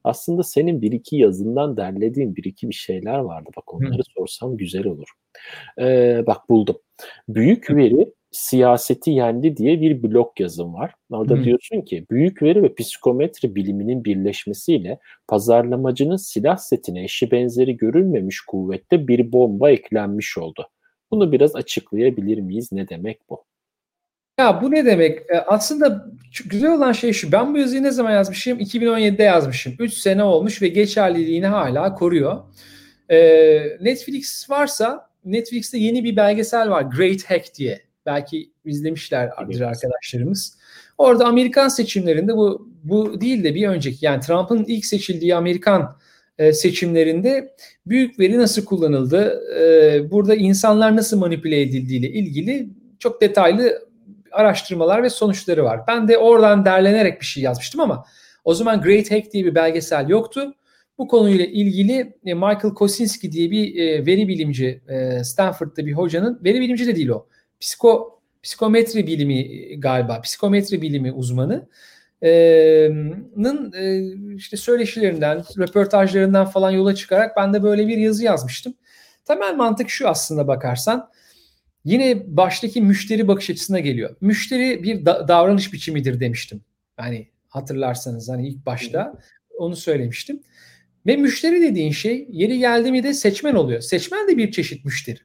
[0.03, 3.49] Aslında senin bir iki yazından derlediğin bir iki bir şeyler vardı.
[3.57, 4.03] Bak onları Hı.
[4.18, 5.07] sorsam güzel olur.
[5.80, 6.78] Ee, bak buldum.
[7.30, 10.94] Büyük veri siyaseti yendi diye bir blog yazım var.
[11.10, 11.44] Orada hmm.
[11.44, 19.08] diyorsun ki büyük veri ve psikometri biliminin birleşmesiyle pazarlamacının silah setine eşi benzeri görülmemiş kuvvette
[19.08, 20.70] bir bomba eklenmiş oldu.
[21.12, 22.72] Bunu biraz açıklayabilir miyiz?
[22.72, 23.44] Ne demek bu?
[24.40, 25.20] Ya bu ne demek?
[25.20, 26.06] E, aslında
[26.46, 27.32] güzel olan şey şu.
[27.32, 28.60] Ben bu yazıyı ne zaman yazmışım?
[28.60, 29.76] 2017'de yazmışım.
[29.80, 32.44] 3 sene olmuş ve geçerliliğini hala koruyor.
[33.10, 36.82] Ee, Netflix varsa Netflix'te yeni bir belgesel var.
[36.82, 37.91] Great Hack diye.
[38.06, 40.58] Belki izlemişlerdir arkadaşlarımız.
[40.97, 45.97] Orada Amerikan seçimlerinde bu bu değil de bir önceki yani Trump'ın ilk seçildiği Amerikan
[46.38, 53.22] e, seçimlerinde büyük veri nasıl kullanıldı, e, burada insanlar nasıl manipüle edildiği ile ilgili çok
[53.22, 53.88] detaylı
[54.32, 55.82] araştırmalar ve sonuçları var.
[55.88, 58.06] Ben de oradan derlenerek bir şey yazmıştım ama
[58.43, 60.54] o zaman Great Hack diye bir belgesel yoktu.
[60.97, 63.76] Bu konuyla ilgili e, Michael Kosinski diye bir
[64.06, 64.82] veri bilimci,
[65.24, 67.28] Stanford'da bir hocanın, veri bilimci de değil o,
[67.62, 71.68] psiko psikometri bilimi galiba psikometri bilimi uzmanı
[73.38, 73.72] nın
[74.36, 78.74] işte söyleşilerinden, röportajlarından falan yola çıkarak ben de böyle bir yazı yazmıştım.
[79.26, 81.09] Temel mantık şu aslında bakarsan.
[81.86, 84.16] Yine baştaki müşteri bakış açısına geliyor.
[84.22, 86.62] Müşteri bir da- davranış biçimidir demiştim.
[86.99, 89.14] Yani hatırlarsanız hani ilk başta
[89.57, 90.39] onu söylemiştim.
[91.08, 93.82] Ve müşteri dediğin şey yeri geldi mi de seçmen oluyor.
[93.82, 95.20] Seçmen de bir çeşit müşteri.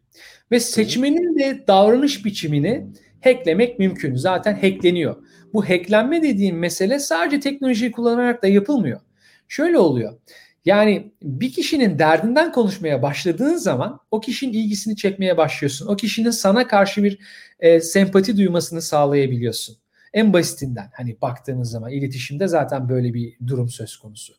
[0.51, 2.87] Ve seçmenin de davranış biçimini
[3.25, 4.15] hacklemek mümkün.
[4.15, 5.17] Zaten hackleniyor.
[5.53, 9.01] Bu hacklenme dediğim mesele sadece teknolojiyi kullanarak da yapılmıyor.
[9.49, 10.19] Şöyle oluyor.
[10.65, 15.87] Yani bir kişinin derdinden konuşmaya başladığın zaman o kişinin ilgisini çekmeye başlıyorsun.
[15.87, 17.19] O kişinin sana karşı bir
[17.61, 19.77] e, sempati duymasını sağlayabiliyorsun.
[20.17, 24.35] En basitinden hani baktığımız zaman iletişimde zaten böyle bir durum söz konusu.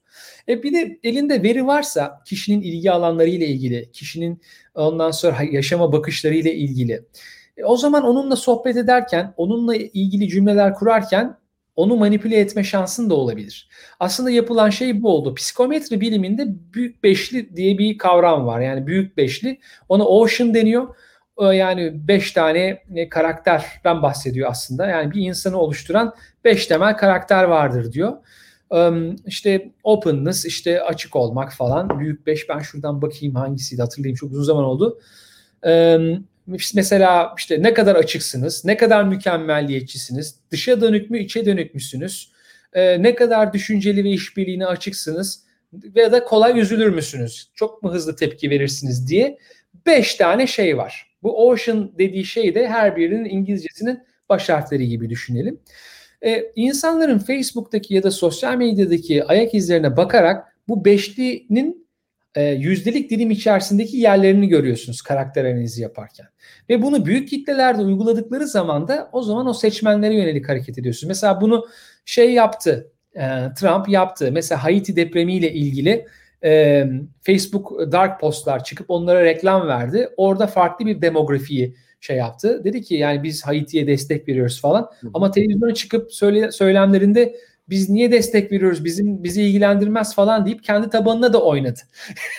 [0.48, 4.42] E bir de elinde veri varsa kişinin ilgi alanları ile ilgili, kişinin
[4.76, 7.06] ondan sonra yaşama bakışları ile ilgili.
[7.58, 11.38] E o zaman onunla sohbet ederken, onunla ilgili cümleler kurarken
[11.76, 13.70] onu manipüle etme şansın da olabilir.
[14.00, 15.36] Aslında yapılan şey bu oldu.
[15.36, 18.60] Psikometri biliminde büyük beşli diye bir kavram var.
[18.62, 19.60] Yani büyük beşli.
[19.90, 20.96] Ona ocean deniyor.
[21.42, 24.88] Yani beş tane e, karakterden bahsediyor aslında.
[24.88, 28.14] Yani bir insanı oluşturan beş temel karakter vardır diyor.
[29.26, 32.00] İşte openness, işte açık olmak falan.
[32.00, 32.50] Büyük beş.
[32.50, 34.16] Ben şuradan bakayım hangisiydi hatırlayayım.
[34.16, 35.00] Çok uzun zaman oldu
[36.74, 42.32] mesela işte ne kadar açıksınız, ne kadar mükemmelliyetçisiniz, dışa dönük mü, içe dönük müsünüz,
[42.74, 48.16] e, ne kadar düşünceli ve işbirliğine açıksınız veya da kolay üzülür müsünüz, çok mu hızlı
[48.16, 49.38] tepki verirsiniz diye
[49.86, 51.07] beş tane şey var.
[51.28, 54.00] Bu ocean dediği şey de her birinin İngilizcesinin
[54.30, 55.60] baş harfleri gibi düşünelim.
[56.26, 61.88] Ee, insanların Facebook'taki ya da sosyal medyadaki ayak izlerine bakarak bu beşlinin
[62.36, 66.26] e, yüzdelik dilim içerisindeki yerlerini görüyorsunuz karakter analizi yaparken.
[66.70, 71.08] Ve bunu büyük kitlelerde uyguladıkları zaman da o zaman o seçmenlere yönelik hareket ediyorsunuz.
[71.08, 71.68] Mesela bunu
[72.06, 73.22] şey yaptı, e,
[73.60, 74.30] Trump yaptı.
[74.32, 76.06] Mesela Haiti depremiyle ilgili
[76.44, 76.86] e,
[77.22, 80.10] Facebook dark postlar çıkıp onlara reklam verdi.
[80.18, 82.64] Orada farklı bir demografiyi şey yaptı.
[82.64, 84.90] Dedi ki yani biz Haiti'ye destek veriyoruz falan.
[85.14, 87.36] Ama televizyona çıkıp söyle, söylemlerinde
[87.70, 91.80] biz niye destek veriyoruz bizim bizi ilgilendirmez falan deyip kendi tabanına da oynadı.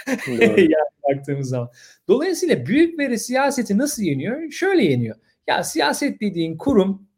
[0.28, 0.74] yani
[1.08, 1.70] baktığımız zaman.
[2.08, 4.50] Dolayısıyla büyük veri siyaseti nasıl yeniyor?
[4.50, 5.16] Şöyle yeniyor.
[5.46, 7.08] Ya siyaset dediğin kurum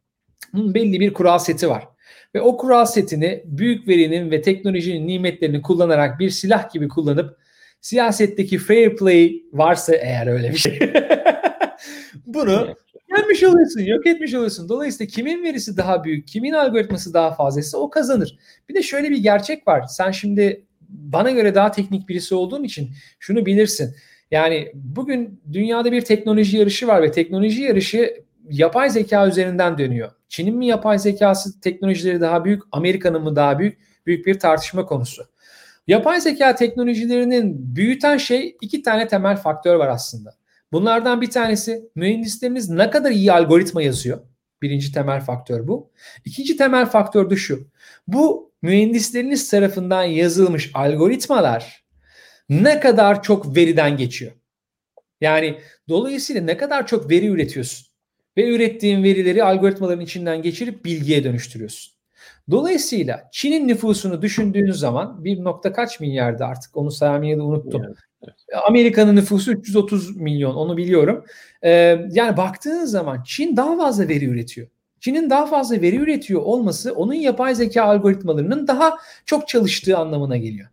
[0.54, 1.88] belli bir kural seti var.
[2.34, 7.36] Ve o kural setini büyük verinin ve teknolojinin nimetlerini kullanarak bir silah gibi kullanıp
[7.80, 10.78] siyasetteki fair play varsa eğer öyle bir şey
[12.26, 12.74] bunu
[13.18, 14.68] yenmiş oluyorsun, yok etmiş oluyorsun.
[14.68, 18.38] Dolayısıyla kimin verisi daha büyük, kimin algoritması daha fazlaysa o kazanır.
[18.68, 19.84] Bir de şöyle bir gerçek var.
[19.88, 23.94] Sen şimdi bana göre daha teknik birisi olduğun için şunu bilirsin.
[24.30, 30.10] Yani bugün dünyada bir teknoloji yarışı var ve teknoloji yarışı yapay zeka üzerinden dönüyor.
[30.28, 33.78] Çin'in mi yapay zekası teknolojileri daha büyük, Amerika'nın mı daha büyük?
[34.06, 35.22] Büyük bir tartışma konusu.
[35.86, 40.34] Yapay zeka teknolojilerinin büyüten şey iki tane temel faktör var aslında.
[40.72, 44.20] Bunlardan bir tanesi mühendislerimiz ne kadar iyi algoritma yazıyor.
[44.62, 45.90] Birinci temel faktör bu.
[46.24, 47.68] İkinci temel faktör de şu.
[48.06, 51.84] Bu mühendisleriniz tarafından yazılmış algoritmalar
[52.48, 54.32] ne kadar çok veriden geçiyor.
[55.20, 57.89] Yani dolayısıyla ne kadar çok veri üretiyorsun
[58.36, 61.92] ve ürettiğin verileri algoritmaların içinden geçirip bilgiye dönüştürüyorsun.
[62.50, 67.82] Dolayısıyla Çin'in nüfusunu düşündüğünüz zaman bir nokta kaç milyardı artık onu saymayı da unuttum.
[67.84, 67.96] Evet.
[68.68, 71.24] Amerika'nın nüfusu 330 milyon onu biliyorum.
[71.62, 71.70] Ee,
[72.10, 74.68] yani baktığın zaman Çin daha fazla veri üretiyor.
[75.00, 80.68] Çin'in daha fazla veri üretiyor olması onun yapay zeka algoritmalarının daha çok çalıştığı anlamına geliyor.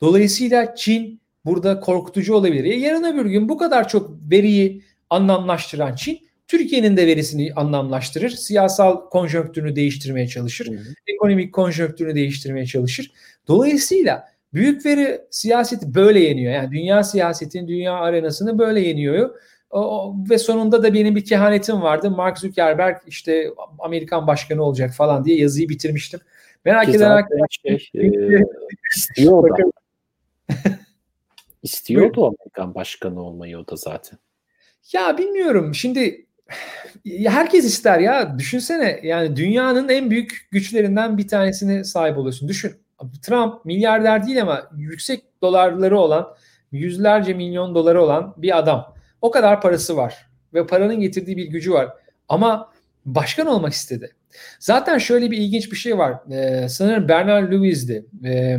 [0.00, 2.64] Dolayısıyla Çin burada korkutucu olabilir.
[2.64, 6.18] Yarın öbür gün bu kadar çok veriyi anlamlaştıran Çin
[6.50, 8.30] Türkiye'nin de verisini anlamlaştırır.
[8.30, 10.66] Siyasal konjonktürünü değiştirmeye çalışır.
[10.66, 10.94] Hı hı.
[11.06, 13.12] Ekonomik konjonktürünü değiştirmeye çalışır.
[13.48, 14.24] Dolayısıyla
[14.54, 16.52] büyük veri siyaseti böyle yeniyor.
[16.52, 19.40] Yani dünya siyasetinin, dünya arenasını böyle yeniyor.
[19.70, 22.10] O, ve sonunda da benim bir kehanetim vardı.
[22.10, 26.20] Mark Zuckerberg işte Amerikan başkanı olacak falan diye yazıyı bitirmiştim.
[26.64, 27.78] Merak eden arkadaşlar.
[27.78, 28.44] Şey, e,
[28.96, 29.62] istiyor da.
[31.62, 34.18] İstiyordu Amerikan başkanı olmayı o da zaten.
[34.92, 35.74] Ya bilmiyorum.
[35.74, 36.26] Şimdi
[37.26, 38.38] herkes ister ya.
[38.38, 42.48] Düşünsene yani dünyanın en büyük güçlerinden bir tanesine sahip oluyorsun.
[42.48, 42.72] Düşün.
[43.22, 46.34] Trump milyarder değil ama yüksek dolarları olan
[46.72, 48.94] yüzlerce milyon doları olan bir adam.
[49.20, 51.88] O kadar parası var ve paranın getirdiği bir gücü var.
[52.28, 52.72] Ama
[53.06, 54.14] başkan olmak istedi.
[54.60, 56.32] Zaten şöyle bir ilginç bir şey var.
[56.32, 58.06] Ee, sanırım Bernard Lewis'di.
[58.24, 58.58] Ee,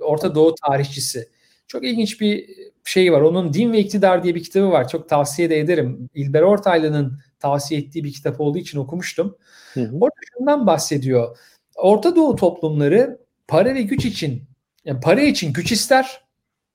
[0.00, 1.28] Orta Doğu tarihçisi.
[1.72, 2.50] Çok ilginç bir
[2.84, 3.20] şey var.
[3.20, 4.88] Onun Din ve İktidar diye bir kitabı var.
[4.88, 6.08] Çok tavsiye de ederim.
[6.14, 9.36] İlber Ortaylı'nın tavsiye ettiği bir kitap olduğu için okumuştum.
[9.74, 9.96] Hı hı.
[10.00, 11.38] Orada şundan bahsediyor.
[11.76, 13.18] Orta Doğu toplumları
[13.48, 14.44] para ve güç için
[14.84, 16.20] yani para için güç ister.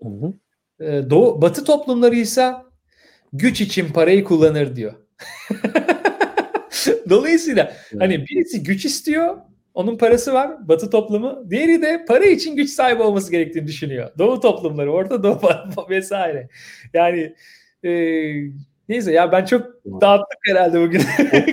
[0.04, 0.34] Hı hı.
[0.86, 2.54] Ee, Doğu, batı toplumları ise
[3.34, 4.94] güç için parayı kullanır diyor.
[7.10, 9.38] Dolayısıyla hani birisi güç istiyor,
[9.78, 11.50] onun parası var, Batı toplumu.
[11.50, 14.10] Diğeri de para için güç sahibi olması gerektiğini düşünüyor.
[14.18, 15.40] Doğu toplumları, Orta Doğu
[15.90, 16.50] vesaire.
[16.94, 17.36] Yani
[17.84, 17.92] e,
[18.90, 19.66] neyse ya ben çok
[20.02, 21.02] dağıttık herhalde bugün.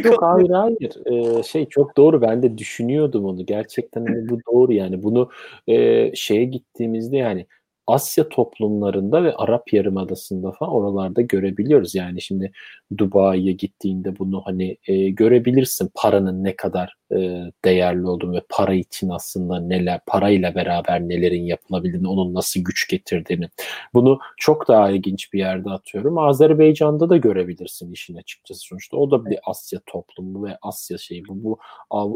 [0.04, 1.06] yok hayır hayır.
[1.06, 2.22] Ee, şey çok doğru.
[2.22, 3.46] Ben de düşünüyordum onu.
[3.46, 5.02] Gerçekten hani bu doğru yani.
[5.02, 5.30] Bunu
[5.66, 7.46] e, şeye gittiğimizde yani
[7.86, 11.94] Asya toplumlarında ve Arap Yarımadası'nda falan oralarda görebiliyoruz.
[11.94, 12.52] Yani şimdi
[12.98, 19.08] Dubai'ye gittiğinde bunu hani e, görebilirsin paranın ne kadar e, değerli olduğunu ve para için
[19.08, 23.48] aslında neler parayla beraber nelerin yapılabildiğini, onun nasıl güç getirdiğini.
[23.94, 26.18] Bunu çok daha ilginç bir yerde atıyorum.
[26.18, 28.96] Azerbaycan'da da görebilirsin işin açıkçası sonuçta.
[28.96, 31.24] O da bir Asya toplumu ve Asya şeyi.
[31.28, 31.58] Bu, bu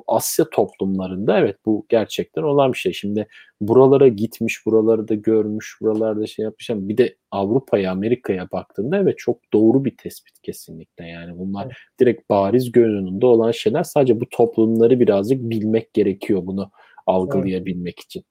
[0.06, 2.92] Asya toplumlarında evet bu gerçekten olan bir şey.
[2.92, 3.26] Şimdi
[3.60, 9.52] buralara gitmiş, buraları da görmüş, buralarda şey yapmış bir de Avrupa'ya, Amerika'ya baktığında evet çok
[9.52, 11.06] doğru bir tespit kesinlikle.
[11.06, 11.76] Yani bunlar evet.
[12.00, 13.82] direkt bariz göz önünde olan şeyler.
[13.82, 16.70] Sadece bu toplumları birazcık bilmek gerekiyor bunu
[17.06, 18.04] algılayabilmek evet.
[18.04, 18.24] için.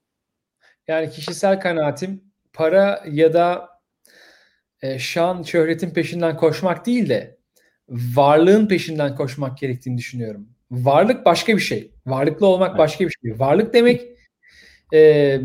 [0.88, 2.22] Yani kişisel kanaatim
[2.52, 3.68] para ya da
[4.82, 7.38] e, şan, şöhretin peşinden koşmak değil de
[7.88, 10.48] varlığın peşinden koşmak gerektiğini düşünüyorum.
[10.70, 11.90] Varlık başka bir şey.
[12.06, 12.78] Varlıklı olmak evet.
[12.78, 13.38] başka bir şey.
[13.40, 14.02] Varlık demek
[14.94, 15.40] e,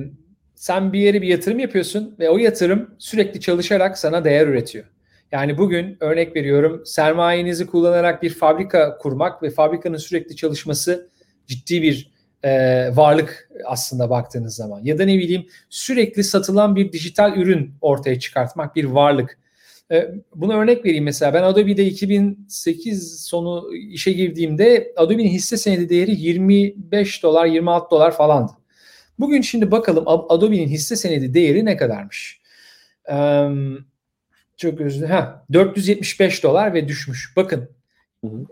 [0.64, 4.86] sen bir yere bir yatırım yapıyorsun ve o yatırım sürekli çalışarak sana değer üretiyor.
[5.32, 11.10] Yani bugün örnek veriyorum sermayenizi kullanarak bir fabrika kurmak ve fabrikanın sürekli çalışması
[11.48, 12.12] ciddi bir
[12.44, 12.52] e,
[12.96, 14.82] varlık aslında baktığınız zaman.
[14.84, 19.40] Ya da ne bileyim sürekli satılan bir dijital ürün ortaya çıkartmak bir varlık.
[19.92, 26.22] E, buna örnek vereyim mesela ben Adobe'de 2008 sonu işe girdiğimde Adobe'nin hisse senedi değeri
[26.22, 28.63] 25 dolar 26 dolar falandı.
[29.20, 32.42] Bugün şimdi bakalım Adobe'nin hisse senedi değeri ne kadarmış?
[33.12, 33.50] Ee,
[34.58, 37.34] çok özür ha 475 dolar ve düşmüş.
[37.36, 37.70] Bakın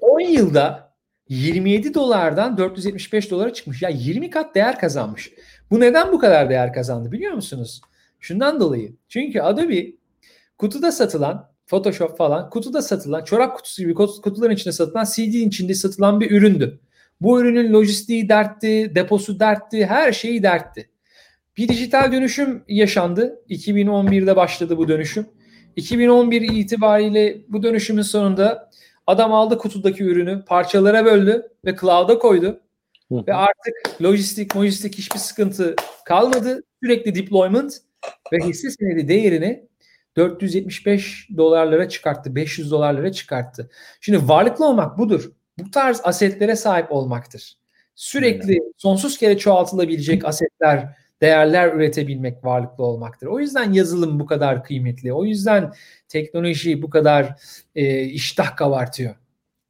[0.01, 0.93] 10 yılda
[1.29, 3.81] 27 dolardan 475 dolara çıkmış.
[3.81, 5.31] Ya 20 kat değer kazanmış.
[5.71, 7.81] Bu neden bu kadar değer kazandı biliyor musunuz?
[8.19, 8.95] Şundan dolayı.
[9.09, 9.93] Çünkü Adobe
[10.57, 16.19] kutuda satılan Photoshop falan kutuda satılan çorap kutusu gibi kutuların içinde satılan CD'nin içinde satılan
[16.19, 16.79] bir üründü.
[17.21, 20.89] Bu ürünün lojistiği dertti, deposu dertti, her şeyi dertti.
[21.57, 23.41] Bir dijital dönüşüm yaşandı.
[23.49, 25.25] 2011'de başladı bu dönüşüm.
[25.75, 28.69] 2011 itibariyle bu dönüşümün sonunda
[29.07, 32.61] adam aldı kutudaki ürünü parçalara böldü ve cloud'a koydu.
[33.11, 33.23] Hı.
[33.27, 36.63] Ve artık lojistik, lojistik hiçbir sıkıntı kalmadı.
[36.83, 37.77] Sürekli deployment
[38.33, 39.67] ve hisse senedi değerini
[40.17, 43.69] 475 dolarlara çıkarttı, 500 dolarlara çıkarttı.
[44.01, 47.53] Şimdi varlıklı olmak budur bu tarz asetlere sahip olmaktır.
[47.95, 53.27] Sürekli sonsuz kere çoğaltılabilecek asetler, değerler üretebilmek varlıklı olmaktır.
[53.27, 55.13] O yüzden yazılım bu kadar kıymetli.
[55.13, 55.73] O yüzden
[56.07, 57.35] teknoloji bu kadar
[57.75, 59.15] e, iştah kabartıyor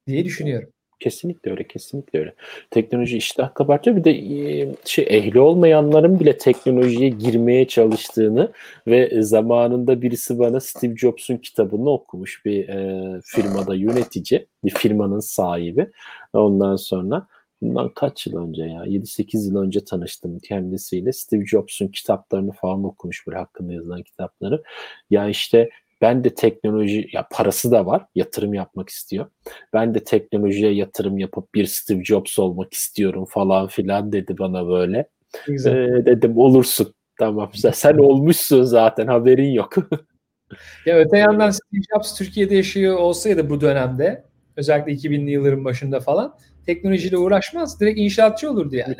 [0.07, 0.69] diye düşünüyorum.
[1.01, 2.33] Kesinlikle öyle, kesinlikle öyle.
[2.71, 3.97] Teknoloji iştah kabartıyor.
[3.97, 8.51] Bir de e, şey ehli olmayanların bile teknolojiye girmeye çalıştığını
[8.87, 15.87] ve zamanında birisi bana Steve Jobs'un kitabını okumuş bir e, firmada yönetici, bir firmanın sahibi.
[16.33, 17.27] Ondan sonra
[17.61, 21.13] bundan kaç yıl önce ya 7-8 yıl önce tanıştım kendisiyle.
[21.13, 24.63] Steve Jobs'un kitaplarını falan okumuş böyle hakkında yazılan kitapları.
[25.09, 25.69] Ya işte
[26.01, 28.05] ben de teknoloji ya parası da var.
[28.15, 29.25] Yatırım yapmak istiyor.
[29.73, 35.07] Ben de teknolojiye yatırım yapıp bir Steve Jobs olmak istiyorum falan filan dedi bana böyle.
[35.47, 35.73] Güzel.
[35.73, 36.93] Ee, dedim olursun.
[37.19, 39.73] Tamam sen olmuşsun zaten haberin yok.
[40.85, 44.25] ya öte yandan Steve Jobs Türkiye'de yaşıyor olsaydı bu dönemde
[44.55, 47.79] özellikle 2000'li yılların başında falan teknolojiyle uğraşmaz.
[47.79, 48.95] Direkt inşaatçı olurdu yani.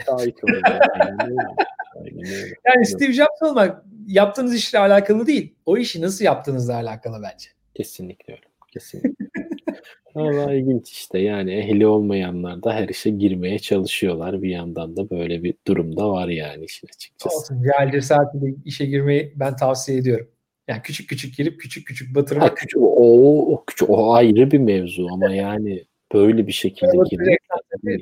[2.65, 5.55] yani Steve Jobs olmak yaptığınız işle alakalı değil.
[5.65, 7.49] O işi nasıl yaptığınızla alakalı bence.
[7.75, 8.43] Kesinlikle öyle.
[8.73, 9.25] Kesinlikle.
[10.15, 14.41] Valla ilginç işte yani ehli olmayanlar da her işe girmeye çalışıyorlar.
[14.41, 17.37] Bir yandan da böyle bir durumda var yani işin açıkçası.
[17.37, 17.63] Olsun.
[17.63, 20.27] Cahil saatiyle işe girmeyi ben tavsiye ediyorum.
[20.67, 22.51] Yani küçük küçük girip küçük küçük batırmak.
[22.51, 27.39] Ha, küçük, o, o, küçük, o ayrı bir mevzu ama yani böyle bir şekilde girmek.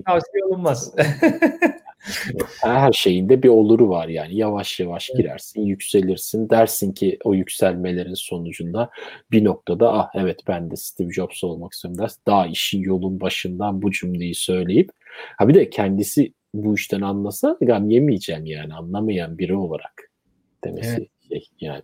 [0.06, 0.96] Tavsiye olunmaz.
[2.62, 4.36] Her şeyinde bir oluru var yani.
[4.36, 6.50] Yavaş yavaş girersin, yükselirsin.
[6.50, 8.90] Dersin ki o yükselmelerin sonucunda
[9.32, 12.22] bir noktada ah evet ben de Steve Jobs olmak istiyorum dersin.
[12.28, 14.92] Daha işin yolun başından bu cümleyi söyleyip
[15.38, 20.12] ha bir de kendisi bu işten anlasa gam yemeyeceğim yani anlamayan biri olarak
[20.64, 21.10] demesi evet.
[21.30, 21.82] şey yani.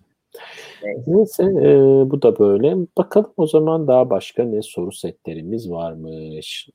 [1.07, 1.76] Neyse e,
[2.11, 2.76] bu da böyle.
[2.97, 6.70] Bakalım o zaman daha başka ne soru setlerimiz varmış.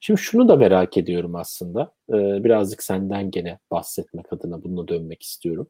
[0.00, 1.92] Şimdi şunu da merak ediyorum aslında.
[2.10, 5.68] Ee, birazcık senden gene bahsetmek adına bununla dönmek istiyorum.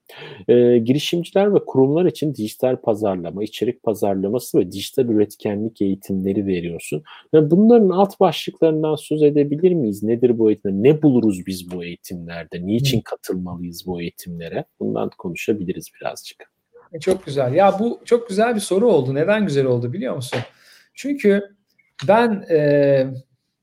[0.49, 7.03] Ee, girişimciler ve kurumlar için dijital pazarlama, içerik pazarlaması ve dijital üretkenlik eğitimleri veriyorsun.
[7.33, 10.03] Yani bunların alt başlıklarından söz edebilir miyiz?
[10.03, 10.91] Nedir bu eğitimler?
[10.91, 12.67] Ne buluruz biz bu eğitimlerde?
[12.67, 14.65] Niçin katılmalıyız bu eğitimlere?
[14.81, 16.51] Bundan konuşabiliriz birazcık.
[16.93, 17.55] E, çok güzel.
[17.55, 19.15] Ya bu çok güzel bir soru oldu.
[19.15, 20.39] Neden güzel oldu biliyor musun?
[20.95, 21.57] Çünkü
[22.09, 23.07] ben e,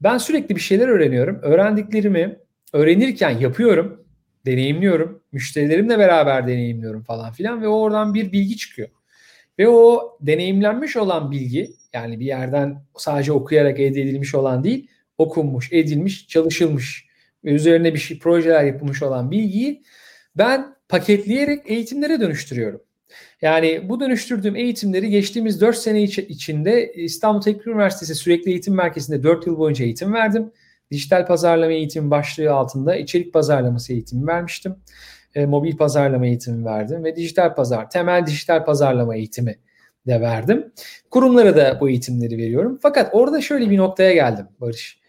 [0.05, 1.39] ben sürekli bir şeyler öğreniyorum.
[1.41, 2.39] Öğrendiklerimi
[2.73, 4.05] öğrenirken yapıyorum,
[4.45, 5.21] deneyimliyorum.
[5.31, 8.89] Müşterilerimle beraber deneyimliyorum falan filan ve oradan bir bilgi çıkıyor.
[9.59, 14.87] Ve o deneyimlenmiş olan bilgi yani bir yerden sadece okuyarak elde edilmiş olan değil,
[15.17, 17.05] okunmuş, edilmiş, çalışılmış
[17.43, 19.83] ve üzerine bir şey projeler yapılmış olan bilgiyi
[20.35, 22.81] ben paketleyerek eğitimlere dönüştürüyorum.
[23.41, 29.47] Yani bu dönüştürdüğüm eğitimleri geçtiğimiz 4 sene içinde İstanbul Teknik Üniversitesi Sürekli Eğitim Merkezi'nde 4
[29.47, 30.51] yıl boyunca eğitim verdim.
[30.91, 34.75] Dijital pazarlama eğitimi başlığı altında içerik pazarlaması eğitimi vermiştim.
[35.35, 39.55] E, mobil pazarlama eğitimi verdim ve dijital pazar, temel dijital pazarlama eğitimi
[40.07, 40.71] de verdim.
[41.11, 42.79] Kurumlara da bu eğitimleri veriyorum.
[42.81, 44.99] Fakat orada şöyle bir noktaya geldim Barış.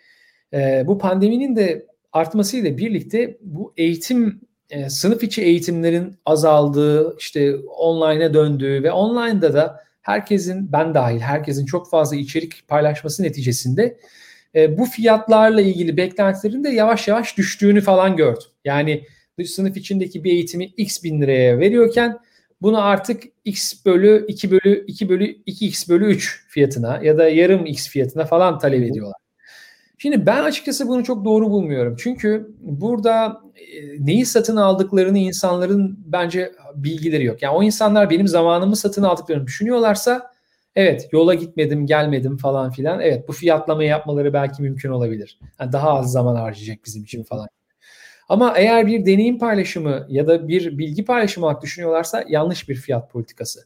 [0.52, 4.40] E, bu pandeminin de artmasıyla birlikte bu eğitim
[4.70, 11.66] e, sınıf içi eğitimlerin azaldığı, işte online'a döndüğü ve online'da da herkesin, ben dahil herkesin
[11.66, 13.98] çok fazla içerik paylaşması neticesinde
[14.54, 18.48] e, bu fiyatlarla ilgili beklentilerin de yavaş yavaş düştüğünü falan gördüm.
[18.64, 19.04] Yani
[19.38, 22.18] dış sınıf içindeki bir eğitimi x bin liraya veriyorken
[22.62, 27.66] bunu artık x bölü 2 bölü 2 bölü 2x bölü 3 fiyatına ya da yarım
[27.66, 29.25] x fiyatına falan talep ediyorlar.
[29.98, 31.96] Şimdi ben açıkçası bunu çok doğru bulmuyorum.
[31.98, 37.42] Çünkü burada e, neyi satın aldıklarını insanların bence bilgileri yok.
[37.42, 40.30] Yani o insanlar benim zamanımı satın aldıklarını düşünüyorlarsa
[40.74, 43.00] evet yola gitmedim, gelmedim falan filan.
[43.00, 45.38] Evet bu fiyatlamayı yapmaları belki mümkün olabilir.
[45.60, 47.48] Yani daha az zaman harcayacak bizim için falan.
[48.28, 53.10] Ama eğer bir deneyim paylaşımı ya da bir bilgi paylaşımı olarak düşünüyorlarsa yanlış bir fiyat
[53.10, 53.60] politikası.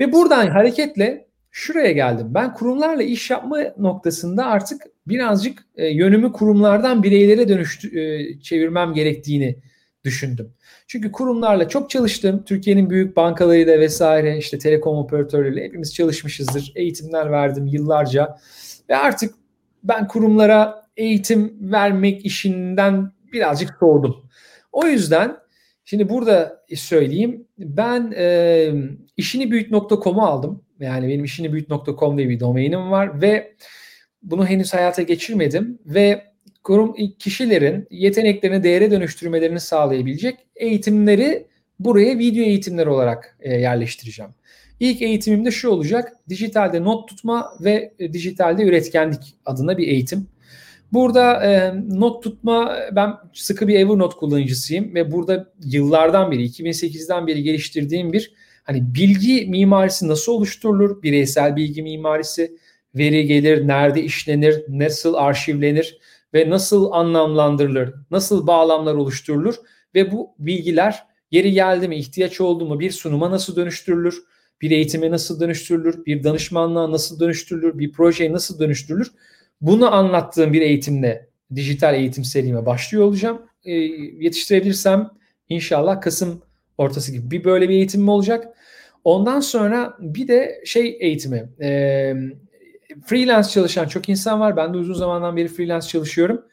[0.00, 1.27] Ve buradan hareketle
[1.58, 2.26] şuraya geldim.
[2.30, 9.58] Ben kurumlarla iş yapma noktasında artık birazcık e, yönümü kurumlardan bireylere dönüştü e, çevirmem gerektiğini
[10.04, 10.54] düşündüm.
[10.86, 12.42] Çünkü kurumlarla çok çalıştım.
[12.46, 16.72] Türkiye'nin büyük bankalarıyla vesaire işte telekom operatörleriyle hepimiz çalışmışızdır.
[16.76, 18.38] Eğitimler verdim yıllarca.
[18.88, 19.34] Ve artık
[19.84, 24.16] ben kurumlara eğitim vermek işinden birazcık soğudum.
[24.72, 25.36] O yüzden
[25.84, 28.72] şimdi burada söyleyeyim ben e,
[29.16, 30.67] işinibüyüt.com'u aldım.
[30.80, 33.52] Yani benim işinibüyüt.com diye bir domainim var ve
[34.22, 36.24] bunu henüz hayata geçirmedim ve
[36.64, 41.46] kurum kişilerin yeteneklerini değere dönüştürmelerini sağlayabilecek eğitimleri
[41.78, 44.30] buraya video eğitimler olarak e, yerleştireceğim.
[44.80, 46.12] İlk eğitimim de şu olacak.
[46.28, 50.28] Dijitalde not tutma ve e, dijitalde üretkenlik adına bir eğitim.
[50.92, 57.42] Burada e, not tutma ben sıkı bir Evernote kullanıcısıyım ve burada yıllardan beri 2008'den beri
[57.42, 58.32] geliştirdiğim bir
[58.68, 61.02] hani bilgi mimarisi nasıl oluşturulur?
[61.02, 62.56] Bireysel bilgi mimarisi,
[62.94, 65.98] veri gelir, nerede işlenir, nasıl arşivlenir
[66.34, 69.54] ve nasıl anlamlandırılır, nasıl bağlamlar oluşturulur
[69.94, 74.22] ve bu bilgiler yeri geldi mi, ihtiyaç oldu mu bir sunuma nasıl dönüştürülür,
[74.60, 79.12] bir eğitime nasıl dönüştürülür, bir danışmanlığa nasıl dönüştürülür, bir projeye nasıl dönüştürülür?
[79.60, 83.42] Bunu anlattığım bir eğitimle dijital eğitim serime başlıyor olacağım.
[83.64, 85.10] E, yetiştirebilirsem
[85.48, 86.42] inşallah Kasım
[86.78, 88.48] ortası gibi bir böyle bir eğitimim olacak.
[89.04, 91.48] Ondan sonra bir de şey eğitimi.
[91.60, 92.14] E,
[93.06, 94.56] freelance çalışan çok insan var.
[94.56, 96.44] Ben de uzun zamandan beri freelance çalışıyorum.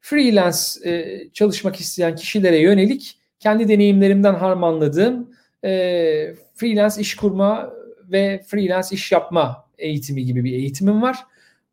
[0.00, 5.30] Freelance e, çalışmak isteyen kişilere yönelik kendi deneyimlerimden harmanladığım
[5.64, 5.70] e,
[6.54, 7.72] freelance iş kurma
[8.10, 11.18] ve freelance iş yapma eğitimi gibi bir eğitimim var.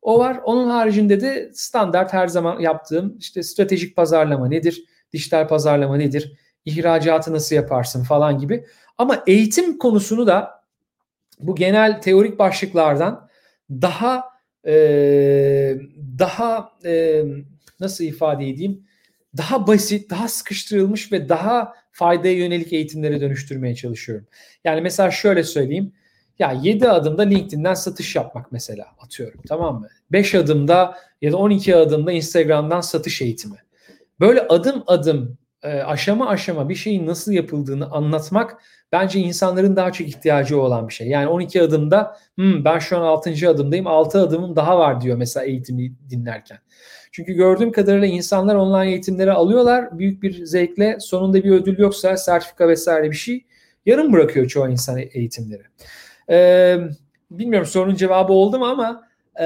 [0.02, 0.40] O var.
[0.44, 4.84] Onun haricinde de standart her zaman yaptığım işte stratejik pazarlama nedir?
[5.14, 6.34] Dijital pazarlama nedir?
[6.66, 8.66] İhracatı nasıl yaparsın falan gibi.
[8.98, 10.64] Ama eğitim konusunu da
[11.40, 13.30] bu genel teorik başlıklardan
[13.70, 14.24] daha
[14.66, 14.74] e,
[16.20, 17.24] daha e,
[17.80, 18.84] nasıl ifade edeyim
[19.38, 24.28] daha basit, daha sıkıştırılmış ve daha faydaya yönelik eğitimlere dönüştürmeye çalışıyorum.
[24.64, 25.94] Yani mesela şöyle söyleyeyim.
[26.40, 29.88] Ya 7 adımda LinkedIn'den satış yapmak mesela atıyorum tamam mı?
[30.12, 33.58] 5 adımda ya da 12 adımda Instagram'dan satış eğitimi.
[34.20, 40.08] Böyle adım adım e, aşama aşama bir şeyin nasıl yapıldığını anlatmak bence insanların daha çok
[40.08, 41.08] ihtiyacı olan bir şey.
[41.08, 43.50] Yani 12 adımda hmm, ben şu an 6.
[43.50, 46.58] adımdayım 6 adımım daha var diyor mesela eğitimi dinlerken.
[47.12, 52.68] Çünkü gördüğüm kadarıyla insanlar online eğitimleri alıyorlar büyük bir zevkle sonunda bir ödül yoksa sertifika
[52.68, 53.46] vesaire bir şey
[53.86, 55.64] yarım bırakıyor çoğu insan eğitimleri.
[56.30, 56.78] Ee,
[57.32, 59.08] bilmiyorum sorunun cevabı oldu mu ama
[59.42, 59.46] e,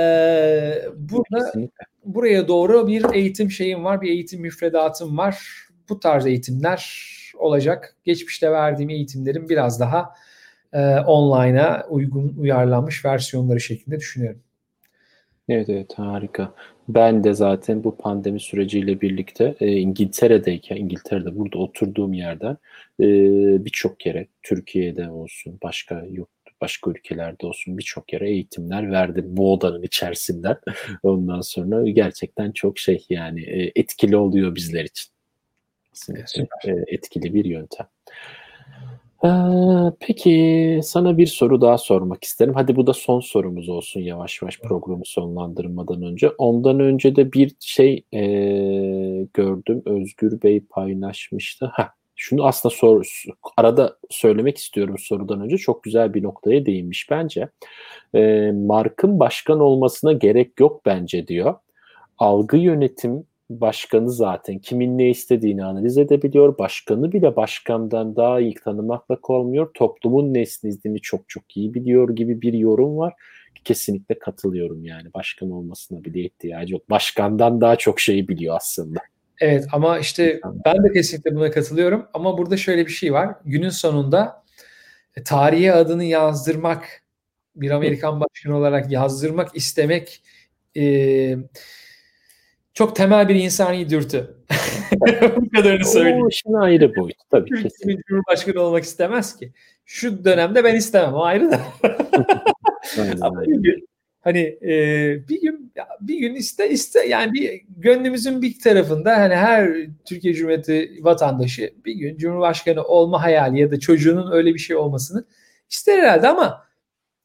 [0.96, 1.86] burada Kesinlikle.
[2.06, 5.68] buraya doğru bir eğitim şeyim var, bir eğitim müfredatım var.
[5.90, 7.96] Bu tarz eğitimler olacak.
[8.04, 10.14] Geçmişte verdiğim eğitimlerin biraz daha
[10.74, 14.42] e, online'a uygun uyarlanmış versiyonları şeklinde düşünüyorum.
[15.50, 16.54] Evet evet harika.
[16.88, 22.58] Ben de zaten bu pandemi süreciyle birlikte e, İngiltere'deyken, İngiltere'de burada oturduğum yerden
[23.00, 23.06] e,
[23.66, 26.30] birçok yere, Türkiye'de olsun, başka yok
[26.62, 30.58] başka ülkelerde olsun birçok yere eğitimler verdim bu odanın içerisinden.
[31.04, 35.13] Ondan sonra gerçekten çok şey yani e, etkili oluyor bizler için.
[35.94, 37.88] Kesinlikle etkili bir yöntem.
[40.00, 42.54] Peki sana bir soru daha sormak isterim.
[42.54, 46.30] Hadi bu da son sorumuz olsun yavaş yavaş programı sonlandırmadan önce.
[46.30, 48.22] Ondan önce de bir şey e,
[49.34, 49.82] gördüm.
[49.86, 51.66] Özgür Bey paylaşmıştı.
[51.66, 53.24] Ha, şunu aslında sor,
[53.58, 55.58] arada söylemek istiyorum sorudan önce.
[55.58, 57.50] Çok güzel bir noktaya değinmiş bence.
[58.16, 61.56] E, Mark'ın başkan olmasına gerek yok bence diyor.
[62.18, 63.26] Algı yönetim
[63.62, 66.58] başkanı zaten kimin ne istediğini analiz edebiliyor.
[66.58, 69.72] Başkanı bile başkandan daha iyi tanımakla olmuyor.
[69.74, 73.14] Toplumun ne istediğini çok çok iyi biliyor gibi bir yorum var.
[73.64, 75.14] Kesinlikle katılıyorum yani.
[75.14, 76.90] Başkan olmasına bile ihtiyacı yok.
[76.90, 79.00] Başkandan daha çok şeyi biliyor aslında.
[79.40, 82.06] Evet ama işte ben de kesinlikle buna katılıyorum.
[82.14, 83.36] Ama burada şöyle bir şey var.
[83.46, 84.44] Günün sonunda
[85.16, 87.04] e, tarihe adını yazdırmak,
[87.56, 90.24] bir Amerikan başkanı olarak yazdırmak istemek
[90.78, 91.36] e,
[92.74, 94.36] çok temel bir insani dürtü.
[95.36, 96.22] Bu kadarını söyleyeyim.
[96.26, 97.50] O işin ayrı boyut tabii.
[97.50, 99.52] Türkiye'nin Cumhurbaşkanı olmak istemez ki.
[99.86, 101.14] Şu dönemde ben istemem.
[101.14, 101.60] O ayrı da.
[103.22, 103.88] Ama bir gün,
[104.22, 104.74] hani e,
[105.30, 109.74] bir gün bir gün iste iste yani bir gönlümüzün bir tarafında hani her
[110.06, 115.26] Türkiye Cumhuriyeti vatandaşı bir gün Cumhurbaşkanı olma hayali ya da çocuğunun öyle bir şey olmasını
[115.70, 116.63] ister herhalde ama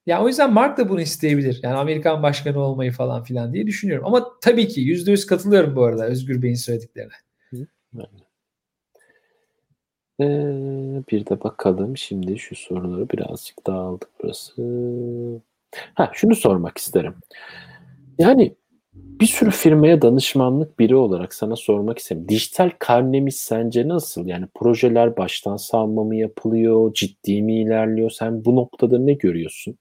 [0.09, 1.61] ya o yüzden Mark da bunu isteyebilir.
[1.63, 4.07] Yani Amerikan başkanı olmayı falan filan diye düşünüyorum.
[4.07, 7.13] Ama tabii ki yüzde yüz katılıyorum bu arada Özgür Bey'in söylediklerine.
[10.21, 10.25] Ee,
[11.11, 14.63] bir de bakalım şimdi şu soruları birazcık daha aldık burası.
[15.95, 17.15] Ha şunu sormak isterim.
[18.19, 18.57] Yani
[18.95, 22.29] bir sürü firmaya danışmanlık biri olarak sana sormak istedim.
[22.29, 24.27] Dijital karnemiz sence nasıl?
[24.27, 26.95] Yani projeler baştan savma mı yapılıyor?
[26.95, 28.11] Ciddi mi ilerliyor?
[28.11, 29.79] Sen bu noktada ne görüyorsun?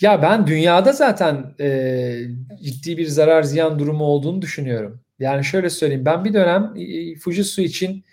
[0.00, 2.18] Ya ben dünyada zaten e,
[2.62, 5.00] ciddi bir zarar ziyan durumu olduğunu düşünüyorum.
[5.18, 6.74] Yani şöyle söyleyeyim ben bir dönem
[7.20, 8.04] Fujitsu için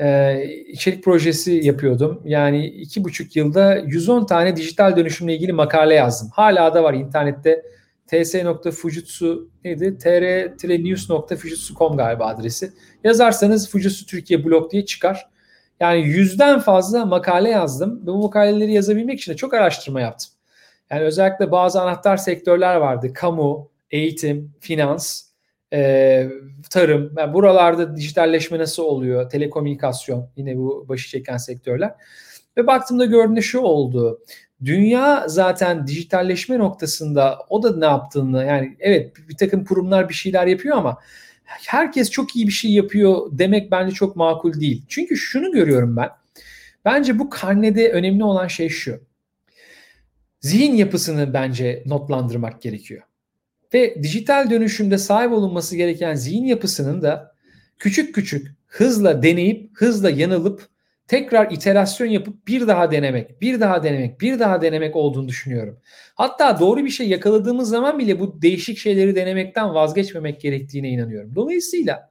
[0.00, 2.22] e, içerik projesi yapıyordum.
[2.24, 6.28] Yani iki buçuk yılda 110 tane dijital dönüşümle ilgili makale yazdım.
[6.32, 7.62] Hala da var internette
[8.06, 9.98] ts.fujitsu neydi?
[9.98, 12.72] tr-news.fujitsu.com galiba adresi.
[13.04, 15.28] Yazarsanız Fujitsu Türkiye blog diye çıkar.
[15.80, 18.02] Yani yüzden fazla makale yazdım.
[18.02, 20.35] Ve bu makaleleri yazabilmek için de çok araştırma yaptım.
[20.90, 23.12] Yani özellikle bazı anahtar sektörler vardı.
[23.12, 25.22] Kamu, eğitim, finans,
[25.72, 26.28] e,
[26.70, 27.12] tarım.
[27.18, 29.30] Yani buralarda dijitalleşme nasıl oluyor?
[29.30, 31.94] Telekomünikasyon yine bu başı çeken sektörler.
[32.56, 34.20] Ve baktığımda gördüğümde şu oldu.
[34.64, 40.46] Dünya zaten dijitalleşme noktasında o da ne yaptığını yani evet bir takım kurumlar bir şeyler
[40.46, 40.98] yapıyor ama
[41.44, 44.82] herkes çok iyi bir şey yapıyor demek bence çok makul değil.
[44.88, 46.08] Çünkü şunu görüyorum ben.
[46.84, 49.00] Bence bu karnede önemli olan şey şu
[50.40, 53.02] zihin yapısını bence notlandırmak gerekiyor.
[53.74, 57.34] Ve dijital dönüşümde sahip olunması gereken zihin yapısının da
[57.78, 60.68] küçük küçük hızla deneyip hızla yanılıp
[61.08, 65.80] tekrar iterasyon yapıp bir daha denemek, bir daha denemek, bir daha denemek olduğunu düşünüyorum.
[66.14, 71.34] Hatta doğru bir şey yakaladığımız zaman bile bu değişik şeyleri denemekten vazgeçmemek gerektiğine inanıyorum.
[71.34, 72.10] Dolayısıyla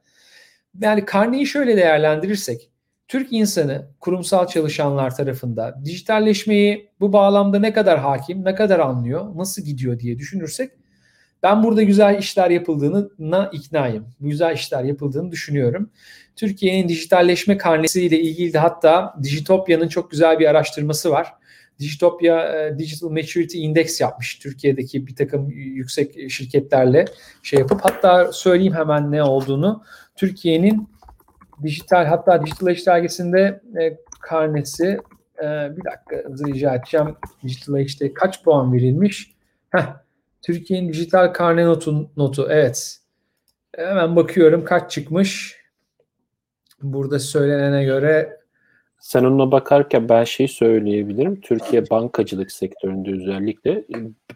[0.80, 2.70] yani karneyi şöyle değerlendirirsek
[3.08, 9.62] Türk insanı kurumsal çalışanlar tarafında dijitalleşmeyi bu bağlamda ne kadar hakim, ne kadar anlıyor, nasıl
[9.62, 10.70] gidiyor diye düşünürsek
[11.42, 14.06] ben burada güzel işler yapıldığına iknayım.
[14.20, 15.90] Güzel işler yapıldığını düşünüyorum.
[16.36, 21.32] Türkiye'nin dijitalleşme karnesiyle ilgili de hatta Digitopya'nın çok güzel bir araştırması var.
[21.78, 27.04] Digitopya e, Digital Maturity Index yapmış Türkiye'deki bir takım yüksek şirketlerle
[27.42, 29.84] şey yapıp hatta söyleyeyim hemen ne olduğunu.
[30.16, 30.88] Türkiye'nin
[31.62, 35.00] dijital hatta Digital Age dergisinde e, karnesi
[35.38, 37.16] e, bir dakika hızlı rica edeceğim.
[37.42, 39.34] Digital Age'de kaç puan verilmiş?
[39.70, 39.96] Heh,
[40.42, 42.98] Türkiye'nin dijital karne notu, notu evet.
[43.76, 45.56] Hemen bakıyorum kaç çıkmış.
[46.82, 48.36] Burada söylenene göre
[49.06, 51.40] sen ona bakarken ben şey söyleyebilirim.
[51.40, 53.84] Türkiye bankacılık sektöründe özellikle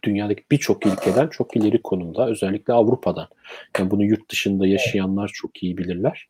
[0.03, 2.29] dünyadaki birçok ülkeden çok ileri konumda.
[2.29, 3.29] Özellikle Avrupa'dan.
[3.79, 6.29] Yani bunu yurt dışında yaşayanlar çok iyi bilirler.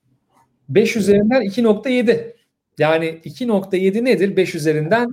[0.71, 2.35] 5 üzerinden 2.7.
[2.79, 4.37] Yani 2.7 nedir?
[4.37, 5.13] 5 üzerinden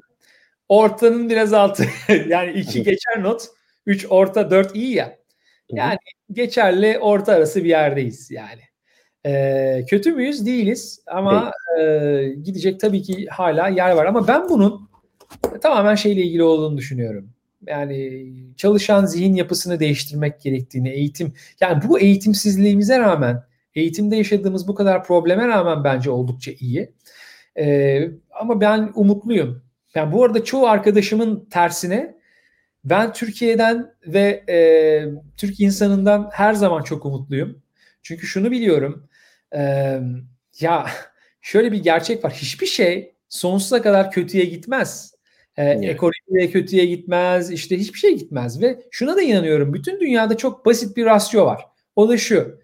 [0.70, 1.86] ortanın biraz altı.
[2.28, 3.48] yani 2 geçer not,
[3.86, 5.18] 3 orta, 4 iyi ya.
[5.72, 5.98] Yani
[6.32, 8.62] geçerli orta arası bir yerdeyiz yani.
[9.26, 10.46] Ee, kötü müyüz?
[10.46, 14.90] Değiliz ama e, gidecek tabii ki hala yer var ama ben bunun
[15.62, 17.30] tamamen şeyle ilgili olduğunu düşünüyorum.
[17.68, 18.28] Yani
[18.58, 23.44] çalışan zihin yapısını değiştirmek gerektiğini, eğitim yani bu eğitimsizliğimize rağmen,
[23.76, 26.94] eğitimde yaşadığımız bu kadar probleme rağmen bence oldukça iyi.
[27.60, 29.64] Ee, ama ben umutluyum.
[29.96, 32.18] Yani bu arada çoğu arkadaşımın tersine
[32.84, 34.58] ben Türkiye'den ve e,
[35.38, 37.62] Türk insanından her zaman çok umutluyum.
[38.02, 39.08] Çünkü şunu biliyorum.
[39.56, 39.62] E,
[40.60, 40.88] ya
[41.42, 42.34] şöyle bir gerçek var.
[42.34, 45.14] Hiçbir şey sonsuza kadar kötüye gitmez.
[45.58, 45.84] E, evet.
[45.84, 47.52] Ekonomi kötüye gitmez.
[47.52, 48.62] İşte hiçbir şey gitmez.
[48.62, 49.74] Ve şuna da inanıyorum.
[49.74, 51.66] Bütün dünyada çok basit bir rasyo var.
[51.96, 52.60] O da şu.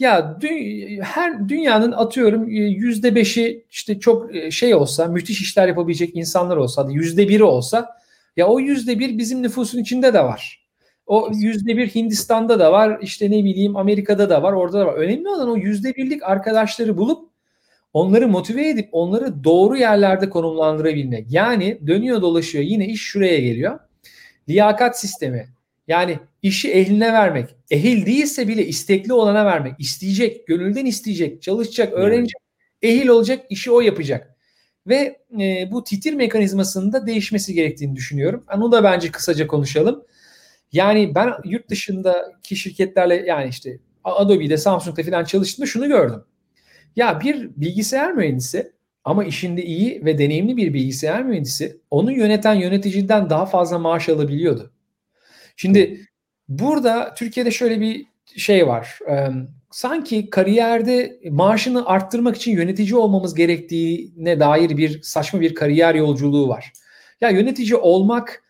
[0.00, 6.56] Ya dü- her dünyanın atıyorum yüzde beşi işte çok şey olsa müthiş işler yapabilecek insanlar
[6.56, 7.96] olsa yüzde biri olsa
[8.36, 10.66] ya o yüzde bir bizim nüfusun içinde de var.
[11.06, 12.98] O yüzde bir Hindistan'da da var.
[13.02, 14.52] işte ne bileyim Amerika'da da var.
[14.52, 14.94] Orada da var.
[14.94, 17.30] Önemli olan o yüzde birlik arkadaşları bulup
[17.92, 21.32] onları motive edip onları doğru yerlerde konumlandırabilmek.
[21.32, 23.78] Yani dönüyor dolaşıyor yine iş şuraya geliyor.
[24.48, 25.48] Liyakat sistemi.
[25.90, 27.56] Yani işi ehline vermek.
[27.70, 29.72] Ehil değilse bile istekli olana vermek.
[29.78, 32.40] İsteyecek, gönülden isteyecek, çalışacak, öğrenecek,
[32.82, 34.36] ehil olacak, işi o yapacak
[34.86, 38.44] ve e, bu titir mekanizmasının da değişmesi gerektiğini düşünüyorum.
[38.56, 40.04] Onu da bence kısaca konuşalım.
[40.72, 46.24] Yani ben yurt dışındaki şirketlerle yani işte Adobe'de, Samsung'da falan çalıştığımda şunu gördüm.
[46.96, 48.72] Ya bir bilgisayar mühendisi
[49.04, 54.72] ama işinde iyi ve deneyimli bir bilgisayar mühendisi onu yöneten yöneticiden daha fazla maaş alabiliyordu.
[55.60, 56.06] Şimdi
[56.48, 58.06] burada Türkiye'de şöyle bir
[58.36, 58.98] şey var
[59.70, 66.72] sanki kariyerde maaşını arttırmak için yönetici olmamız gerektiğine dair bir saçma bir kariyer yolculuğu var.
[67.20, 68.44] Ya yönetici olmak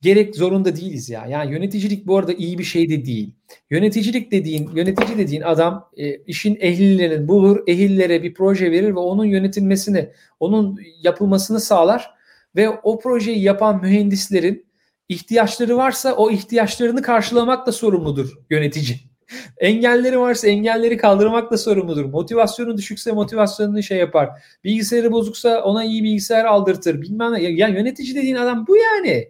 [0.00, 1.26] gerek zorunda değiliz ya.
[1.26, 3.34] Yani yöneticilik bu arada iyi bir şey de değil.
[3.70, 9.24] Yöneticilik dediğin, yönetici dediğin adam e, işin ehlilerini bulur, ehillere bir proje verir ve onun
[9.24, 10.08] yönetilmesini,
[10.40, 12.10] onun yapılmasını sağlar
[12.56, 14.65] ve o projeyi yapan mühendislerin
[15.08, 18.96] ihtiyaçları varsa o ihtiyaçlarını karşılamakla sorumludur yönetici.
[19.58, 22.04] Engelleri varsa engelleri kaldırmakla sorumludur.
[22.04, 24.30] Motivasyonu düşükse motivasyonunu şey yapar.
[24.64, 27.02] Bilgisayarı bozuksa ona iyi bilgisayar aldırtır.
[27.02, 27.42] Bilmem ne.
[27.42, 29.28] Ya yönetici dediğin adam bu yani.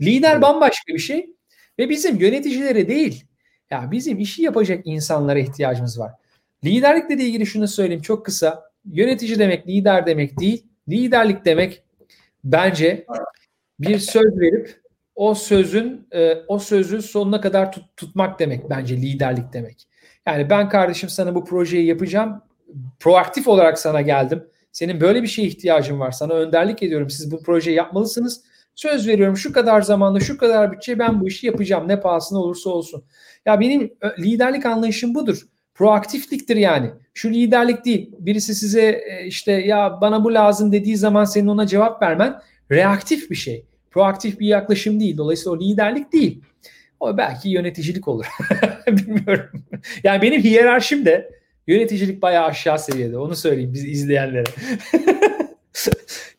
[0.00, 1.34] Lider bambaşka bir şey.
[1.78, 3.24] Ve bizim yöneticilere değil.
[3.70, 6.12] Ya bizim işi yapacak insanlara ihtiyacımız var.
[6.64, 8.70] Liderlikle ilgili şunu söyleyeyim çok kısa.
[8.84, 10.66] Yönetici demek lider demek değil.
[10.88, 11.82] Liderlik demek
[12.44, 13.06] bence
[13.80, 14.83] bir söz verip
[15.14, 19.88] o sözün e, o sözü sonuna kadar tut, tutmak demek bence liderlik demek.
[20.26, 22.42] Yani ben kardeşim sana bu projeyi yapacağım.
[23.00, 24.44] Proaktif olarak sana geldim.
[24.72, 26.10] Senin böyle bir şeye ihtiyacın var.
[26.10, 27.10] Sana önderlik ediyorum.
[27.10, 28.42] Siz bu projeyi yapmalısınız.
[28.74, 31.88] Söz veriyorum şu kadar zamanda şu kadar bütçe ben bu işi yapacağım.
[31.88, 33.04] Ne pahasına olursa olsun.
[33.46, 35.42] Ya benim liderlik anlayışım budur.
[35.74, 36.90] Proaktifliktir yani.
[37.14, 38.10] Şu liderlik değil.
[38.18, 43.30] Birisi size e, işte ya bana bu lazım dediği zaman senin ona cevap vermen reaktif
[43.30, 45.16] bir şey proaktif bir yaklaşım değil.
[45.16, 46.40] Dolayısıyla o liderlik değil.
[47.00, 48.26] O belki yöneticilik olur.
[48.86, 49.64] Bilmiyorum.
[50.04, 51.30] Yani benim hiyerarşim de
[51.66, 53.18] yöneticilik bayağı aşağı seviyede.
[53.18, 54.44] Onu söyleyeyim biz izleyenlere.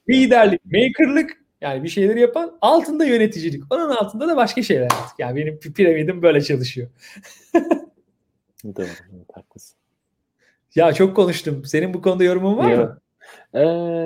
[0.10, 3.64] Liderlik, makerlık yani bir şeyleri yapan altında yöneticilik.
[3.70, 5.20] Onun altında da başka şeyler artık.
[5.20, 6.90] Yani benim piramidim böyle çalışıyor.
[8.66, 8.88] Doğru,
[9.34, 9.78] haklısın.
[10.76, 11.66] Ya çok konuştum.
[11.66, 13.00] Senin bu konuda yorumun var ya, mı?
[13.56, 13.62] Ee,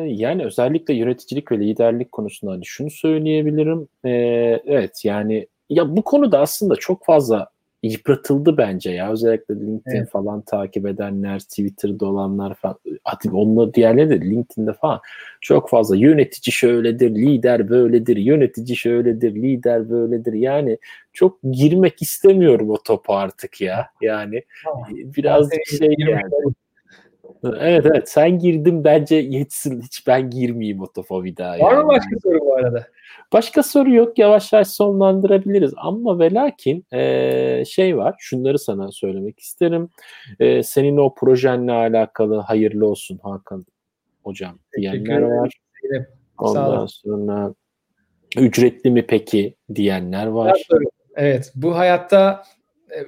[0.08, 3.88] yani özellikle yöneticilik ve liderlik konusunda hani şunu söyleyebilirim.
[4.06, 4.10] Ee,
[4.66, 7.50] evet yani ya bu konuda aslında çok fazla
[7.84, 9.12] yıpratıldı bence ya.
[9.12, 10.10] Özellikle LinkedIn evet.
[10.10, 12.78] falan takip edenler, Twitter'da olanlar falan.
[13.04, 15.00] Hadi onunla diğerleri de LinkedIn'de falan
[15.42, 20.34] çok fazla yönetici şöyledir, lider böyledir, yönetici şöyledir, lider böyledir.
[20.34, 20.78] Yani
[21.14, 23.88] çok girmek istemiyorum o topa artık ya.
[24.02, 24.88] Yani tamam.
[24.92, 25.50] biraz
[25.80, 26.24] şey yani.
[27.44, 29.82] Evet evet sen girdin bence yetsin.
[29.82, 31.60] Hiç ben girmeyeyim o topa bir daha.
[31.60, 31.84] Var yani.
[31.84, 32.88] mı başka soru bu arada?
[33.34, 34.20] Başka soru yok.
[34.20, 35.74] Yavaş yavaş sonlandırabiliriz.
[35.78, 38.16] Ama ve lakin e, şey var.
[38.20, 39.90] Şunları sana söylemek isterim.
[40.40, 43.66] E, senin o projenle alakalı hayırlı olsun Hakan
[44.24, 45.54] hocam diyenler var.
[46.38, 47.54] Ondan sonra
[48.38, 50.68] ücretli mi peki diyenler var.
[51.16, 52.44] Evet bu hayatta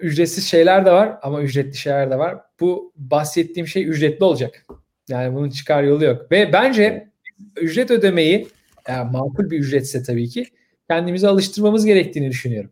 [0.01, 2.37] ücretsiz şeyler de var ama ücretli şeyler de var.
[2.59, 4.65] Bu bahsettiğim şey ücretli olacak.
[5.09, 6.31] Yani bunun çıkar yolu yok.
[6.31, 7.11] Ve bence
[7.57, 8.47] ücret ödemeyi
[8.87, 10.45] yani makul bir ücretse tabii ki
[10.89, 12.71] kendimize alıştırmamız gerektiğini düşünüyorum.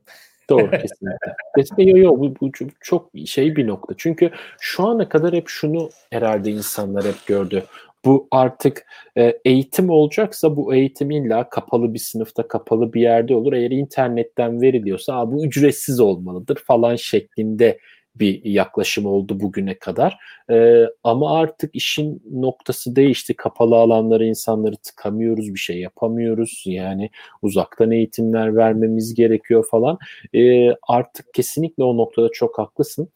[0.49, 1.33] Doğru kesinlikle.
[1.57, 3.93] kesinlikle yo, yo, bu, bu çok şey bir nokta.
[3.97, 7.63] Çünkü şu ana kadar hep şunu herhalde insanlar hep gördü.
[8.05, 8.85] Bu artık
[9.17, 13.53] e, eğitim olacaksa bu eğitim illa kapalı bir sınıfta kapalı bir yerde olur.
[13.53, 17.79] Eğer internetten veriliyorsa bu ücretsiz olmalıdır falan şeklinde
[18.15, 20.17] bir yaklaşım oldu bugüne kadar.
[20.51, 23.35] Ee, ama artık işin noktası değişti.
[23.35, 26.63] Kapalı alanlara insanları tıkamıyoruz, bir şey yapamıyoruz.
[26.65, 27.09] Yani
[27.41, 29.97] uzaktan eğitimler vermemiz gerekiyor falan.
[30.35, 33.09] Ee, artık kesinlikle o noktada çok haklısın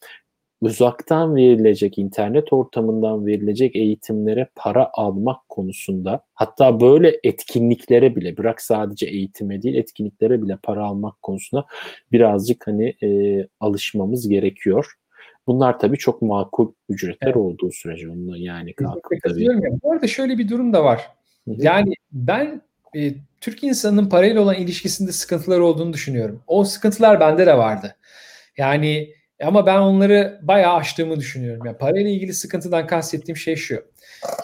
[0.64, 9.06] uzaktan verilecek, internet ortamından verilecek eğitimlere para almak konusunda hatta böyle etkinliklere bile bırak sadece
[9.06, 11.66] eğitime değil etkinliklere bile para almak konusunda
[12.12, 14.94] birazcık hani e, alışmamız gerekiyor.
[15.48, 17.38] Bunlar tabii çok makul ücretler evet.
[17.38, 19.44] olduğu sürece onunla yani kalkıp tabii.
[19.44, 19.52] Ya.
[19.84, 21.02] Bu arada şöyle bir durum da var.
[21.48, 21.56] Hı-hı.
[21.60, 22.62] Yani ben
[22.96, 23.12] e,
[23.42, 26.42] Türk insanının parayla olan ilişkisinde sıkıntılar olduğunu düşünüyorum.
[26.48, 27.96] O sıkıntılar bende de vardı.
[28.58, 29.14] Yani
[29.46, 31.66] ama ben onları bayağı aştığımı düşünüyorum.
[31.66, 33.86] Yani parayla ilgili sıkıntıdan kastettiğim şey şu.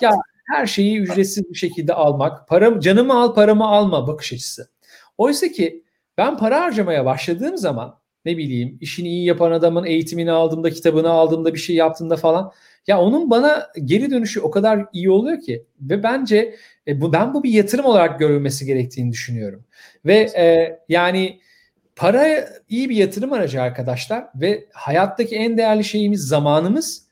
[0.01, 0.11] Ya
[0.47, 4.69] her şeyi ücretsiz bir şekilde almak, param, canımı al paramı alma bakış açısı.
[5.17, 5.84] Oysa ki
[6.17, 11.53] ben para harcamaya başladığım zaman ne bileyim işini iyi yapan adamın eğitimini aldığımda, kitabını aldığımda,
[11.53, 12.51] bir şey yaptığımda falan
[12.88, 16.55] ya onun bana geri dönüşü o kadar iyi oluyor ki ve bence
[16.88, 19.65] e, bu ben bu bir yatırım olarak görülmesi gerektiğini düşünüyorum.
[20.05, 21.39] Ve e, yani
[21.99, 27.05] Para iyi bir yatırım aracı arkadaşlar ve hayattaki en değerli şeyimiz zamanımız.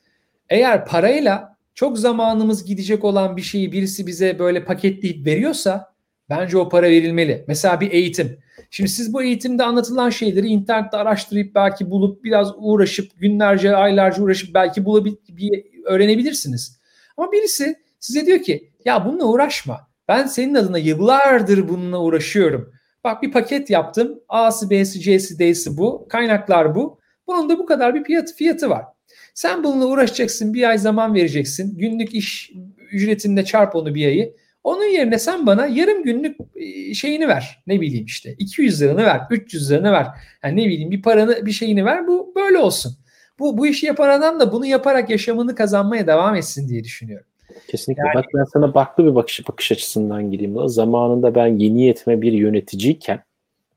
[0.50, 5.94] Eğer parayla çok zamanımız gidecek olan bir şeyi birisi bize böyle paketleyip veriyorsa
[6.30, 7.46] bence o para verilmeli.
[7.48, 8.40] Mesela bir eğitim.
[8.70, 14.54] Şimdi siz bu eğitimde anlatılan şeyleri internette araştırıp belki bulup biraz uğraşıp günlerce aylarca uğraşıp
[14.54, 16.80] belki bulabilip bir öğrenebilirsiniz.
[17.18, 19.88] Ama birisi size diyor ki ya bununla uğraşma.
[20.08, 22.77] Ben senin adına yıllardır bununla uğraşıyorum.
[23.08, 24.20] Bak bir paket yaptım.
[24.30, 26.08] A'sı, B'si, C'si, D'si bu.
[26.10, 27.00] Kaynaklar bu.
[27.28, 28.86] Bunun da bu kadar bir fiyat, fiyatı var.
[29.34, 30.54] Sen bununla uğraşacaksın.
[30.54, 31.78] Bir ay zaman vereceksin.
[31.78, 32.52] Günlük iş
[32.92, 34.34] ücretinde çarp onu bir ayı.
[34.64, 37.64] Onun yerine sen bana yarım günlük e, şeyini ver.
[37.68, 40.08] Ne bileyim işte 200 liranı ver, 300 liranı ver.
[40.44, 42.08] Yani ne bileyim bir paranı bir şeyini ver.
[42.08, 42.98] Bu böyle olsun.
[43.40, 47.28] Bu bu işi yapan adam da bunu yaparak yaşamını kazanmaya devam etsin diye düşünüyorum.
[47.68, 48.04] Kesinlikle.
[48.04, 50.70] Yani, Bak ben sana farklı bir bakış bakış açısından gireyim.
[50.70, 53.24] Zamanında ben yeni yetme bir yöneticiyken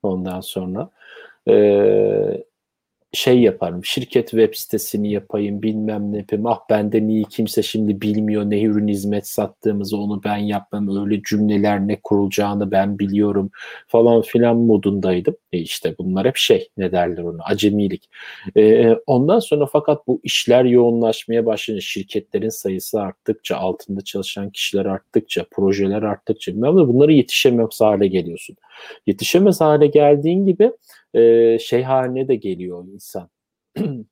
[0.03, 0.91] ondan sonra
[1.49, 2.45] e,
[3.13, 3.85] şey yaparım.
[3.85, 6.47] Şirket web sitesini yapayım, bilmem ne yapayım.
[6.47, 11.05] Ah benden iyi kimse şimdi bilmiyor ne ürün hizmet sattığımızı onu ben yapmam.
[11.05, 13.51] Öyle cümleler ne kurulacağını ben biliyorum
[13.87, 15.37] falan filan modundaydım.
[15.53, 18.09] E işte bunlar hep şey ne derler onu acemilik.
[18.57, 25.45] E, ondan sonra fakat bu işler yoğunlaşmaya başlayınca şirketlerin sayısı arttıkça, altında çalışan kişiler arttıkça,
[25.51, 28.57] projeler arttıkça bilmem ne bunları yetişemez hale geliyorsun.
[29.07, 30.73] Yetişemez hale geldiğin gibi
[31.15, 33.31] e, şey haline de geliyor insan.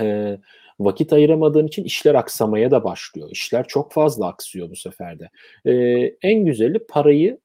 [0.00, 0.38] e,
[0.80, 3.28] vakit ayıramadığın için işler aksamaya da başlıyor.
[3.32, 5.30] İşler çok fazla aksıyor bu seferde.
[5.64, 5.72] E,
[6.22, 7.38] en güzeli parayı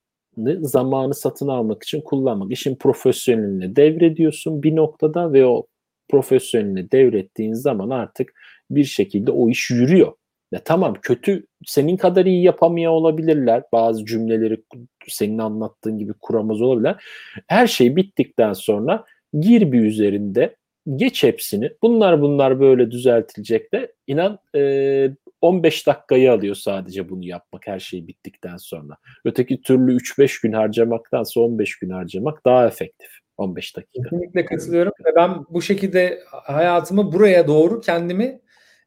[0.62, 2.52] zamanı satın almak için kullanmak.
[2.52, 5.68] İşin profesyoneline devrediyorsun bir noktada ve o
[6.10, 8.34] profesyoneline devrettiğin zaman artık
[8.70, 10.14] bir şekilde o iş yürüyor.
[10.52, 13.64] Ya tamam kötü senin kadar iyi yapamıyor olabilirler.
[13.74, 14.64] Bazı cümleleri
[15.08, 17.04] senin anlattığın gibi kuramaz olabilirler.
[17.48, 19.06] Her şey bittikten sonra
[19.40, 20.56] gir bir üzerinde
[20.96, 21.72] geç hepsini.
[21.82, 25.12] Bunlar bunlar böyle düzeltilecek de inan e,
[25.42, 28.98] 15 dakikayı alıyor sadece bunu yapmak her şey bittikten sonra.
[29.26, 33.10] Öteki türlü 3-5 gün harcamaktansa 15 gün harcamak daha efektif.
[33.38, 34.10] 15 dakika.
[34.10, 38.41] Kesinlikle katılıyorum ben bu şekilde hayatımı buraya doğru kendimi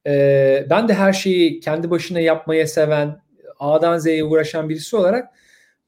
[0.07, 3.21] e, ben de her şeyi kendi başına yapmaya seven,
[3.59, 5.29] A'dan Z'ye uğraşan birisi olarak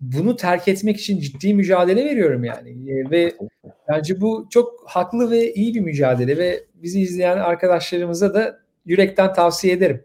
[0.01, 2.91] bunu terk etmek için ciddi mücadele veriyorum yani.
[2.91, 3.35] E, ve
[3.89, 9.75] bence bu çok haklı ve iyi bir mücadele ve bizi izleyen arkadaşlarımıza da yürekten tavsiye
[9.75, 10.03] ederim.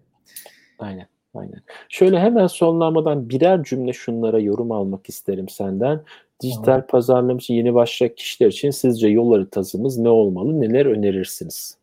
[0.79, 1.11] Aynen.
[1.33, 1.61] Aynen.
[1.89, 6.03] Şöyle hemen sonlamadan birer cümle şunlara yorum almak isterim senden.
[6.41, 6.87] Dijital tamam.
[6.87, 10.61] pazarlama için yeni başlayacak kişiler için sizce yol haritasımız ne olmalı?
[10.61, 11.77] Neler önerirsiniz?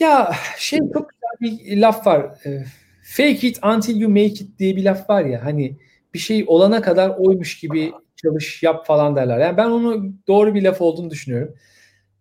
[0.00, 2.38] Ya şey çok güzel bir laf var.
[2.46, 2.64] Ee,
[3.02, 5.76] fake it until you make it diye bir laf var ya hani
[6.14, 9.38] bir şey olana kadar oymuş gibi çalış yap falan derler.
[9.38, 11.54] Yani ben onu doğru bir laf olduğunu düşünüyorum.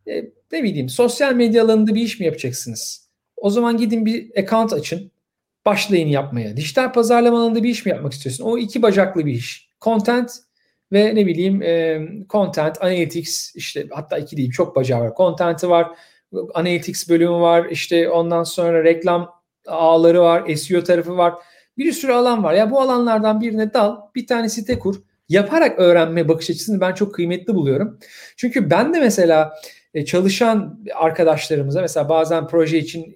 [0.07, 3.09] E, ne bileyim sosyal medya alanında bir iş mi yapacaksınız?
[3.37, 5.11] O zaman gidin bir account açın.
[5.65, 6.57] Başlayın yapmaya.
[6.57, 8.43] Dijital pazarlama alanında bir iş mi yapmak istiyorsun?
[8.43, 9.69] O iki bacaklı bir iş.
[9.81, 10.31] Content
[10.91, 15.13] ve ne bileyim e, content, analytics işte hatta iki değil çok bacağı var.
[15.17, 15.87] Content'i var,
[16.53, 17.67] analytics bölümü var.
[17.71, 21.33] işte ondan sonra reklam ağları var, SEO tarafı var.
[21.77, 22.53] Bir sürü alan var.
[22.53, 24.95] Ya bu alanlardan birine dal, bir tane site kur.
[25.29, 27.99] Yaparak öğrenme bakış açısını ben çok kıymetli buluyorum.
[28.37, 29.53] Çünkü ben de mesela
[29.93, 33.15] e, çalışan arkadaşlarımıza mesela bazen proje için e,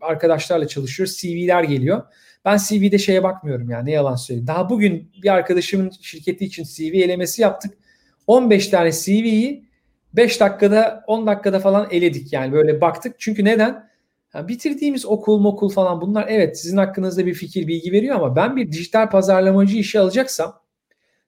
[0.00, 1.16] arkadaşlarla çalışıyoruz.
[1.16, 2.02] CV'ler geliyor.
[2.44, 4.46] Ben CV'de şeye bakmıyorum yani ne yalan söyleyeyim.
[4.46, 7.74] Daha bugün bir arkadaşımın şirketi için CV elemesi yaptık.
[8.26, 9.67] 15 tane CV'yi
[10.12, 13.14] 5 dakikada 10 dakikada falan eledik yani böyle baktık.
[13.18, 13.88] Çünkü neden?
[14.34, 18.56] Yani bitirdiğimiz okul mokul falan bunlar evet sizin hakkınızda bir fikir bilgi veriyor ama ben
[18.56, 20.60] bir dijital pazarlamacı işi alacaksam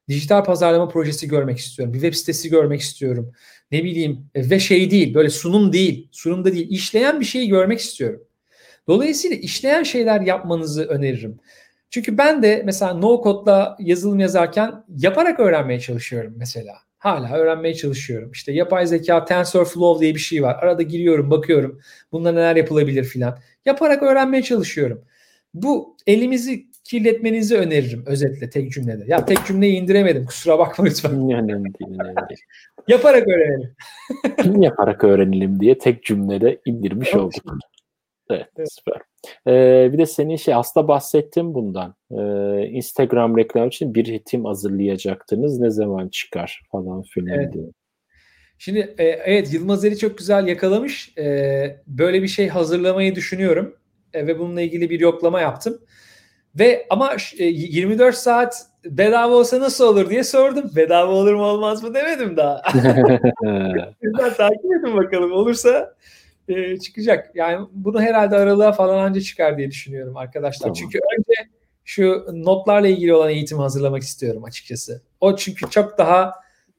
[0.09, 1.95] dijital pazarlama projesi görmek istiyorum.
[1.95, 3.33] Bir web sitesi görmek istiyorum.
[3.71, 7.81] Ne bileyim e, ve şey değil böyle sunum değil sunumda değil işleyen bir şeyi görmek
[7.81, 8.23] istiyorum.
[8.89, 11.41] Dolayısıyla işleyen şeyler yapmanızı öneririm.
[11.91, 16.75] Çünkü ben de mesela no code'la yazılım yazarken yaparak öğrenmeye çalışıyorum mesela.
[17.01, 18.31] Hala öğrenmeye çalışıyorum.
[18.33, 20.57] İşte yapay zeka TensorFlow diye bir şey var.
[20.63, 21.81] Arada giriyorum, bakıyorum.
[22.13, 23.39] Bunda neler yapılabilir filan.
[23.65, 25.05] Yaparak öğrenmeye çalışıyorum.
[25.55, 29.05] Bu elimizi kirletmenizi öneririm özetle tek cümlede.
[29.07, 30.27] Ya tek cümleyi indiremedim.
[30.27, 31.13] Kusura bakma lütfen.
[31.13, 32.41] Önemli değil, önemli değil.
[32.89, 34.63] Yaparak öğrenelim.
[34.63, 37.57] Yaparak öğrenelim diye tek cümlede indirmiş olduk.
[38.31, 38.69] Evet, evet.
[38.73, 39.01] süper.
[39.47, 41.95] Ee, bir de senin şey aslında bahsettim bundan.
[42.11, 45.61] Ee, Instagram reklam için bir ritim hazırlayacaktınız.
[45.61, 47.53] Ne zaman çıkar falan filan evet.
[47.53, 47.65] diye.
[48.59, 51.19] Şimdi e, evet Yılmaz Ali çok güzel yakalamış.
[51.19, 53.77] E, böyle bir şey hazırlamayı düşünüyorum.
[54.15, 55.79] E, ve bununla ilgili bir yoklama yaptım.
[56.59, 60.71] Ve ama e, 24 saat bedava olsa nasıl olur diye sordum.
[60.77, 62.63] Bedava olur mu olmaz mı demedim daha.
[64.01, 65.33] Güzel takip edin bakalım.
[65.33, 65.95] Olursa
[66.51, 67.31] e, çıkacak.
[67.35, 70.61] Yani bunu herhalde aralığa falan anca çıkar diye düşünüyorum arkadaşlar.
[70.61, 70.75] Tamam.
[70.75, 71.51] Çünkü önce
[71.85, 75.03] şu notlarla ilgili olan eğitimi hazırlamak istiyorum açıkçası.
[75.21, 76.33] O çünkü çok daha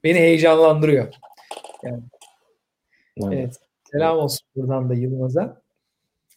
[0.04, 1.14] beni heyecanlandırıyor.
[1.84, 2.04] Yani.
[3.18, 3.34] Evet.
[3.34, 3.56] evet.
[3.92, 5.61] Selam olsun buradan da Yılmaz'a.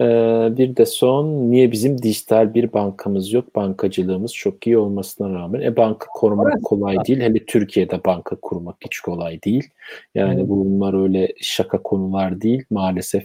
[0.01, 3.57] Ee, bir de son niye bizim dijital bir bankamız yok?
[3.57, 5.61] Bankacılığımız çok iyi olmasına rağmen.
[5.61, 7.21] E banka korumak kolay değil.
[7.21, 9.69] Hele Türkiye'de banka kurmak hiç kolay değil.
[10.15, 10.49] Yani evet.
[10.49, 13.25] bunlar öyle şaka konular değil maalesef.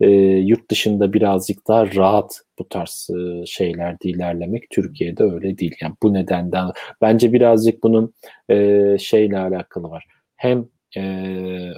[0.00, 4.70] E, yurt dışında birazcık daha rahat bu tarz e, şeylerde ilerlemek.
[4.70, 5.76] Türkiye'de öyle değil.
[5.80, 6.70] Yani bu nedenden
[7.00, 8.14] bence birazcık bunun
[8.48, 10.06] e, şeyle alakalı var.
[10.36, 10.66] Hem
[10.96, 11.02] e,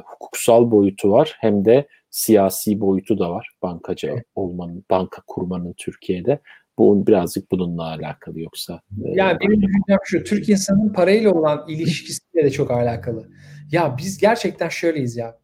[0.05, 6.41] hukuksal boyutu var hem de siyasi boyutu da var bankacı olmanın, banka kurmanın Türkiye'de.
[6.79, 8.81] Bu birazcık bununla alakalı yoksa.
[9.05, 13.29] E, yani benim düşüncem şu, Türk insanın parayla olan ilişkisiyle de çok alakalı.
[13.73, 15.39] Ya biz gerçekten şöyleyiz ya.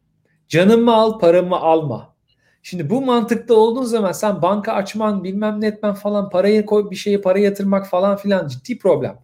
[0.47, 2.15] Canımı al, paramı alma.
[2.63, 6.95] Şimdi bu mantıkta olduğun zaman sen banka açman, bilmem ne etmen falan, parayı koy, bir
[6.95, 9.19] şeye para yatırmak falan filan ciddi problem.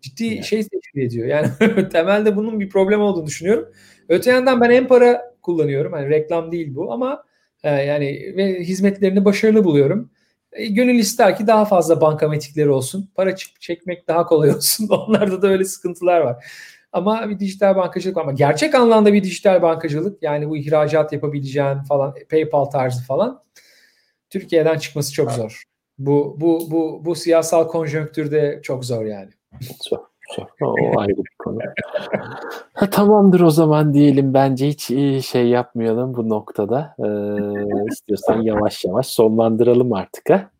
[0.00, 0.44] Ciddi yani.
[0.44, 1.26] şey teşkil ediyor.
[1.26, 1.48] Yani
[1.92, 3.68] temelde bunun bir problem olduğunu düşünüyorum.
[4.08, 5.92] Öte yandan ben hem para kullanıyorum.
[5.92, 7.24] Hani reklam değil bu ama
[7.62, 10.10] e, yani ve hizmetlerini başarılı buluyorum.
[10.52, 13.10] E, gönül ister ki daha fazla bankamatikleri olsun.
[13.14, 14.88] Para çekmek daha kolay olsun.
[14.88, 16.44] Onlarda da öyle sıkıntılar var.
[16.92, 22.14] Ama bir dijital bankacılık ama gerçek anlamda bir dijital bankacılık yani bu ihracat yapabileceğin falan
[22.30, 23.42] PayPal tarzı falan
[24.30, 25.62] Türkiye'den çıkması çok zor.
[25.98, 29.30] Bu bu bu bu siyasal konjonktürde çok zor yani.
[29.88, 30.09] Zor.
[30.60, 31.58] O ayrı bir konu.
[32.74, 34.34] ha, tamamdır o zaman diyelim.
[34.34, 36.94] Bence hiç iyi şey yapmayalım bu noktada.
[36.98, 40.50] Ee, istiyorsan yavaş yavaş sonlandıralım artık ha.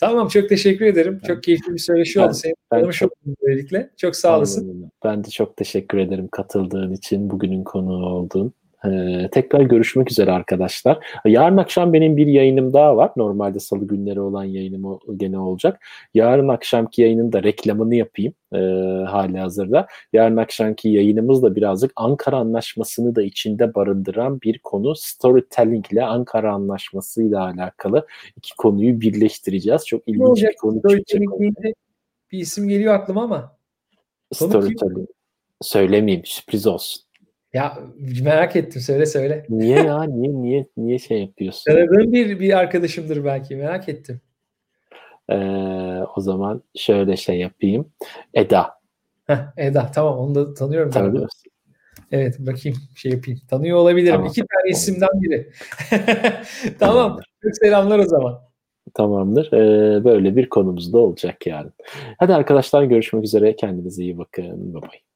[0.00, 1.20] Tamam çok teşekkür ederim.
[1.26, 2.34] Çok keyifli bir söyleşi oldu.
[2.34, 3.12] Seni tanımış çok,
[3.42, 3.90] böylelikle.
[3.96, 4.90] Çok sağ olasın.
[5.04, 8.52] Ben de çok teşekkür ederim katıldığın için, bugünün konuğu olduğun.
[8.86, 10.98] Ee, tekrar görüşmek üzere arkadaşlar.
[11.24, 13.10] Yarın akşam benim bir yayınım daha var.
[13.16, 15.80] Normalde salı günleri olan yayınım o, gene olacak.
[16.14, 18.58] Yarın akşamki yayının da reklamını yapayım e,
[19.04, 19.86] hali hazırda.
[20.12, 24.96] Yarın akşamki yayınımız da birazcık Ankara Anlaşması'nı da içinde barındıran bir konu.
[24.96, 29.86] Storytelling ile Ankara Anlaşması ile alakalı iki konuyu birleştireceğiz.
[29.86, 30.82] Çok ilginç bir konu.
[32.32, 33.56] Bir isim geliyor aklıma ama.
[34.32, 35.08] Storytelling.
[35.62, 37.09] Söylemeyeyim sürpriz olsun.
[37.52, 37.78] Ya
[38.22, 39.46] merak ettim söyle söyle.
[39.48, 40.02] Niye ya?
[40.02, 41.72] Niye niye niye şey yapıyorsun?
[41.72, 44.20] Tanıdığım bir bir arkadaşımdır belki merak ettim.
[45.30, 45.36] Ee,
[46.16, 47.92] o zaman şöyle şey yapayım.
[48.34, 48.70] Eda.
[49.26, 50.90] Heh, Eda tamam onu da tanıyorum.
[50.90, 51.50] Tanıyorsun.
[52.12, 53.40] Evet bakayım şey yapayım.
[53.50, 54.14] Tanıyor olabilirim.
[54.14, 54.28] Tamam.
[54.28, 55.50] İki tane isimden biri.
[56.78, 57.20] tamam.
[57.42, 58.40] Çok selamlar o zaman.
[58.94, 59.52] Tamamdır.
[59.52, 61.70] Ee, böyle bir konumuz da olacak yani.
[62.18, 63.56] Hadi arkadaşlar görüşmek üzere.
[63.56, 64.74] Kendinize iyi bakın.
[64.74, 65.09] Bye bye.